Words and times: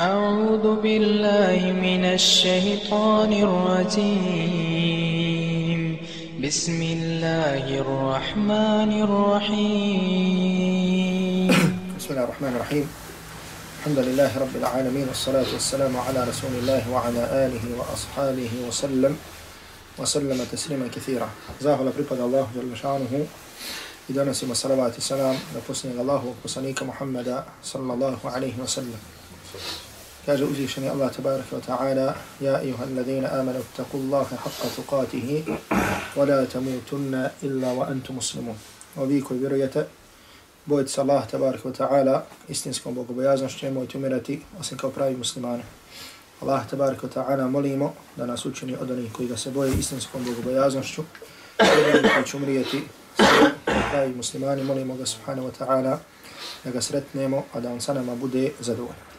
أعوذ 0.00 0.80
بالله 0.80 1.76
من 1.76 2.04
الشيطان 2.16 3.32
الرجيم. 3.36 4.20
بسم 6.40 6.78
الله 6.82 7.64
الرحمن 7.84 8.90
الرحيم. 9.04 9.60
بسم 12.00 12.08
الله 12.16 12.24
الرحمن 12.24 12.52
الرحيم. 12.56 12.86
الحمد 13.78 13.98
لله 13.98 14.30
رب 14.40 14.56
العالمين 14.56 15.04
والصلاة 15.12 15.52
والسلام 15.52 15.92
على 15.92 16.24
رسول 16.24 16.64
الله 16.64 16.82
وعلى 16.88 17.22
آله 17.44 17.64
وأصحابه 17.76 18.52
وسلم 18.68 19.12
وسلم 20.00 20.38
تسليما 20.48 20.88
كثيرا. 20.88 21.28
زاهل 21.60 21.92
بريباد 21.92 22.20
الله 22.24 22.48
جل 22.56 22.72
شأنه. 22.72 23.28
إذا 24.10 24.24
نسيم 24.24 24.48
الصلوات 24.50 24.96
السلام 24.96 25.36
لفسني 25.52 25.92
الله 26.00 26.24
وقصنيك 26.24 26.88
كاجة 30.26 30.50
أزيشني 30.50 30.92
الله 30.92 31.08
تبارك 31.08 31.44
وتعالى 31.52 32.14
يا 32.40 32.60
أيها 32.60 32.84
الذين 32.84 33.24
آمنوا 33.24 33.60
اتقوا 33.66 34.00
الله 34.00 34.24
حق 34.24 34.62
ثقاته 34.76 35.44
ولا 36.16 36.44
تموتن 36.44 37.30
إلا 37.42 37.68
umirati 43.94 44.42
osim 44.60 44.78
kao 44.78 44.90
pravi 44.90 45.16
muslimani. 45.16 45.62
Allah 46.42 46.66
tabaraka 46.70 47.06
wa 47.06 47.12
ta'ala 47.12 47.48
molimo 47.48 47.94
da 48.16 48.26
nas 48.26 48.46
učini 48.46 48.76
od 48.80 48.90
onih 48.90 49.12
koji 49.12 49.28
ga 49.28 49.36
se 49.36 49.50
boje 49.50 49.72
istinskom 49.78 50.24
دانا 50.24 50.26
سوچني 50.26 50.32
أدني 50.32 50.36
كوي 50.36 50.36
غسبوي 50.36 50.40
استنسكم 50.40 50.42
بوقو 50.42 50.42
بيازن 50.42 50.82
شتو 50.82 51.02
وبيكو 51.60 52.22
تمرتي 52.32 52.82
براي 53.92 54.08
مسلمان 54.08 54.64
مليمو 54.64 55.04
سبحانه 55.04 55.44
وتعالى 55.44 55.98
لغا 56.66 56.80
سرتنيمو 56.80 57.42
أدان 57.54 57.80
سنما 57.80 58.16
bude 58.22 58.64
زدوانا 58.64 59.09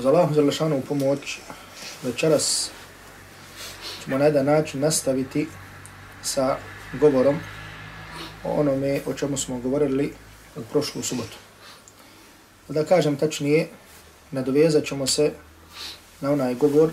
Za 0.00 0.08
Allahu 0.08 0.34
zalašanu 0.34 0.82
pomoć, 0.88 1.38
večeras 2.02 2.70
ćemo 4.04 4.18
na 4.18 4.24
jedan 4.24 4.46
način 4.46 4.80
nastaviti 4.80 5.46
sa 6.22 6.56
govorom 7.00 7.38
o 8.44 8.60
onome 8.60 9.00
o 9.06 9.14
čemu 9.14 9.36
smo 9.36 9.58
govorili 9.58 10.12
u 10.56 10.60
prošlu 10.72 11.02
subotu. 11.02 11.36
Da 12.68 12.84
kažem 12.84 13.16
tačnije, 13.16 13.68
nadovezat 14.30 14.84
ćemo 14.84 15.06
se 15.06 15.32
na 16.20 16.32
onaj 16.32 16.54
govor 16.54 16.90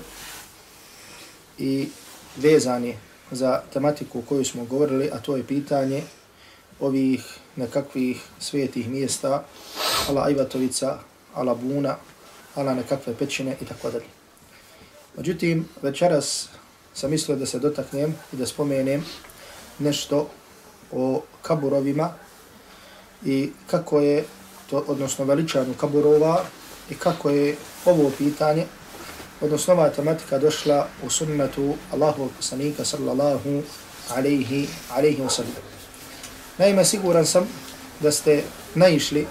i 1.57 1.89
vezani 2.37 2.97
za 3.31 3.61
tematiku 3.73 4.19
o 4.19 4.21
kojoj 4.21 4.45
smo 4.45 4.65
govorili, 4.65 5.09
a 5.13 5.19
to 5.19 5.37
je 5.37 5.47
pitanje 5.47 6.03
ovih 6.79 7.37
nekakvih 7.55 8.21
svetih 8.39 8.89
mjesta, 8.89 9.43
ala 10.09 10.29
Ivatovica, 10.29 10.99
ala 11.33 11.55
Buna, 11.55 11.97
ala 12.55 12.73
nekakve 12.73 13.15
pećine 13.15 13.57
i 13.61 13.65
tako 13.65 13.91
dalje. 13.91 14.05
Međutim, 15.17 15.67
večeras 15.81 16.49
sam 16.93 17.11
mislio 17.11 17.37
da 17.37 17.45
se 17.45 17.59
dotaknem 17.59 18.15
i 18.33 18.35
da 18.35 18.45
spomenem 18.45 19.05
nešto 19.79 20.29
o 20.91 21.21
kaburovima 21.41 22.13
i 23.25 23.51
kako 23.67 23.99
je 23.99 24.25
to, 24.69 24.83
odnosno 24.87 25.25
veličanju 25.25 25.73
kaburova 25.73 26.43
i 26.89 26.95
kako 26.95 27.29
je 27.29 27.55
ovo 27.85 28.11
pitanje, 28.17 28.65
odnosno 29.41 29.73
ova 29.73 29.89
tematika 29.89 30.39
došla 30.39 30.87
u 31.03 31.09
sunnetu 31.09 31.75
Allahovog 31.91 32.31
poslanika 32.37 32.85
sallallahu 32.85 33.63
alaihi, 34.09 34.67
alaihi 34.91 35.21
wasallam. 35.21 35.61
Naime, 36.57 36.85
siguran 36.85 37.25
sam 37.25 37.47
da 37.99 38.11
ste 38.11 38.43
naišli 38.75 39.27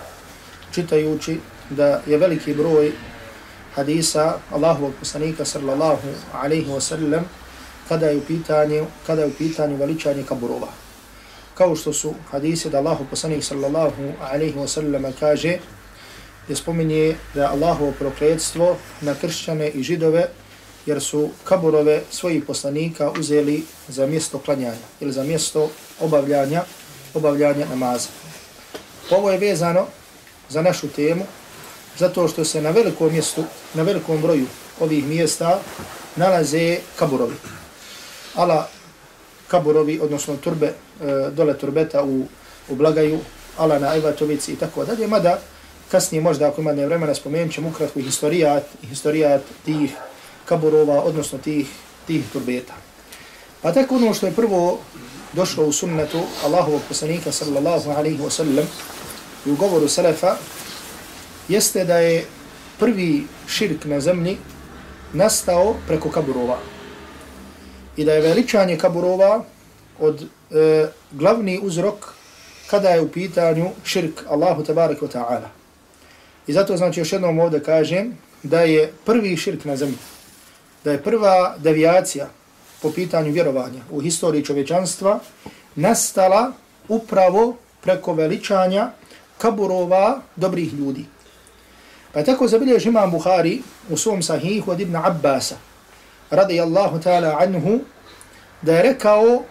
čitajući 0.74 1.41
da 1.70 2.02
je 2.06 2.18
veliki 2.18 2.54
broj 2.54 2.92
hadisa 3.74 4.38
Allahovog 4.52 4.92
poslanika 5.00 5.44
sallallahu 5.44 6.08
alaihi 6.32 6.70
wa 6.70 6.80
sallam 6.80 7.24
kada 7.88 8.06
je 8.06 8.16
u 8.16 8.20
pitanju, 8.20 8.86
kada 9.06 9.22
je 9.22 9.28
u 9.28 9.34
pitanju 9.38 9.76
veličanje 9.76 10.22
kaburova 10.28 10.69
kao 11.60 11.76
što 11.76 11.92
su 11.92 12.14
hadise 12.31 12.70
da 12.70 12.78
Allahu 12.78 13.04
poslanik 13.10 13.44
sallallahu 13.44 14.12
alaihi 14.20 14.56
wa 14.56 14.69
sallam 14.69 15.04
kaže 15.20 15.58
je 16.48 16.56
spominje 16.56 17.16
da 17.34 17.50
Allahovo 17.50 17.92
prokledstvo 17.98 18.76
na 19.00 19.14
kršćane 19.14 19.69
i 19.69 19.82
židove 19.82 20.28
jer 20.87 21.02
su 21.02 21.28
kaburove 21.44 22.00
svojih 22.10 22.44
poslanika 22.44 23.10
uzeli 23.10 23.64
za 23.88 24.06
mjesto 24.06 24.38
klanjanja 24.38 24.87
ili 25.00 25.12
za 25.12 25.25
mjesto 25.25 25.69
obavljanja 26.00 26.62
obavljanja 27.14 27.66
namaza. 27.66 28.08
Ovo 29.10 29.31
je 29.31 29.38
vezano 29.38 29.87
za 30.48 30.62
našu 30.62 30.88
temu 30.88 31.26
zato 31.98 32.28
što 32.28 32.44
se 32.44 32.62
na 32.62 32.70
velikom 32.70 33.12
mjestu, 33.12 33.44
na 33.74 33.82
velikom 33.82 34.22
broju 34.22 34.46
ovih 34.80 35.06
mjesta 35.06 35.60
nalaze 36.16 36.78
kaburovi. 36.96 37.34
Ala 38.34 38.68
kaburovi, 39.48 40.00
odnosno 40.02 40.36
turbe, 40.36 40.66
e, 40.66 40.74
dole 41.30 41.58
turbeta 41.58 42.02
u, 42.04 42.26
u 42.68 42.74
Blagaju, 42.74 43.18
Ala 43.58 43.78
na 43.78 43.88
Ajvatovici 43.88 44.52
i 44.52 44.56
tako 44.56 44.84
dalje, 44.84 45.06
mada 45.06 45.38
kasnije 45.90 46.22
možda 46.22 46.48
ako 46.48 46.60
ima 46.60 46.72
vremena 46.72 47.14
spomenut 47.14 47.54
ćemo 47.54 47.68
ukratko 47.68 48.00
historijat, 48.00 48.64
historijat 48.88 49.42
tih 49.64 49.90
kaburova, 50.44 51.02
odnosno 51.02 51.38
tih, 51.38 51.66
tih 52.06 52.24
turbeta. 52.32 52.74
Pa 53.62 53.72
tako 53.72 53.96
ono 53.96 54.14
što 54.14 54.26
je 54.26 54.32
prvo 54.32 54.78
došlo 55.32 55.64
u 55.64 55.72
sunnetu 55.72 56.20
Allahovog 56.44 56.80
poslanika 56.88 57.32
sallallahu 57.32 57.90
alaihi 57.90 58.18
wa 58.18 58.30
sallam 58.30 58.66
i 59.46 59.50
u 59.50 59.56
govoru 59.56 59.88
Selefa, 59.88 60.36
jeste 61.50 61.84
da 61.84 61.99
je 61.99 62.25
prvi 62.78 63.27
širk 63.49 63.84
na 63.84 64.00
zemlji 64.00 64.37
nastao 65.12 65.75
preko 65.87 66.11
kaburova 66.11 66.59
i 67.97 68.05
da 68.05 68.12
je 68.12 68.21
veličanje 68.21 68.78
kaburova 68.78 69.44
od 69.99 70.22
e, 70.22 70.87
glavni 71.11 71.59
uzrok 71.62 72.15
kada 72.71 72.88
je 72.88 73.00
u 73.00 73.09
pitanju 73.09 73.71
širk 73.84 74.22
Allahu 74.28 74.65
tabarik 74.65 75.00
wa 75.00 75.09
ta'ala. 75.12 75.49
I 76.47 76.53
zato 76.53 76.77
znači 76.77 77.00
još 77.00 77.12
jednom 77.12 77.38
ovdje 77.38 77.62
kažem 77.62 78.19
da 78.43 78.61
je 78.61 78.93
prvi 79.05 79.37
širk 79.37 79.65
na 79.65 79.77
zemlji, 79.77 79.99
da 80.84 80.93
je 80.93 81.03
prva 81.03 81.55
devijacija 81.59 82.28
po 82.82 82.93
pitanju 82.93 83.32
vjerovanja 83.32 83.82
u 83.91 84.00
historiji 84.00 84.44
čovječanstva 84.44 85.21
nastala 85.75 86.53
upravo 86.88 87.56
preko 87.81 88.12
veličanja 88.12 88.91
kaburova 89.38 90.21
dobrih 90.37 90.72
ljudi. 90.72 91.05
Pa 92.12 92.22
tako 92.22 92.48
zabilježi 92.48 92.88
imam 92.88 93.10
Buhari 93.10 93.62
u 93.91 93.97
svom 93.97 94.22
sahihu 94.22 94.71
od 94.71 94.81
Ibn 94.81 94.97
Abbasa, 94.97 95.56
radijallahu 96.31 96.98
ta'ala 96.98 97.37
anhu, 97.41 97.81
da 98.62 98.75
je 98.75 98.82
rekao 98.82 99.43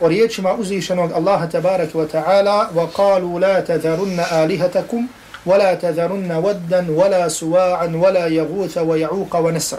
o 0.00 0.08
riječima 0.08 0.54
uzvišenog 0.54 1.12
Allaha 1.12 1.48
tabaraka 1.48 1.98
wa 1.98 2.06
ta'ala 2.08 2.68
وَقَالُوا 2.74 3.40
لَا 3.40 3.60
تَذَرُنَّ 3.60 4.20
آلِهَتَكُمْ 4.32 5.06
وَلَا 5.46 5.74
تَذَرُنَّ 5.74 6.32
وَدًّا 6.32 6.86
وَلَا 6.90 7.28
سُوَاعًا 7.28 7.86
وَلَا 7.86 8.26
يَغُوثَ 8.26 8.78
وَيَعُوقَ 8.78 9.30
wa. 9.30 9.78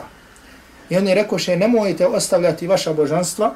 I 0.89 0.97
oni 0.97 1.13
rekoše 1.13 1.57
nemojte 1.57 2.07
ostavljati 2.07 2.67
vaša 2.67 2.93
božanstva 2.93 3.53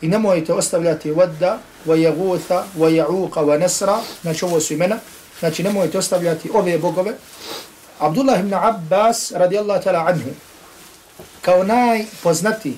i 0.00 0.08
nemojte 0.08 0.52
ostavljati 0.52 1.12
wadda 1.12 1.56
wa 1.86 1.96
yaghutha 1.96 2.62
wa. 3.46 4.00
Znači 4.22 4.44
ovo 4.44 4.60
su 4.60 4.74
imena. 4.74 4.98
Znači 5.40 5.62
nemojte 5.62 5.98
ostavljati 5.98 6.50
ove 6.54 6.78
bogove. 6.78 7.12
Abdullah 7.98 8.40
ibn 8.40 8.54
Abbas 8.54 9.32
radijallahu 9.32 9.84
ta'ala 9.84 10.06
anhu 10.06 10.30
kao 11.40 11.64
najpoznatiji 11.64 12.76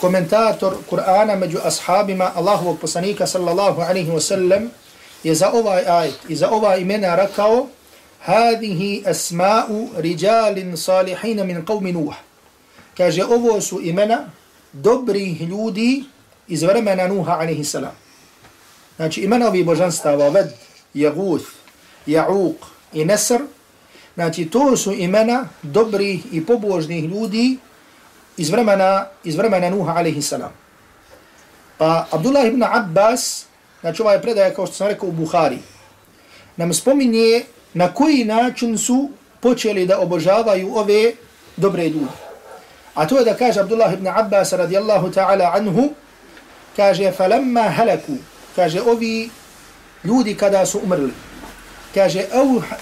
komentator 0.00 0.74
Kur'ana 0.90 1.36
među 1.36 1.58
ashabima 1.64 2.32
Allahovog 2.34 2.78
poslanika 2.80 3.26
sallallahu 3.26 3.80
alaihi 3.80 4.10
wa 4.10 4.20
sallam 4.20 4.70
je 5.22 5.34
za 5.34 5.50
ovaj 5.52 5.84
ajet 5.86 6.18
i 6.28 6.36
za 6.36 6.50
ova 6.50 6.76
imena 6.76 7.16
rekao 7.16 7.66
Hadihi 8.20 9.02
asma'u 9.06 9.88
rijalin 9.96 10.76
salihin 10.76 11.46
min 11.46 11.64
qavmi 11.66 11.92
Nuh. 11.92 12.14
Kaže 12.96 13.24
ovo 13.24 13.60
su 13.60 13.80
imena 13.80 14.30
dobrih 14.72 15.40
ljudi 15.40 16.04
iz 16.48 16.62
vremena 16.62 17.06
Nuha 17.08 17.32
alaihi 17.32 17.64
salam. 17.64 17.94
Znači 18.96 19.20
imena 19.20 19.48
ovih 19.48 19.64
božanstava 19.64 20.28
Ved, 20.28 20.46
Jaguth, 20.94 21.61
Ja'uq 22.06 22.54
i 22.92 23.04
Nesr 23.04 23.42
Znači, 24.14 24.44
to 24.44 24.76
su 24.76 24.92
imena 24.92 25.48
dobrih 25.62 26.24
i 26.32 26.46
pobožnih 26.46 27.04
ljudi 27.04 27.58
iz 28.36 28.50
vremena, 28.50 29.06
iz 29.24 29.36
vremena 29.36 29.70
Nuha 29.70 29.92
alaihi 29.92 30.22
salam. 30.22 30.52
Pa 31.78 32.06
Abdullah 32.10 32.46
ibn 32.46 32.62
Abbas, 32.62 33.44
znači 33.80 34.02
je 34.02 34.22
predaje 34.22 34.54
kao 34.54 34.66
što 34.66 34.74
sam 34.74 34.88
rekao 34.88 35.08
u 35.08 35.12
Buhari, 35.12 35.58
nam 36.56 36.74
spominje 36.74 37.42
na 37.74 37.94
koji 37.94 38.24
način 38.24 38.78
su 38.78 39.10
počeli 39.40 39.86
da 39.86 39.98
obožavaju 39.98 40.76
ove 40.76 41.12
dobre 41.56 41.88
ljudi. 41.88 42.06
A 42.94 43.06
to 43.06 43.18
je 43.18 43.24
da 43.24 43.34
kaže 43.34 43.60
Abdullah 43.60 43.92
ibn 43.92 44.06
Abbas 44.06 44.52
radijallahu 44.52 45.10
ta'ala 45.10 45.52
anhu, 45.56 45.90
kaže, 46.76 47.12
falamma 47.12 47.62
halaku, 47.62 48.12
kaže, 48.56 48.80
ovi 48.82 49.30
ljudi 50.04 50.34
kada 50.34 50.66
su 50.66 50.80
umrli, 50.84 51.12
kaže 51.94 52.26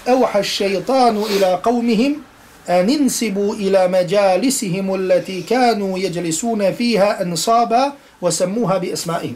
auha 0.05 0.43
šeitanu 0.43 1.25
ila 1.37 1.61
qavmihim 1.61 2.23
an 2.67 2.89
insibu 2.89 3.55
ila 3.59 3.87
majalisihim 3.87 4.89
allati 4.89 5.45
kanu 5.49 5.97
yajlisuna 5.97 6.73
fiha 6.75 7.17
ansaba 7.19 7.95
wa 8.21 8.31
sammuha 8.31 8.79
bi 8.79 8.91
asma'ihim. 8.93 9.35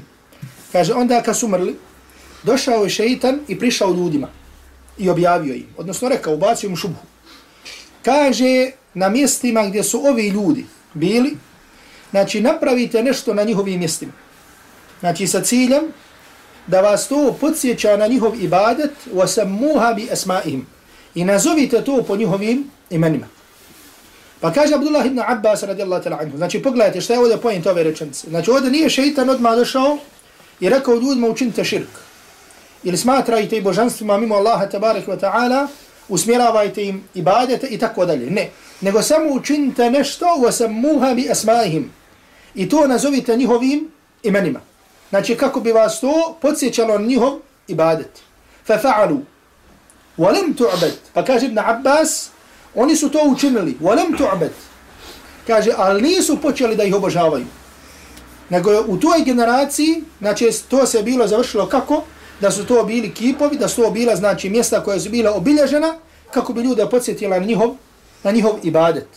Kaže 0.72 0.94
onda 0.94 1.22
kad 1.22 1.38
su 1.38 1.48
mrli 1.48 1.76
došao 2.44 2.84
je 2.84 2.90
šejtan 2.90 3.40
i 3.48 3.60
prišao 3.60 3.94
ljudima 3.94 4.28
i 4.98 5.10
objavio 5.10 5.54
im 5.54 5.68
odnosno 5.78 6.10
rekao 6.10 6.34
ubacio 6.34 6.70
im 6.70 6.76
šubhu. 6.76 7.02
Kaže 8.04 8.72
na 8.94 9.10
mjestima 9.10 9.66
gdje 9.68 9.84
su 9.84 10.06
ovi 10.06 10.28
ljudi 10.28 10.66
bili 10.94 11.38
znači 12.12 12.42
napravite 12.42 13.04
nešto 13.04 13.34
na 13.34 13.44
njihovim 13.44 13.80
mjestima. 13.80 14.12
Znači 15.00 15.28
sa 15.28 15.42
ciljem 15.42 15.84
da 16.68 16.82
vas 16.82 17.08
to 17.08 17.38
podsjeća 17.42 17.98
na 17.98 18.08
njihov 18.08 18.44
ibadet 18.44 18.92
wa 19.14 19.96
bi 19.96 20.08
asma'ihim 20.12 20.62
i 21.16 21.24
nazovite 21.24 21.82
to 21.82 22.04
po 22.08 22.16
njihovim 22.16 22.72
imenima. 22.90 23.28
Pa 24.40 24.52
kaže 24.54 24.76
Abdullah 24.76 25.06
ibn 25.06 25.20
Abbas 25.28 25.64
radijallahu 25.64 26.04
ta'la 26.04 26.18
anhu, 26.22 26.38
znači 26.38 26.62
pogledajte 26.62 27.02
šta 27.02 27.14
je 27.14 27.20
ovdje 27.20 27.38
pojent 27.38 27.68
ove 27.68 27.84
rečenice. 27.84 28.30
Znači 28.30 28.52
ovdje 28.52 28.72
nije 28.72 28.90
šeitan 28.90 29.30
odmah 29.30 29.56
došao 29.56 29.98
i 30.60 30.70
rekao 30.70 30.96
ljudima 30.96 31.28
učinite 31.28 31.64
širk. 31.64 31.90
Ili 32.84 32.98
smatrajte 32.98 33.58
i 33.58 33.62
božanstvima 33.62 34.18
mimo 34.18 34.36
Allaha 34.36 34.70
tabarek 34.70 35.08
wa 35.08 35.20
ta'ala, 35.20 35.68
usmjeravajte 36.10 36.86
im 36.86 37.04
ibadete 37.14 37.68
i 37.68 37.78
tako 37.78 38.06
dalje. 38.06 38.30
Ne, 38.32 38.50
nego 38.82 39.02
samo 39.02 39.30
učinite 39.30 39.92
nešto 39.92 40.26
wa 40.26 41.16
bi 41.16 41.30
asma'ihim. 41.30 41.84
I 42.56 42.70
to 42.70 42.88
nazovite 42.88 43.38
njihovim 43.38 43.92
imenima. 44.24 44.60
Znači 45.16 45.36
kako 45.36 45.60
bi 45.60 45.72
vas 45.72 46.00
to 46.00 46.38
podsjećalo 46.42 46.98
na 46.98 47.06
njihov 47.06 47.40
ibadet. 47.68 48.20
Fa 48.68 48.80
fa'alu. 48.84 49.20
Walam 50.18 50.56
tu'bad. 50.58 50.92
Pa 51.14 51.26
kaže 51.26 51.46
Ibn 51.46 51.60
Abbas, 51.60 52.30
oni 52.76 52.96
su 52.96 53.10
to 53.10 53.20
učinili. 53.26 53.78
Walam 53.82 54.18
tu'bad. 54.18 54.50
Kaže, 55.48 55.72
ali 55.78 56.02
nisu 56.02 56.42
počeli 56.42 56.76
da 56.76 56.84
ih 56.84 56.96
obožavaju. 56.96 57.46
Nego 58.50 58.84
u 58.88 58.98
toj 58.98 59.24
generaciji, 59.26 60.04
znači 60.20 60.52
to 60.70 60.86
se 60.86 61.04
bilo 61.04 61.28
završilo 61.28 61.68
kako? 61.68 62.04
Da 62.42 62.52
su 62.52 62.66
to 62.66 62.84
bili 62.84 63.14
kipovi, 63.14 63.58
da 63.58 63.68
su 63.68 63.82
to 63.82 63.92
bila 63.92 64.16
znači 64.16 64.50
mjesta 64.50 64.84
koja 64.84 65.00
su 65.00 65.10
bila 65.10 65.32
obilježena, 65.32 65.96
kako 66.32 66.54
bi 66.54 66.62
ljude 66.62 66.90
podsjetila 66.92 67.40
na 67.40 67.46
njihov, 67.46 67.76
na 68.24 68.32
njihov 68.32 68.60
ibadet. 68.64 69.08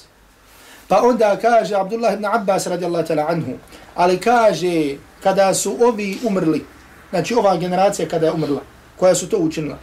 Pa 0.88 1.02
onda 1.02 1.38
kaže 1.42 1.76
Abdullah 1.76 2.14
ibn 2.14 2.26
Abbas 2.26 2.68
radijallahu 2.68 3.08
ta'ala 3.08 3.26
anhu, 3.30 3.54
ali 3.96 4.20
kaže 4.20 4.96
kada 5.24 5.54
su 5.54 5.78
ovi 5.82 6.20
umrli, 6.24 6.66
znači 7.10 7.36
ova 7.36 7.58
generacija 7.58 8.08
kada 8.08 8.26
je 8.26 8.32
umrla, 8.32 8.62
koja 9.00 9.16
su 9.16 9.30
to 9.30 9.38
učinila, 9.38 9.78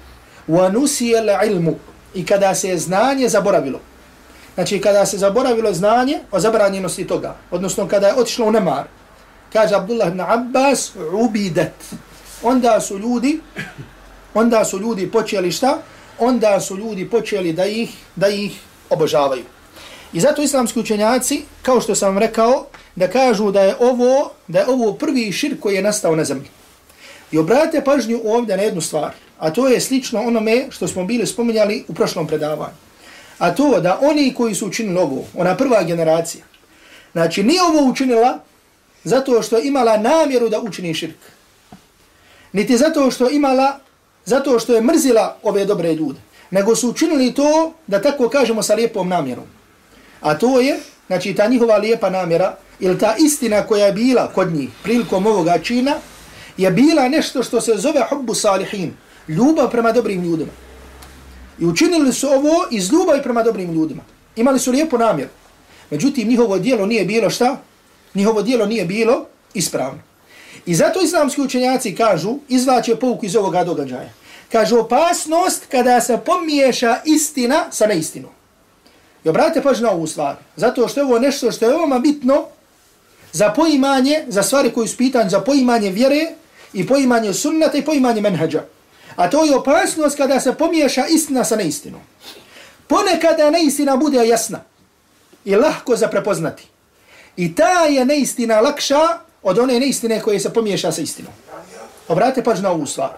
وَنُسِيَ 0.48 1.16
الْعِلْمُ 1.16 1.74
i 2.14 2.26
kada 2.26 2.54
se 2.54 2.76
znanje 2.78 3.28
zaboravilo. 3.28 3.80
Znači 4.54 4.80
kada 4.80 5.06
se 5.06 5.18
zaboravilo 5.18 5.72
znanje 5.72 6.18
o 6.30 6.40
zabranjenosti 6.40 7.06
toga, 7.06 7.36
odnosno 7.50 7.88
kada 7.88 8.06
je 8.06 8.14
otišlo 8.14 8.46
u 8.46 8.52
nemar, 8.52 8.84
kaže 9.52 9.74
Abdullah 9.74 10.08
ibn 10.08 10.20
Abbas, 10.20 10.92
ubidet. 11.12 11.74
Onda 12.42 12.80
su 12.80 12.98
ljudi, 12.98 13.40
onda 14.34 14.64
su 14.64 14.78
ljudi 14.78 15.10
počeli 15.10 15.52
šta? 15.52 15.78
Onda 16.18 16.60
su 16.60 16.76
ljudi 16.76 17.10
počeli 17.10 17.52
da 17.52 17.64
ih, 17.64 17.90
da 18.16 18.28
ih 18.28 18.60
obožavaju. 18.90 19.44
I 20.15 20.19
zato 20.19 20.41
islamski 20.41 20.79
učenjaci, 20.79 21.41
kao 21.61 21.81
što 21.81 21.95
sam 21.95 22.17
rekao, 22.17 22.65
da 22.95 23.07
kažu 23.07 23.51
da 23.51 23.61
je 23.61 23.75
ovo 23.79 24.31
da 24.47 24.59
je 24.59 24.67
ovo 24.67 24.93
prvi 24.93 25.31
širk 25.31 25.59
koji 25.59 25.75
je 25.75 25.81
nastao 25.81 26.15
na 26.15 26.23
zemlji. 26.23 26.47
I 27.31 27.37
obratite 27.37 27.83
pažnju 27.83 28.21
ovdje 28.25 28.57
na 28.57 28.63
jednu 28.63 28.81
stvar, 28.81 29.11
a 29.39 29.49
to 29.53 29.67
je 29.67 29.81
slično 29.81 30.21
onome 30.21 30.67
što 30.69 30.87
smo 30.87 31.03
bili 31.05 31.27
spominjali 31.27 31.83
u 31.87 31.93
prošlom 31.93 32.27
predavanju. 32.27 32.75
A 33.37 33.55
to 33.55 33.81
da 33.81 33.99
oni 34.01 34.33
koji 34.33 34.55
su 34.55 34.67
učinili 34.67 34.99
ovo, 34.99 35.25
ona 35.35 35.57
prva 35.57 35.83
generacija, 35.83 36.43
znači 37.11 37.43
nije 37.43 37.63
ovo 37.63 37.89
učinila 37.89 38.39
zato 39.03 39.41
što 39.41 39.57
je 39.57 39.67
imala 39.67 39.97
namjeru 39.97 40.49
da 40.49 40.59
učini 40.59 40.93
širk. 40.93 41.19
Niti 42.53 42.77
zato 42.77 43.11
što 43.11 43.27
je 43.27 43.35
imala, 43.35 43.79
zato 44.25 44.59
što 44.59 44.75
je 44.75 44.81
mrzila 44.81 45.37
ove 45.43 45.65
dobre 45.65 45.93
ljude. 45.93 46.19
Nego 46.51 46.75
su 46.75 46.89
učinili 46.89 47.33
to, 47.33 47.73
da 47.87 48.01
tako 48.01 48.29
kažemo, 48.29 48.63
sa 48.63 48.75
lijepom 48.75 49.09
namjerom. 49.09 49.54
A 50.25 50.33
to 50.33 50.59
je, 50.59 50.79
znači 51.07 51.33
ta 51.33 51.47
njihova 51.47 51.77
lijepa 51.77 52.09
namjera, 52.09 52.55
ili 52.79 52.99
ta 52.99 53.15
istina 53.19 53.61
koja 53.67 53.85
je 53.85 53.93
bila 53.93 54.31
kod 54.33 54.53
njih 54.53 54.69
prilikom 54.83 55.25
ovoga 55.25 55.57
čina, 55.63 55.93
je 56.57 56.71
bila 56.71 57.09
nešto 57.09 57.43
što 57.43 57.61
se 57.61 57.73
zove 57.77 58.01
hubbu 58.09 58.33
salihin, 58.33 58.93
ljubav 59.27 59.69
prema 59.71 59.91
dobrim 59.91 60.23
ljudima. 60.23 60.51
I 61.59 61.65
učinili 61.65 62.13
su 62.13 62.27
ovo 62.27 62.67
iz 62.71 62.91
ljubavi 62.91 63.23
prema 63.23 63.43
dobrim 63.43 63.73
ljudima. 63.73 64.01
Imali 64.35 64.59
su 64.59 64.71
lijepu 64.71 64.97
namjeru. 64.97 65.29
Međutim, 65.89 66.27
njihovo 66.27 66.59
dijelo 66.59 66.85
nije 66.85 67.05
bilo 67.05 67.29
šta? 67.29 67.57
Njihovo 68.15 68.41
dijelo 68.41 68.65
nije 68.65 68.85
bilo 68.85 69.25
ispravno. 69.53 69.99
I 70.65 70.75
zato 70.75 71.01
islamski 71.01 71.41
učenjaci 71.41 71.95
kažu, 71.95 72.37
izvlače 72.49 72.95
pouku 72.95 73.25
iz 73.25 73.35
ovoga 73.35 73.63
događaja. 73.63 74.09
Kažu 74.51 74.79
opasnost 74.79 75.65
kada 75.71 76.01
se 76.01 76.17
pomiješa 76.25 76.97
istina 77.05 77.65
sa 77.71 77.87
neistinom. 77.87 78.34
I 79.25 79.29
obratite 79.29 79.61
pažnju 79.61 79.83
na 79.83 79.91
ovu 79.91 80.07
stvar. 80.07 80.35
Zato 80.55 80.87
što 80.87 80.99
je 80.99 81.05
ovo 81.05 81.19
nešto 81.19 81.51
što 81.51 81.65
je 81.65 81.71
veoma 81.71 81.99
bitno 81.99 82.45
za 83.31 83.49
poimanje, 83.49 84.25
za 84.27 84.43
stvari 84.43 84.71
koje 84.73 84.87
su 84.87 84.97
pitanje, 84.97 85.29
za 85.29 85.39
poimanje 85.39 85.89
vjere 85.89 86.27
i 86.73 86.87
poimanje 86.87 87.33
sunnata 87.33 87.77
i 87.77 87.85
poimanje 87.85 88.21
menhađa. 88.21 88.63
A 89.15 89.29
to 89.29 89.43
je 89.43 89.55
opasnost 89.55 90.17
kada 90.17 90.39
se 90.39 90.53
pomiješa 90.53 91.05
istina 91.07 91.43
sa 91.43 91.55
neistinom. 91.55 92.01
Ponekada 92.87 93.49
neistina 93.49 93.97
bude 93.97 94.27
jasna 94.27 94.59
i 95.45 95.55
lahko 95.55 95.95
za 95.95 96.07
prepoznati. 96.07 96.67
I 97.37 97.55
ta 97.55 97.85
je 97.89 98.05
neistina 98.05 98.59
lakša 98.61 99.07
od 99.43 99.59
one 99.59 99.79
neistine 99.79 100.21
koje 100.21 100.39
se 100.39 100.53
pomiješa 100.53 100.91
sa 100.91 101.01
istinom. 101.01 101.33
Obratite 102.07 102.43
pažnju 102.43 102.63
na 102.63 102.71
ovu 102.71 102.85
stvar. 102.85 103.09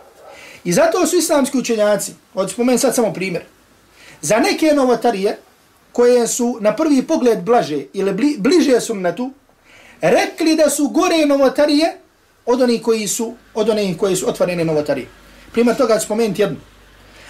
I 0.63 0.73
zato 0.73 1.07
su 1.07 1.17
islamski 1.17 1.57
učenjaci, 1.57 2.13
od 2.33 2.51
spomen 2.51 2.79
sad 2.79 2.95
samo 2.95 3.13
primjer, 3.13 3.43
za 4.21 4.37
neke 4.37 4.73
novotarije, 4.75 5.37
koje 5.97 6.27
su 6.27 6.57
na 6.61 6.75
prvi 6.75 7.01
pogled 7.01 7.41
blaže 7.41 7.85
ili 7.93 8.13
bli, 8.13 8.35
bliže 8.37 8.81
sunnetu, 8.81 9.31
rekli 10.01 10.55
da 10.55 10.69
su 10.69 10.89
gore 10.89 11.25
novotarije 11.25 11.97
od 12.45 12.61
onih 12.61 12.81
koji 12.81 13.07
su, 13.07 13.33
od 13.53 13.69
onih 13.69 13.97
koji 13.97 14.15
su 14.15 14.29
otvorene 14.29 14.65
novotarije. 14.65 15.07
Primjer 15.51 15.77
toga 15.77 15.97
ću 15.99 16.05
spomenuti 16.05 16.41
jednu. 16.41 16.57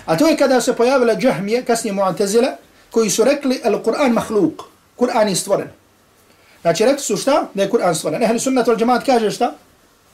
A 0.06 0.18
to 0.18 0.28
je 0.28 0.38
kada 0.38 0.62
se 0.62 0.76
pojavila 0.76 1.16
džahmije, 1.16 1.64
kasnije 1.66 1.94
Mu'tazila, 1.94 2.52
koji 2.92 3.10
su 3.10 3.24
rekli 3.24 3.62
al 3.64 3.80
Kur'an 3.84 4.12
mahluk, 4.12 4.64
Kur'an 4.98 5.30
je 5.30 5.36
stvoren. 5.36 5.70
Znači 6.62 6.86
rekli 6.86 7.04
su 7.04 7.18
šta? 7.18 7.48
Da 7.54 7.64
je 7.64 7.70
Kur'an 7.70 7.96
stvoren. 7.96 8.24
Ehli 8.24 8.40
sunnat 8.40 8.68
al 8.68 8.76
džamaat 8.76 9.06
kaže 9.06 9.32
šta? 9.32 9.54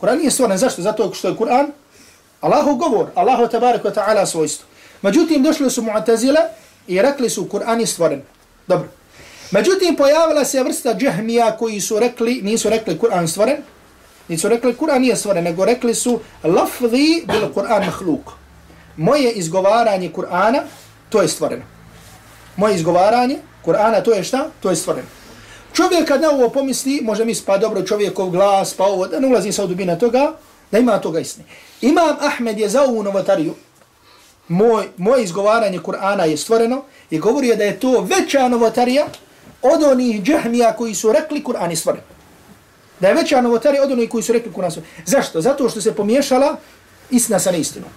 Kur'an 0.01 0.17
nije 0.17 0.31
stvoren. 0.31 0.57
Zašto? 0.57 0.81
Zato 0.81 1.13
što 1.13 1.27
je 1.27 1.35
Kur'an 1.35 1.71
Allahu 2.41 2.75
govor, 2.75 3.09
Allahu 3.15 3.47
tabarak 3.47 3.83
wa 3.83 3.93
ta'ala 3.93 4.25
svojstvo. 4.25 4.67
Međutim, 5.01 5.43
došli 5.43 5.71
su 5.71 5.81
Mu'tazila 5.81 6.45
i 6.87 7.01
rekli 7.01 7.29
su 7.29 7.47
Kur'an 7.51 7.79
je 7.79 7.87
stvoren. 7.87 8.21
Dobro. 8.67 8.87
Međutim, 9.51 9.95
pojavila 9.95 10.45
se 10.45 10.63
vrsta 10.63 10.93
džehmija 10.93 11.57
koji 11.57 11.81
su 11.81 11.99
rekli, 11.99 12.41
nisu 12.43 12.69
rekli 12.69 12.99
Kur'an 12.99 13.27
stvoren, 13.27 13.57
nisu 14.27 14.49
rekli 14.49 14.75
Kur'an 14.75 15.01
nije 15.01 15.15
stvoren, 15.15 15.43
nego 15.43 15.65
rekli 15.65 15.95
su 15.95 16.19
lafzi 16.43 17.23
bil 17.27 17.53
Kur'an 17.55 17.85
mahluk. 17.85 18.31
Moje 18.97 19.31
izgovaranje 19.31 20.11
Kur'ana, 20.11 20.61
to 21.09 21.21
je 21.21 21.27
stvoreno. 21.27 21.63
Moje 22.55 22.75
izgovaranje 22.75 23.37
Kur'ana, 23.65 24.03
to 24.03 24.11
je 24.11 24.23
šta? 24.23 24.49
To 24.59 24.69
je 24.69 24.75
stvoreno. 24.75 25.07
Čovjek 25.73 26.07
kad 26.07 26.21
na 26.21 26.29
ovo 26.29 26.49
pomisli, 26.49 26.99
može 27.03 27.25
mi 27.25 27.33
pa 27.45 27.57
dobro 27.57 27.81
čovjekov 27.81 28.29
glas, 28.29 28.73
pa 28.73 28.83
ovo, 28.83 29.07
da 29.07 29.19
ne 29.19 29.27
ulazi 29.27 29.51
sa 29.51 29.65
dubina 29.65 29.95
toga, 29.95 30.33
da 30.71 30.79
ima 30.79 30.97
toga 30.97 31.19
istine. 31.19 31.45
Imam 31.81 32.17
Ahmed 32.19 32.59
je 32.59 32.69
za 32.69 32.83
ovu 32.83 33.03
novotariju, 33.03 33.55
moj, 34.47 34.89
moje 34.97 35.23
izgovaranje 35.23 35.79
Kur'ana 35.79 36.23
je 36.23 36.37
stvoreno 36.37 36.83
i 37.09 37.19
govori 37.19 37.55
da 37.55 37.63
je 37.63 37.79
to 37.79 38.01
veća 38.01 38.47
novotarija 38.47 39.05
od 39.61 39.83
onih 39.83 40.23
džahmija 40.23 40.73
koji 40.73 40.95
su 40.95 41.11
rekli 41.11 41.43
Kur'an 41.43 41.69
je 41.69 41.75
stvoren. 41.75 42.01
Da 42.99 43.07
je 43.07 43.13
veća 43.13 43.41
novotarija 43.41 43.83
od 43.83 43.91
onih 43.91 44.09
koji 44.09 44.23
su 44.23 44.33
rekli 44.33 44.51
Kur'an 44.51 44.65
je 44.65 44.71
stvoren. 44.71 44.89
Zašto? 45.05 45.41
Zato 45.41 45.69
što 45.69 45.81
se 45.81 45.95
pomiješala 45.95 46.57
istina 47.09 47.39
sa 47.39 47.51
neistinom. 47.51 47.89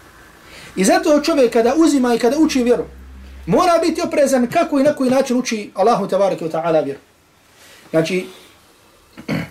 I 0.77 0.85
zato 0.85 1.21
čovjek 1.21 1.53
kada 1.53 1.75
uzima 1.77 2.15
i 2.15 2.19
kada 2.19 2.39
uči 2.39 2.63
vjeru, 2.63 2.85
mora 3.47 3.79
biti 3.79 4.03
oprezan 4.03 4.51
kako 4.51 4.79
i 4.79 4.83
na 4.83 4.93
koji 4.93 5.11
način 5.11 5.39
uči 5.39 5.71
Allahu 5.75 6.09
tabaraka 6.09 6.45
wa 6.45 6.51
ta'ala 6.51 6.85
vjeru. 6.85 7.01
Znači, 7.91 8.27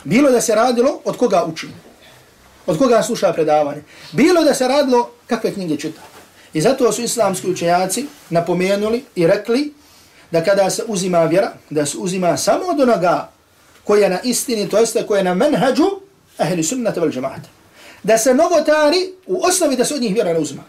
bilo 0.04 0.32
da 0.32 0.42
se 0.42 0.56
radilo 0.56 1.00
od 1.06 1.18
koga 1.18 1.46
uči, 1.46 1.68
od 2.66 2.78
koga 2.78 3.04
sluša 3.04 3.34
predavanje, 3.34 3.84
bilo 4.12 4.44
da 4.44 4.54
se 4.54 4.68
radilo 4.68 5.10
kakve 5.28 5.54
knjige 5.54 5.78
čita. 5.78 6.02
I 6.55 6.62
zato 6.62 6.91
su 6.91 7.01
islamski 7.01 7.50
učenjaci 7.50 8.05
napomenuli 8.29 9.03
i 9.15 9.27
rekli 9.27 9.74
da 10.31 10.43
kada 10.43 10.69
se 10.69 10.83
uzima 10.88 11.24
vjera, 11.24 11.51
da 11.69 11.85
se 11.85 11.97
uzima 11.97 12.38
samo 12.38 12.65
od 12.65 12.79
onoga 12.79 13.31
koja 13.83 14.03
je 14.03 14.09
na 14.09 14.19
istini, 14.24 14.69
to 14.69 14.77
jeste 14.77 15.07
koja 15.07 15.17
je 15.17 15.24
na 15.24 15.33
menhađu 15.33 15.85
ahli 16.38 16.63
sunnata 16.63 17.00
vel 17.00 17.12
džemata. 17.12 17.50
Da 18.03 18.17
se 18.17 18.33
novotari 18.33 19.12
u 19.27 19.43
osnovi 19.43 19.75
da 19.75 19.85
se 19.85 19.95
od 19.95 20.01
njih 20.01 20.13
vjera 20.13 20.33
ne 20.33 20.39
uzima. 20.39 20.63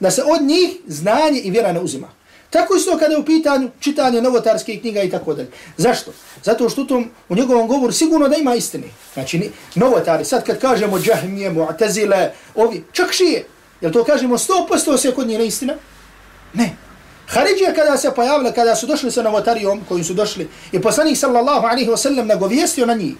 da 0.00 0.10
se 0.10 0.22
od 0.22 0.42
njih 0.42 0.70
znanje 0.86 1.40
i 1.40 1.50
vjera 1.50 1.72
ne 1.72 1.80
uzima. 1.80 2.08
Tako 2.50 2.74
isto 2.74 2.98
kada 2.98 3.14
je 3.14 3.20
u 3.20 3.24
pitanju 3.24 3.70
čitanje 3.80 4.22
novotarskih 4.22 4.80
knjiga 4.80 5.02
i 5.02 5.10
tako 5.10 5.34
dalje. 5.34 5.48
Zašto? 5.76 6.12
Zato 6.44 6.68
što 6.68 6.82
u, 6.82 6.86
tom, 6.86 7.10
u 7.28 7.34
njegovom 7.36 7.68
govoru 7.68 7.92
sigurno 7.92 8.28
da 8.28 8.36
ima 8.36 8.54
istine. 8.54 8.84
Znači, 9.14 9.50
novotari, 9.74 10.24
sad 10.24 10.44
kad 10.44 10.58
kažemo 10.58 10.98
džahmije, 10.98 11.50
mu'tazile, 11.50 12.28
ovi, 12.54 12.84
čak 12.92 13.12
šije, 13.12 13.46
jel 13.82 13.92
to 13.92 14.04
kažemo 14.04 14.38
100% 14.38 14.98
se 14.98 15.14
kod 15.14 15.26
njih 15.26 15.38
ne 15.38 15.46
istina? 15.46 15.74
Ne. 16.54 16.76
Haridžija 17.26 17.74
kada 17.74 17.96
se 17.96 18.10
pojavila, 18.16 18.52
kada 18.52 18.76
su 18.76 18.86
došli 18.86 19.10
sa 19.10 19.22
novotarijom, 19.22 19.80
koji 19.88 20.04
su 20.04 20.14
došli, 20.14 20.48
i 20.72 20.80
poslanik 20.80 21.18
sallallahu 21.18 21.66
alaihi 21.66 21.90
wa 21.90 21.96
sallam 21.96 22.26
nagovijestio 22.26 22.86
na 22.86 22.94
njih, 22.94 23.14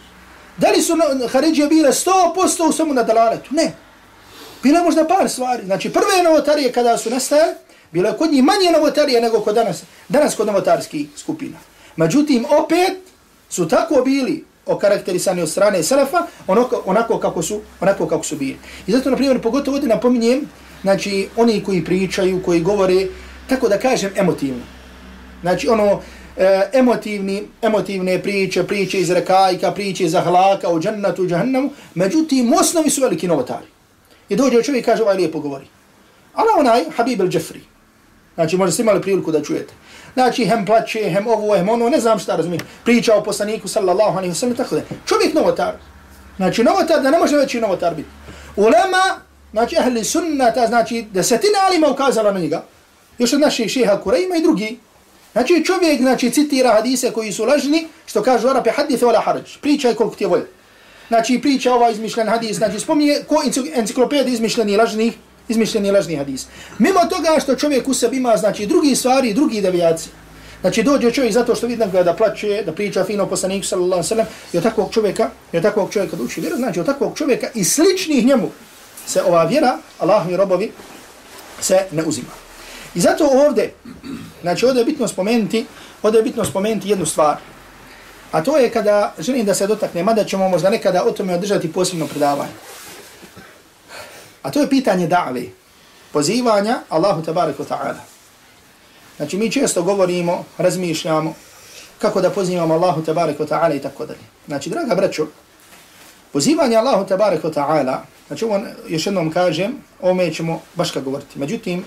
da 0.57 0.71
li 0.71 0.83
su 0.83 0.95
Haridžije 1.33 1.69
bile 1.69 1.91
100% 1.91 2.69
u 2.69 2.73
svemu 2.73 2.95
na 2.95 3.03
dalaletu? 3.03 3.55
Ne. 3.55 3.73
Bila 4.63 4.83
možda 4.83 5.05
par 5.05 5.29
stvari. 5.29 5.65
Znači, 5.65 5.93
prve 5.93 6.23
novotarije 6.23 6.73
kada 6.73 6.99
su 6.99 7.11
nastale, 7.11 7.55
Bilo 7.93 8.09
je 8.09 8.17
kod 8.17 8.33
njih 8.33 8.43
manje 8.43 8.71
novotarije 8.73 9.21
nego 9.21 9.41
kod 9.41 9.55
danas, 9.55 9.83
danas 10.09 10.35
kod 10.35 10.47
novotarskih 10.47 11.09
skupina. 11.17 11.59
Međutim, 11.97 12.47
opet 12.51 12.99
su 13.49 13.69
tako 13.69 14.03
bili 14.05 14.45
okarakterisani 14.67 15.43
od 15.43 15.51
strane 15.51 15.83
Selefa, 15.83 16.27
onako, 16.47 16.83
onako, 16.87 17.19
kako 17.19 17.43
su, 17.43 17.61
onako 17.81 18.07
kako 18.07 18.25
su 18.25 18.37
bili. 18.37 18.57
I 18.87 18.93
zato, 18.93 19.11
na 19.11 19.17
primjer, 19.17 19.43
pogotovo 19.43 19.75
ovdje 19.75 19.89
napominjem, 19.89 20.49
znači, 20.83 21.29
oni 21.37 21.63
koji 21.65 21.85
pričaju, 21.85 22.43
koji 22.43 22.61
govore, 22.61 23.07
tako 23.49 23.69
da 23.69 23.79
kažem, 23.79 24.11
emotivno. 24.17 24.63
Znači, 25.43 25.69
ono, 25.69 26.01
e, 26.37 26.71
emotivni, 26.73 27.43
emotivne 27.63 28.23
priče, 28.23 28.65
priče 28.65 29.01
iz 29.01 29.11
rekajka, 29.11 29.73
priče 29.73 30.05
iz 30.05 30.15
ahlaka, 30.15 30.69
o 30.69 30.81
džannatu, 30.81 31.27
džahnemu, 31.27 31.71
međutim, 31.95 32.53
osnovi 32.53 32.91
su 32.91 33.01
veliki 33.01 33.29
novotari. 33.29 33.67
I 34.29 34.37
dođe 34.37 34.63
čovjek 34.63 34.83
i 34.83 34.87
kaže, 34.87 35.03
ovaj 35.03 35.17
lijepo 35.17 35.41
govori. 35.41 35.67
Ali 36.35 36.49
onaj, 36.59 36.85
Habib 36.97 37.21
el-đefri, 37.21 37.61
Znači, 38.35 38.57
možda 38.57 38.73
ste 38.73 38.83
imali 38.83 39.03
priliku 39.03 39.33
da 39.33 39.43
čujete. 39.43 39.75
Znači, 40.15 40.45
hem 40.45 40.67
plaće, 40.67 41.11
hem 41.11 41.27
ovo, 41.27 41.57
hem 41.57 41.69
ono, 41.69 41.89
ne 41.89 42.01
znam 42.01 42.19
šta 42.19 42.37
razumijem. 42.37 42.67
Priča 42.85 43.15
o 43.15 43.23
poslaniku, 43.23 43.69
sallallahu 43.69 44.19
alaihi 44.19 44.35
wa 44.35 44.39
sallam, 44.39 44.57
tako 44.57 44.75
da. 44.75 44.83
Čovjek 45.07 45.35
novotar. 45.35 45.75
Znači, 46.37 46.65
novotar, 46.65 47.03
da 47.03 47.11
ne 47.11 47.19
može 47.19 47.37
veći 47.37 47.61
novotar 47.61 47.95
biti. 47.95 48.09
Ulema, 48.57 49.21
znači, 49.53 49.77
ahli 49.79 50.05
sunnata, 50.05 50.67
znači, 50.67 51.07
desetina 51.13 51.59
alima 51.69 51.89
ukazala 51.89 52.33
na 52.33 52.41
njega. 52.41 52.65
Još 53.19 53.33
od 53.33 53.41
naših 53.41 53.71
šeha 53.71 54.01
Kurejma 54.01 54.37
i 54.37 54.43
drugi. 54.43 54.79
Znači, 55.33 55.65
čovjek, 55.65 56.01
znači, 56.01 56.31
citira 56.31 56.73
hadise 56.73 57.11
koji 57.11 57.33
su 57.33 57.45
lažni, 57.45 57.89
što 58.07 58.23
kažu 58.23 58.49
Arape, 58.49 58.71
hadith 58.71 59.03
wala 59.03 59.25
harađ. 59.25 59.57
Pričaj 59.61 59.95
koliko 59.95 60.17
ti 60.17 60.25
je 60.25 60.29
volj. 60.29 60.45
Znači, 61.09 61.39
priča 61.43 61.75
ova 61.75 61.91
izmišljen 61.91 62.29
hadis, 62.29 62.57
znači, 62.57 62.81
spominje 62.81 63.19
ko 63.29 63.43
enciklopedija 63.75 64.35
izmišljeni 64.35 64.77
lažnih 64.77 65.15
izmišljeni 65.49 65.91
lažni 65.91 66.17
hadis. 66.17 66.47
Mimo 66.79 67.01
toga 67.11 67.41
što 67.43 67.57
čovjek 67.57 67.89
u 67.89 67.95
sebi 67.95 68.17
ima, 68.17 68.37
znači, 68.37 68.67
drugi 68.67 68.97
stvari, 68.97 69.35
drugi 69.35 69.61
devijaci. 69.61 70.09
Znači, 70.61 70.83
dođe 70.83 71.11
čovjek 71.11 71.33
zato 71.33 71.55
što 71.55 71.67
vidim 71.67 71.91
ga 71.91 72.03
da 72.03 72.15
plaće, 72.15 72.63
da 72.67 72.73
priča 72.73 73.05
fino 73.05 73.27
poslaniku, 73.27 73.67
sallallahu 73.67 73.93
alaihi 73.93 74.09
sallam, 74.09 74.27
i 74.53 74.57
od 74.57 74.63
takvog 74.63 74.93
čovjeka, 74.93 75.31
i 75.53 75.57
od 75.57 75.63
takvog 75.63 75.93
čovjeka 75.93 76.17
da 76.17 76.23
uči 76.23 76.41
vjeru, 76.41 76.57
znači, 76.57 76.81
od 76.81 76.87
takvog 76.87 77.19
čovjeka 77.19 77.49
i 77.55 77.65
sličnih 77.65 78.27
njemu 78.27 78.51
se 79.07 79.23
ova 79.23 79.45
vjera, 79.45 79.79
Allah 79.99 80.31
i 80.31 80.37
robovi, 80.37 80.73
se 81.61 81.87
ne 81.91 82.05
uzima. 82.05 82.29
I 82.95 83.01
zato 83.01 83.29
ovdje, 83.47 83.75
znači, 84.43 84.67
ovdje 84.67 84.81
je 84.81 84.85
bitno 84.85 85.09
spomenuti, 85.09 85.67
ovdje 86.03 86.19
je 86.19 86.23
bitno 86.23 86.45
spomenuti 86.45 86.89
jednu 86.89 87.07
stvar, 87.07 87.37
a 88.33 88.43
to 88.43 88.57
je 88.57 88.71
kada 88.71 89.15
želim 89.19 89.47
da 89.47 89.55
se 89.55 89.67
dotakne, 89.67 90.03
mada 90.03 90.25
ćemo 90.25 90.49
možda 90.49 90.71
nekada 90.71 91.05
o 91.05 91.11
tome 91.11 91.35
održati 91.35 91.73
posebno 91.73 92.07
predavanje. 92.07 92.53
A 94.43 94.51
to 94.51 94.61
je 94.61 94.71
pitanje 94.71 95.09
da've, 95.09 95.47
pozivanja 96.13 96.81
Allahu 96.89 97.23
tabarik 97.23 97.57
ta'ala. 97.59 98.03
Znači 99.17 99.37
mi 99.37 99.51
često 99.51 99.83
govorimo, 99.83 100.45
razmišljamo 100.59 101.35
kako 101.99 102.21
da 102.21 102.31
pozivamo 102.31 102.75
Allahu 102.75 103.03
tabarik 103.03 103.39
ta'ala 103.39 103.77
i 103.77 103.83
tako 103.83 104.07
dalje. 104.07 104.21
Znači, 104.47 104.71
draga 104.71 104.95
braćo, 104.95 105.27
pozivanje 106.33 106.77
Allahu 106.77 107.07
tabarik 107.07 107.43
ta'ala, 107.43 107.97
znači 108.27 108.45
ovo 108.45 108.61
još 108.89 109.07
jednom 109.07 109.31
kažem, 109.31 109.75
ome 110.01 110.35
ćemo 110.35 110.61
baš 110.75 110.91
kako 110.91 111.05
govoriti. 111.05 111.39
Međutim, 111.39 111.85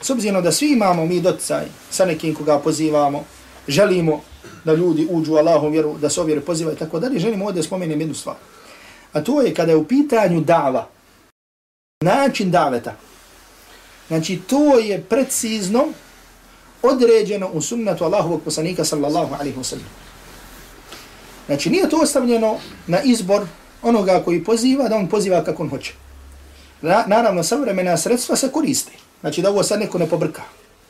s 0.00 0.10
obzirom 0.10 0.42
da 0.42 0.52
svi 0.52 0.72
imamo 0.72 1.06
mi 1.06 1.20
docaj 1.20 1.64
sa 1.90 2.04
nekim 2.04 2.34
koga 2.34 2.58
pozivamo, 2.58 3.24
želimo 3.68 4.20
da 4.64 4.72
ljudi 4.74 5.06
uđu 5.10 5.32
u 5.32 5.36
Allahom 5.36 5.72
vjeru, 5.72 5.98
da 5.98 6.10
se 6.10 6.20
ovjeri 6.20 6.40
pozivaju 6.40 6.76
i 6.76 6.78
tako 6.78 7.00
dalje, 7.00 7.18
želimo 7.18 7.44
ovdje 7.44 7.62
spomenem 7.62 8.00
jednu 8.00 8.14
stvar. 8.14 8.36
A 9.12 9.20
to 9.20 9.40
je 9.40 9.54
kada 9.54 9.72
je 9.72 9.76
u 9.76 9.84
pitanju 9.84 10.40
dava, 10.40 10.88
način 12.04 12.50
daveta. 12.50 12.96
Znači, 14.08 14.40
to 14.46 14.78
je 14.78 15.02
precizno 15.02 15.84
određeno 16.82 17.48
u 17.52 17.60
sunnetu 17.60 18.04
Allahovog 18.04 18.42
poslanika 18.42 18.84
sallallahu 18.84 19.34
alaihi 19.34 19.58
wa 19.58 19.64
sallam. 19.64 19.86
Znači, 21.46 21.70
nije 21.70 21.88
to 21.88 21.96
ostavljeno 22.02 22.56
na 22.86 23.02
izbor 23.02 23.46
onoga 23.82 24.22
koji 24.24 24.44
poziva, 24.44 24.88
da 24.88 24.96
on 24.96 25.08
poziva 25.08 25.44
kako 25.44 25.62
on 25.62 25.68
hoće. 25.68 25.92
Na, 26.82 27.04
naravno, 27.06 27.42
savremena 27.42 27.96
sredstva 27.96 28.36
se 28.36 28.50
koriste. 28.52 28.92
Znači, 29.20 29.42
da 29.42 29.50
ovo 29.50 29.62
sad 29.62 29.80
neko 29.80 29.98
ne 29.98 30.06
pobrka. 30.06 30.42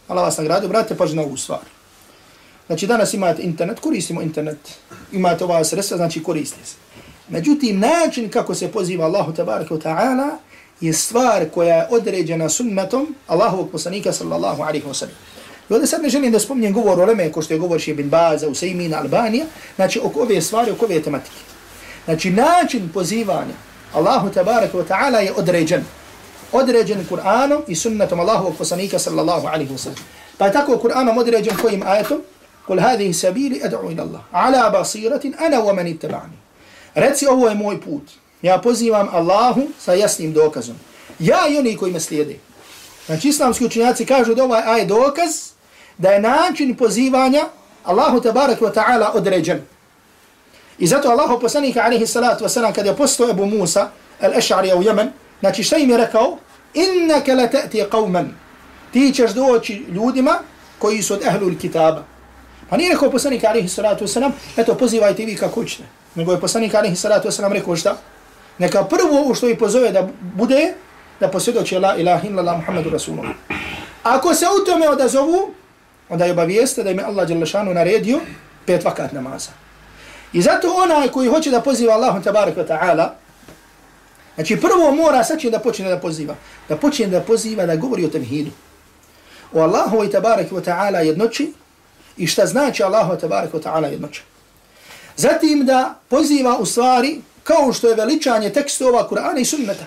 Allah 0.08 0.24
vas 0.24 0.38
nagradio, 0.38 0.68
brate, 0.68 0.96
paži 0.96 1.16
na 1.16 1.22
ovu 1.22 1.36
stvar. 1.36 1.60
Znači, 2.66 2.86
danas 2.86 3.14
imate 3.14 3.42
internet, 3.42 3.80
koristimo 3.80 4.22
internet. 4.22 4.58
Imate 5.12 5.44
ova 5.44 5.64
sredstva, 5.64 5.96
znači 5.96 6.22
koristite 6.22 6.66
se. 6.66 6.76
Međutim, 7.28 7.78
način 7.78 8.30
kako 8.30 8.54
se 8.54 8.72
poziva 8.72 9.04
Allahu 9.04 9.32
tabaraka 9.32 9.74
wa 9.74 9.82
ta'ala 9.82 10.30
je 10.86 10.92
stvar 10.92 11.50
koja 11.54 11.76
je 11.76 11.86
određena 11.90 12.48
sunnetom 12.48 13.14
Allahovog 13.26 13.70
poslanika 13.70 14.12
sallallahu 14.12 14.62
alaihi 14.62 14.86
wa 14.86 14.94
sallam. 14.94 15.16
I 15.70 15.72
ovdje 15.72 15.86
sad 15.86 16.02
ne 16.02 16.08
želim 16.08 16.32
da 16.32 16.40
spomnijem 16.40 16.72
govor 16.72 17.00
o 17.00 17.04
Leme, 17.04 17.32
ko 17.32 17.42
što 17.42 17.54
je 17.54 17.58
govor 17.58 17.80
Šibin 17.80 18.08
Baza, 18.08 18.48
Usaymin, 18.48 18.94
Albanija, 18.94 19.44
znači 19.76 20.00
oko 20.04 20.20
ove 20.20 20.40
stvari, 20.40 20.70
oko 20.70 20.84
ove 20.84 21.02
tematike. 21.02 21.36
Znači 22.04 22.30
način 22.30 22.90
pozivanja 22.94 23.54
Allahu 23.94 24.30
tabaraka 24.30 24.78
wa 24.78 24.84
ta'ala 24.84 25.18
je 25.18 25.32
određen. 25.32 25.84
Određen 26.52 27.06
Kur'anom 27.10 27.62
i 27.68 27.74
sunnetom 27.74 28.20
Allahovog 28.20 28.56
poslanika 28.58 28.98
sallallahu 28.98 29.46
alaihi 29.46 29.72
wa 29.72 29.78
sallam. 29.78 29.98
Pa 30.38 30.46
je 30.46 30.52
tako 30.52 30.72
Kur'anom 30.82 31.18
određen 31.18 31.56
kojim 31.56 31.82
ajetom? 31.86 32.22
Kul 32.66 32.80
hadhihi 32.80 33.12
sabili 33.12 33.60
ad'u 33.64 33.92
ila 33.92 34.02
Allah. 34.02 34.20
Ala 34.32 34.70
basiratin 34.70 35.34
ana 35.38 35.56
wa 35.56 35.74
man 35.74 35.86
ittaba'ni. 35.86 36.36
Reci 36.94 37.26
ovo 37.26 37.48
je 37.48 37.54
moj 37.54 37.80
put. 37.80 38.02
Ja 38.44 38.58
pozivam 38.60 39.08
Allahu 39.12 39.62
sa 39.80 39.94
jasnim 39.94 40.32
dokazom. 40.32 40.76
Ja 41.18 41.48
i 41.48 41.58
oni 41.58 41.76
koji 41.76 41.92
me 41.92 42.00
slijede. 42.00 42.36
Znači 43.06 43.28
islamski 43.28 43.64
učenjaci 43.64 44.06
kažu 44.06 44.34
da 44.34 44.44
ovaj 44.44 44.62
aj 44.66 44.84
dokaz 44.84 45.30
da 45.98 46.10
je 46.10 46.20
način 46.20 46.76
pozivanja 46.76 47.44
Allahu 47.84 48.20
tabarak 48.20 48.60
wa 48.60 48.72
ta'ala 48.74 49.10
određen. 49.14 49.62
I 50.78 50.86
zato 50.86 51.08
Allahu 51.08 51.40
poslanika 51.40 51.82
alaihi 51.84 52.06
salatu 52.06 52.44
wasalam 52.44 52.72
kada 52.72 52.90
je 52.90 52.96
postao 52.96 53.30
Ebu 53.30 53.46
Musa 53.46 53.90
al-Ash'ari 54.20 54.78
u 54.78 54.82
Jemen, 54.82 55.10
znači 55.40 55.62
šta 55.62 55.76
im 55.76 55.90
je 55.90 55.96
rekao? 55.96 56.38
Innaka 56.74 57.34
la 57.34 57.48
ta'ti 57.48 57.84
qawman. 57.90 58.26
Ti 58.92 59.12
ćeš 59.14 59.30
doći 59.30 59.84
ljudima 59.88 60.38
koji 60.78 61.02
su 61.02 61.14
od 61.14 61.22
ehlu 61.22 61.50
kitaba. 61.60 62.04
Pa 62.70 62.76
nije 62.76 62.92
rekao 62.92 63.10
poslanika 63.10 63.48
alaihi 63.48 63.68
salatu 63.68 64.04
wasalam, 64.04 64.30
eto 64.56 64.74
pozivajte 64.74 65.24
vi 65.24 65.36
kako 65.36 65.64
ćete. 65.64 65.84
Nego 66.14 66.32
je 66.32 66.40
poslanika 66.40 66.78
alaihi 66.78 66.96
salatu 66.96 67.28
wasalam 67.28 67.52
rekao 67.52 67.76
šta? 67.76 67.96
Neka 68.58 68.84
prvo 68.84 69.20
ovo 69.20 69.34
što 69.34 69.48
ih 69.48 69.58
pozove 69.58 69.92
da 69.92 70.08
bude, 70.20 70.74
da 71.20 71.28
posvjedoče 71.28 71.78
la 71.78 71.96
ilaha 71.96 72.28
illa 72.28 72.42
la 72.42 72.56
Muhammadu 72.56 72.90
Rasulullah. 72.90 73.34
Ako 74.02 74.34
se 74.34 74.46
u 74.62 74.64
tome 74.64 74.88
odazovu, 74.88 75.54
onda 76.08 76.24
je 76.24 76.32
obavijeste 76.32 76.82
da 76.82 76.90
im 76.90 76.98
je 76.98 77.04
Allah 77.04 77.28
Đelešanu 77.28 77.74
naredio 77.74 78.20
pet 78.66 78.84
vakat 78.84 79.12
namaza. 79.12 79.50
I 80.32 80.42
zato 80.42 80.74
onaj 80.76 81.08
koji 81.08 81.28
hoće 81.28 81.50
da 81.50 81.60
poziva 81.60 81.94
Allahom 81.94 82.22
tabarak 82.22 82.56
wa 82.56 82.66
ta'ala, 82.66 83.08
znači 84.34 84.60
prvo 84.60 84.94
mora 84.94 85.24
saći 85.24 85.50
da 85.50 85.58
počne 85.58 85.88
da 85.88 85.98
poziva. 85.98 86.34
Da 86.68 86.76
počne 86.76 87.06
da 87.06 87.20
poziva 87.20 87.66
da 87.66 87.76
govori 87.76 88.04
o 88.04 88.08
tevhidu. 88.08 88.50
O 89.52 89.60
Allahu 89.60 90.04
i 90.04 90.10
tabarak 90.10 90.50
wa 90.50 90.64
ta'ala 90.64 90.98
jednoći 90.98 91.52
i 92.16 92.26
šta 92.26 92.46
znači 92.46 92.82
Allahu 92.82 93.16
tabarak 93.20 93.52
wa 93.52 93.62
ta'ala 93.62 93.86
jednoći. 93.86 94.22
Zatim 95.16 95.66
da 95.66 95.94
poziva 96.08 96.58
u 96.58 96.66
stvari 96.66 97.20
kao 97.44 97.72
što 97.72 97.88
je 97.88 97.94
veličanje 97.94 98.50
tekstova 98.50 99.08
Kur'ana 99.10 99.40
i 99.40 99.44
sunneta. 99.44 99.84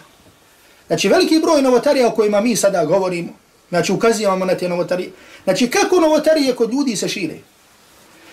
Znači, 0.87 1.09
veliki 1.09 1.39
broj 1.39 1.61
novotarija 1.61 2.07
o 2.07 2.11
kojima 2.11 2.41
mi 2.41 2.55
sada 2.55 2.85
govorimo, 2.85 3.29
znači, 3.69 3.91
ukazivamo 3.91 4.45
na 4.45 4.55
te 4.55 4.69
novotarije. 4.69 5.11
Znači, 5.43 5.69
kako 5.69 5.99
novotarije 5.99 6.55
kod 6.55 6.71
ljudi 6.71 6.95
se 6.95 7.07
šire? 7.07 7.37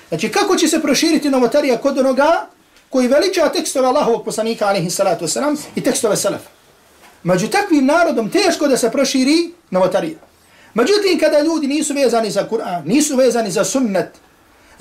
Znači, 0.08 0.28
kako 0.28 0.56
će 0.56 0.68
se 0.68 0.82
proširiti 0.82 1.30
novotarija 1.30 1.78
kod 1.78 1.98
onoga 1.98 2.46
koji 2.90 3.08
veliča 3.08 3.48
tekstove 3.48 3.88
Allahovog 3.88 4.24
poslanika, 4.24 4.66
alaihi 4.66 4.90
salatu 4.90 5.24
wasalam, 5.24 5.56
i 5.74 5.80
tekstove 5.80 6.16
salafa? 6.16 6.50
Među 7.22 7.48
takvim 7.48 7.86
narodom 7.86 8.30
teško 8.30 8.68
da 8.68 8.76
se 8.76 8.90
proširi 8.90 9.52
novotarija. 9.70 10.18
Međutim, 10.74 11.18
kada 11.20 11.40
ljudi 11.40 11.66
nisu 11.66 11.94
vezani 11.94 12.30
za 12.30 12.48
Kur'an, 12.50 12.82
nisu 12.84 13.16
vezani 13.16 13.50
za 13.50 13.64
sunnet, 13.64 14.08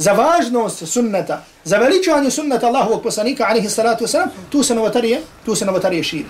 za 0.04 0.12
važnost 0.12 0.84
sunneta, 0.88 1.44
za 1.64 1.78
veličanje 1.78 2.32
sunneta 2.32 2.68
Allahovog 2.68 3.04
poslanika, 3.04 3.46
alihi 3.50 3.70
salatu 3.70 4.04
wasalam, 4.06 4.28
tu 4.50 4.64
se 4.64 4.76
novotarije, 4.76 5.22
tu 5.46 5.56
se 5.56 5.66
novotarije 5.66 6.04
širi. 6.04 6.26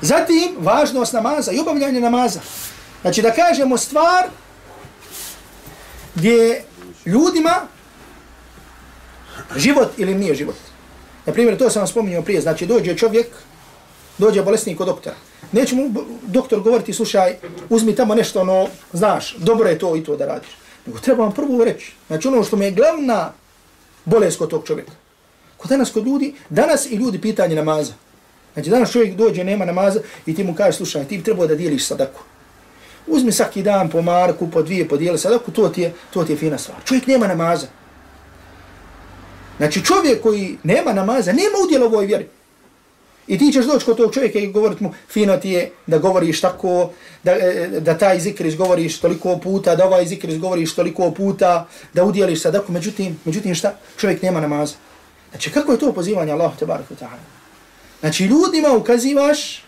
Zatim, 0.00 0.56
važnost 0.58 1.12
namaza 1.12 1.52
i 1.52 1.60
obavljanje 1.60 2.00
namaza. 2.00 2.40
Znači 3.02 3.22
da 3.22 3.30
kažemo 3.30 3.78
stvar 3.78 4.26
gdje 6.14 6.64
ljudima 7.06 7.54
život 9.56 9.92
ili 9.96 10.14
nije 10.14 10.34
život. 10.34 10.56
Na 11.26 11.32
primjer, 11.32 11.58
to 11.58 11.70
sam 11.70 11.80
vam 11.80 11.88
spominjao 11.88 12.22
prije, 12.22 12.40
znači 12.40 12.66
dođe 12.66 12.96
čovjek, 12.96 13.26
dođe 14.18 14.42
bolesnik 14.42 14.78
kod 14.78 14.86
doktora. 14.86 15.16
Neće 15.52 15.74
mu 15.74 15.90
doktor 16.26 16.60
govoriti, 16.60 16.92
slušaj, 16.92 17.36
uzmi 17.68 17.94
tamo 17.94 18.14
nešto, 18.14 18.40
ono, 18.40 18.68
znaš, 18.92 19.34
dobro 19.38 19.68
je 19.68 19.78
to 19.78 19.96
i 19.96 20.04
to 20.04 20.16
da 20.16 20.26
radiš. 20.26 20.63
Nego 20.86 20.98
treba 20.98 21.24
vam 21.24 21.32
prvo 21.32 21.64
reći. 21.64 21.92
Znači 22.06 22.28
ono 22.28 22.44
što 22.44 22.56
mi 22.56 22.64
je 22.64 22.70
glavna 22.70 23.32
bolest 24.04 24.38
kod 24.38 24.50
tog 24.50 24.66
čovjeka. 24.66 24.92
Kod 25.56 25.70
danas 25.70 25.90
kod 25.90 26.06
ljudi, 26.06 26.34
danas 26.48 26.86
i 26.86 26.94
ljudi 26.94 27.20
pitanje 27.20 27.54
namaza. 27.54 27.92
Znači 28.54 28.70
danas 28.70 28.92
čovjek 28.92 29.16
dođe, 29.16 29.44
nema 29.44 29.64
namaza 29.64 30.00
i 30.26 30.34
ti 30.34 30.44
mu 30.44 30.54
kaže, 30.54 30.76
slušaj, 30.76 31.04
ti 31.04 31.18
bi 31.18 31.24
trebao 31.24 31.46
da 31.46 31.54
dijeliš 31.54 31.86
sadaku. 31.86 32.20
Uzmi 33.06 33.32
svaki 33.32 33.62
dan 33.62 33.90
po 33.90 34.02
marku, 34.02 34.50
po 34.50 34.62
dvije, 34.62 34.88
po 34.88 34.96
dijeli 34.96 35.18
sadaku, 35.18 35.50
to 35.50 35.68
ti, 35.68 35.82
je, 35.82 35.92
to 36.10 36.24
ti 36.24 36.32
je 36.32 36.36
fina 36.36 36.58
stvar. 36.58 36.78
Čovjek 36.84 37.06
nema 37.06 37.26
namaza. 37.26 37.66
Znači 39.56 39.84
čovjek 39.84 40.22
koji 40.22 40.58
nema 40.62 40.92
namaza, 40.92 41.32
nema 41.32 41.56
udjela 41.66 41.86
u 41.86 41.88
ovoj 41.88 42.06
vjeri. 42.06 42.28
I 43.26 43.38
ti 43.38 43.52
ćeš 43.52 43.64
doći 43.64 43.84
kod 43.84 43.96
tog 43.96 44.14
čovjeka 44.14 44.38
i 44.38 44.52
govoriti 44.52 44.84
mu, 44.84 44.92
fino 45.08 45.36
ti 45.36 45.50
je 45.50 45.70
da 45.86 45.98
govoriš 45.98 46.40
tako, 46.40 46.90
da, 47.22 47.32
e, 47.32 47.68
da 47.80 47.98
taj 47.98 48.20
zikr 48.20 48.46
izgovoriš 48.46 48.98
toliko 49.00 49.38
puta, 49.38 49.76
da 49.76 49.86
ovaj 49.86 50.06
zikr 50.06 50.28
izgovoriš 50.28 50.74
toliko 50.74 51.10
puta, 51.10 51.66
da 51.92 52.04
udjeliš 52.04 52.42
sadaku. 52.42 52.72
Međutim, 52.72 53.18
međutim 53.24 53.54
šta? 53.54 53.76
Čovjek 53.96 54.22
nema 54.22 54.40
namaza. 54.40 54.74
Znači 55.30 55.50
kako 55.50 55.72
je 55.72 55.78
to 55.78 55.92
pozivanje 55.92 56.32
Allahu 56.32 56.58
te 56.58 56.66
baraka 56.66 56.94
ta'ala? 56.94 57.22
Znači 58.00 58.24
ljudima 58.24 58.72
ukazivaš 58.72 59.64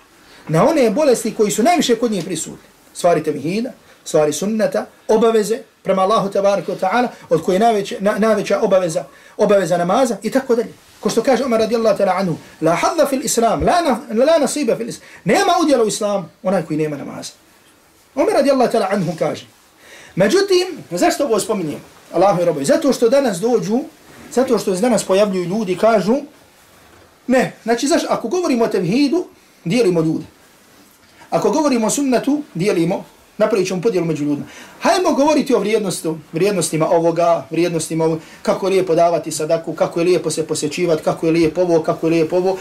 na 0.49 0.69
one 0.69 0.91
bolesti 0.91 1.35
koji 1.35 1.51
su 1.51 1.63
najviše 1.63 1.97
kod 1.97 2.13
njih 2.13 2.25
prisutni. 2.25 2.69
Stvari 2.95 3.23
tevhida, 3.23 3.73
stvari 4.05 4.33
sunnata, 4.33 4.87
obaveze 5.09 5.59
prema 5.83 6.03
Allahu 6.03 6.31
tabaraka 6.31 6.73
wa 6.73 6.79
ta'ala, 6.79 7.09
od 7.31 7.43
koje 7.43 7.57
je 7.57 7.61
najveća, 7.61 7.97
na, 8.01 8.19
najveća 8.19 8.61
obaveza, 8.61 9.05
obaveza 9.37 9.77
namaza 9.77 10.17
i 10.23 10.31
tako 10.31 10.55
dalje. 10.55 10.73
Ko 11.01 11.11
što 11.11 11.23
kaže 11.23 11.45
Umar 11.45 11.61
radijallahu 11.61 11.99
ta'ala 11.99 12.19
anhu, 12.19 12.37
la 12.61 12.75
hadda 12.75 13.07
fil 13.07 13.25
islam, 13.25 13.63
la, 13.63 13.81
na, 13.81 14.25
la 14.25 14.39
nasiba 14.39 14.77
fil 14.77 14.89
islam. 14.89 15.09
Nema 15.25 15.53
udjela 15.63 15.85
u 15.85 15.89
islamu, 15.89 16.29
onaj 16.43 16.63
koji 16.63 16.77
nema 16.77 16.97
namaza. 16.97 17.33
Umar 18.15 18.35
radijallahu 18.35 18.73
ta'ala 18.73 18.87
anhu 18.91 19.13
kaže. 19.19 19.47
Međutim, 20.15 20.67
zašto 20.91 21.25
ovo 21.25 21.41
spominjem? 21.41 21.81
Allahu 22.13 22.43
i 22.43 22.45
robovi. 22.45 22.65
Zato 22.65 22.93
što 22.93 23.09
danas 23.09 23.39
dođu, 23.39 23.81
zato 24.33 24.59
što 24.59 24.75
danas 24.75 25.05
pojavljuju 25.05 25.45
ljudi 25.45 25.77
kažu, 25.77 26.17
ne, 27.27 27.53
znači 27.63 27.87
zašto, 27.87 28.09
ako 28.11 28.29
govorimo 28.29 28.65
o 28.65 28.69
tevhidu, 28.69 29.27
dijelimo 29.65 30.01
ljude. 30.01 30.25
Ako 31.31 31.51
govorimo 31.51 31.87
o 31.87 31.91
sunnetu, 31.91 32.43
dijelimo 32.55 33.05
napravit 33.39 33.69
ćemo 33.69 33.83
podijelu 33.83 34.07
među 34.07 34.25
ljudima. 34.25 34.47
Hajmo 34.81 35.13
govoriti 35.13 35.55
o 35.55 35.59
vrijednosti, 35.59 36.09
vrijednostima 36.33 36.89
ovoga, 36.89 37.47
vrijednostima 37.51 38.05
ovoga, 38.05 38.21
kako 38.43 38.67
je 38.67 38.71
lijepo 38.71 38.95
davati 38.95 39.31
sadaku, 39.31 39.73
kako 39.73 40.01
je 40.01 40.05
lijepo 40.05 40.31
se 40.31 40.47
posjećivati, 40.47 41.03
kako 41.03 41.27
je 41.27 41.33
lijepo 41.33 41.61
ovo, 41.61 41.83
kako 41.83 42.07
je 42.07 42.11
lijepo 42.11 42.37
ovo, 42.37 42.59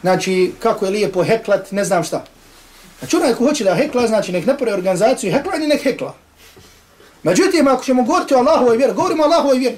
znači 0.00 0.52
kako 0.58 0.84
je 0.84 0.90
lijepo 0.90 1.22
heklat, 1.22 1.72
ne 1.72 1.84
znam 1.84 2.04
šta. 2.04 2.24
Znači 2.98 3.16
onaj 3.16 3.34
ko 3.34 3.44
hoće 3.44 3.64
da 3.64 3.74
hekla, 3.74 4.06
znači 4.06 4.32
nek 4.32 4.46
napravi 4.46 4.72
organizaciju 4.72 5.32
hekla 5.32 5.52
ili 5.56 5.66
nek 5.66 5.82
hekla. 5.82 6.14
Međutim, 7.22 7.68
ako 7.68 7.84
ćemo 7.84 8.02
govoriti 8.02 8.34
o 8.34 8.38
Allahovoj 8.38 8.76
vjeri, 8.76 8.92
govorimo 8.92 9.22
o 9.22 9.26
Allahovoj 9.26 9.58
vjeri. 9.58 9.76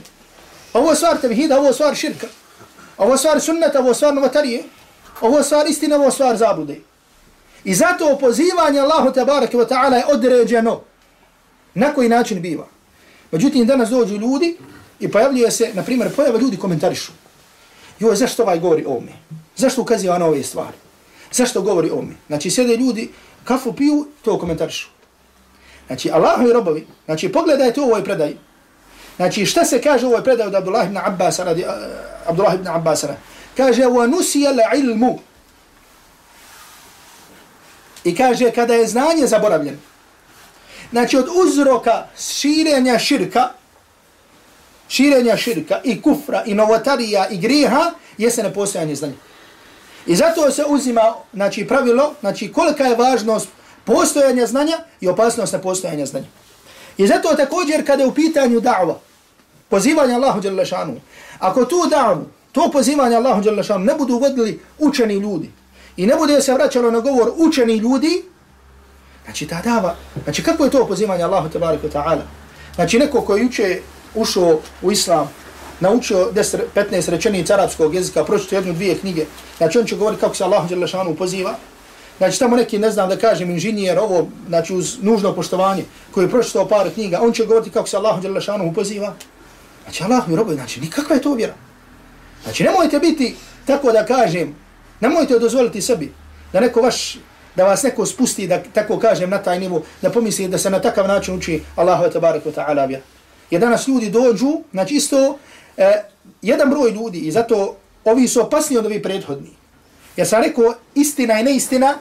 Ovo 0.72 0.90
je 0.90 0.96
stvar 0.96 1.20
tevhida, 1.20 1.58
ovo 1.58 1.66
je 1.66 1.72
stvar 1.72 1.94
širka. 1.94 2.26
Ovo 2.98 3.12
je 3.12 3.18
stvar 3.18 3.40
sunnata, 3.40 3.78
ovo 3.78 3.88
je 3.88 3.94
stvar 3.94 4.14
novatarije. 4.14 4.62
Ovo 5.20 5.38
je 5.38 5.44
stvar 5.44 5.66
istina, 5.66 5.96
ovo 5.96 6.04
je 6.04 6.10
stvar 6.10 6.36
zabude. 6.36 6.80
I 7.68 7.74
zato 7.74 8.12
opozivanje 8.12 8.80
Allahu 8.80 9.12
tabaraka 9.12 9.58
wa 9.58 9.68
ta'ala 9.68 9.96
je 9.96 10.06
određeno. 10.06 10.80
Na 11.74 11.94
koji 11.94 12.08
način 12.08 12.40
biva? 12.40 12.66
Međutim, 13.32 13.66
danas 13.66 13.90
dođu 13.90 14.16
ljudi 14.16 14.56
i 15.00 15.10
pojavljuje 15.10 15.50
se, 15.50 15.70
na 15.74 15.82
primjer, 15.82 16.14
pojave 16.16 16.40
ljudi 16.40 16.56
komentarišu. 16.56 17.12
Joj, 17.98 18.16
zašto 18.16 18.42
ovaj 18.42 18.58
govori 18.58 18.84
o 18.86 18.96
ome? 18.96 19.12
Zašto 19.56 19.82
ukaziva 19.82 20.18
na 20.18 20.26
ove 20.26 20.42
stvari? 20.42 20.76
Zašto 21.32 21.62
govori 21.62 21.90
o 21.90 21.98
ome? 21.98 22.14
Znači, 22.26 22.50
sjede 22.50 22.76
ljudi, 22.76 23.10
kafu 23.44 23.72
piju, 23.72 24.08
to 24.22 24.38
komentarišu. 24.38 24.88
Znači, 25.86 26.10
Allahu 26.10 26.48
i 26.48 26.52
robovi, 26.52 26.86
znači, 27.04 27.28
pogledajte 27.32 27.80
u 27.80 27.84
ovoj 27.84 28.04
predaj. 28.04 28.36
Znači, 29.16 29.46
šta 29.46 29.64
se 29.64 29.82
kaže 29.82 30.06
u 30.06 30.08
ovoj 30.08 30.24
predaj 30.24 30.46
od 30.46 30.54
Abdullah 30.54 30.86
ibn 30.86 30.96
Abbas, 30.96 31.38
radi, 31.38 31.64
uh, 31.64 31.72
Abdullah 32.26 32.54
ibn 32.54 32.68
Abbas, 32.68 33.04
kaže, 33.56 33.82
wa 33.82 34.10
nusija 34.10 34.50
ilmu, 34.76 35.18
I 38.04 38.16
kaže 38.16 38.50
kada 38.50 38.74
je 38.74 38.86
znanje 38.86 39.26
zaboravljeno. 39.26 39.78
Znači 40.90 41.16
od 41.16 41.28
uzroka 41.34 42.06
širenja 42.18 42.98
širka, 42.98 43.48
širenja 44.88 45.36
širka 45.36 45.80
i 45.84 46.02
kufra 46.02 46.42
i 46.46 46.54
novotarija 46.54 47.28
i 47.28 47.38
griha 47.38 47.92
jeste 48.18 48.42
nepostojanje 48.42 48.94
znanja. 48.94 49.14
I 50.06 50.16
zato 50.16 50.50
se 50.50 50.64
uzima 50.68 51.14
znači, 51.32 51.66
pravilo, 51.66 52.14
znači 52.20 52.52
kolika 52.52 52.84
je 52.84 52.96
važnost 52.96 53.48
postojanja 53.84 54.46
znanja 54.46 54.78
i 55.00 55.08
opasnost 55.08 55.52
nepostojanja 55.52 56.06
znanja. 56.06 56.26
I 56.96 57.06
zato 57.06 57.34
također 57.34 57.86
kada 57.86 58.02
je 58.02 58.08
u 58.08 58.14
pitanju 58.14 58.60
da'va, 58.60 58.94
pozivanje 59.68 60.14
Allahu 60.14 60.40
Đalešanu, 60.40 61.00
ako 61.38 61.64
tu 61.64 61.76
da'vu, 61.76 62.24
to 62.52 62.70
pozivanje 62.72 63.16
Allahu 63.16 63.42
Đalešanu 63.42 63.84
ne 63.84 63.94
budu 63.94 64.18
vodili 64.18 64.60
učeni 64.78 65.14
ljudi, 65.14 65.50
i 65.98 66.06
ne 66.06 66.16
bude 66.16 66.42
se 66.42 66.54
vraćalo 66.54 66.90
na 66.90 67.00
govor 67.00 67.32
učeni 67.36 67.76
ljudi, 67.76 68.22
znači 69.24 69.46
ta 69.46 69.60
dava, 69.64 69.96
znači 70.24 70.42
kako 70.42 70.64
je 70.64 70.70
to 70.70 70.86
pozivanje 70.86 71.22
Allahu 71.22 71.48
tabaraka 71.48 71.88
ta'ala? 71.88 72.22
Znači 72.74 72.98
neko 72.98 73.20
koji 73.20 73.46
uče, 73.46 73.80
ušao 74.14 74.60
u 74.82 74.92
islam, 74.92 75.30
naučio 75.80 76.30
10, 76.34 76.58
15 76.74 77.10
rečenica 77.10 77.54
arapskog 77.54 77.94
jezika, 77.94 78.24
pročito 78.24 78.54
jednu, 78.54 78.72
dvije 78.72 78.98
knjige, 78.98 79.24
znači 79.56 79.78
on 79.78 79.86
će 79.86 79.96
govoriti 79.96 80.20
kako 80.20 80.34
se 80.34 80.44
Allahu 80.44 80.68
Đelešanu 80.68 81.14
poziva, 81.14 81.54
Znači 82.18 82.38
tamo 82.38 82.56
neki, 82.56 82.78
ne 82.78 82.90
znam 82.90 83.08
da 83.08 83.16
kažem, 83.16 83.50
inženjer, 83.50 83.98
ovo, 83.98 84.28
znači 84.48 84.74
uz 84.74 84.96
nužno 85.02 85.32
poštovanje, 85.34 85.84
koji 86.10 86.24
je 86.24 86.30
pročitao 86.30 86.68
par 86.68 86.90
knjiga, 86.94 87.20
on 87.22 87.32
će 87.32 87.44
govoriti 87.46 87.70
kako 87.70 87.88
se 87.88 87.96
Allahu 87.96 88.20
Đelešanu 88.20 88.72
poziva. 88.74 89.14
Znači 89.84 90.04
Allah 90.04 90.28
mi 90.28 90.36
robovi, 90.36 90.56
znači 90.56 90.80
nikakva 90.80 91.16
je 91.16 91.22
to 91.22 91.34
vjera. 91.34 91.54
Znači 92.42 92.64
nemojte 92.64 92.98
biti, 92.98 93.36
tako 93.66 93.92
da 93.92 94.06
kažem, 94.06 94.54
Nemojte 95.00 95.38
dozvoliti 95.38 95.82
sebi 95.82 96.12
da 96.52 96.60
neko 96.60 96.80
vaš 96.80 97.18
da 97.56 97.64
vas 97.64 97.82
neko 97.82 98.06
spusti 98.06 98.46
da 98.46 98.62
tako 98.72 98.98
kažem 98.98 99.30
na 99.30 99.38
taj 99.42 99.60
nivo 99.60 99.82
da 100.02 100.10
pomisli 100.10 100.48
da 100.48 100.58
se 100.58 100.70
na 100.70 100.80
takav 100.80 101.08
način 101.08 101.34
uči 101.34 101.62
Allahu 101.76 102.10
te 102.12 102.20
barek 102.20 102.42
taala 102.54 102.84
vjer. 102.84 103.00
Jer 103.50 103.60
danas 103.60 103.88
ljudi 103.88 104.10
dođu, 104.10 104.60
znači 104.72 104.94
isto 104.94 105.38
eh, 105.76 106.04
jedan 106.42 106.70
broj 106.70 106.90
ljudi 106.90 107.18
i 107.18 107.32
zato 107.32 107.76
ovi 108.04 108.28
su 108.28 108.40
opasni 108.40 108.78
od 108.78 108.86
ovih 108.86 109.00
prethodni. 109.02 109.50
Ja 110.16 110.24
sam 110.24 110.42
rekao 110.42 110.74
istina 110.94 111.40
i 111.40 111.42
neistina 111.42 111.94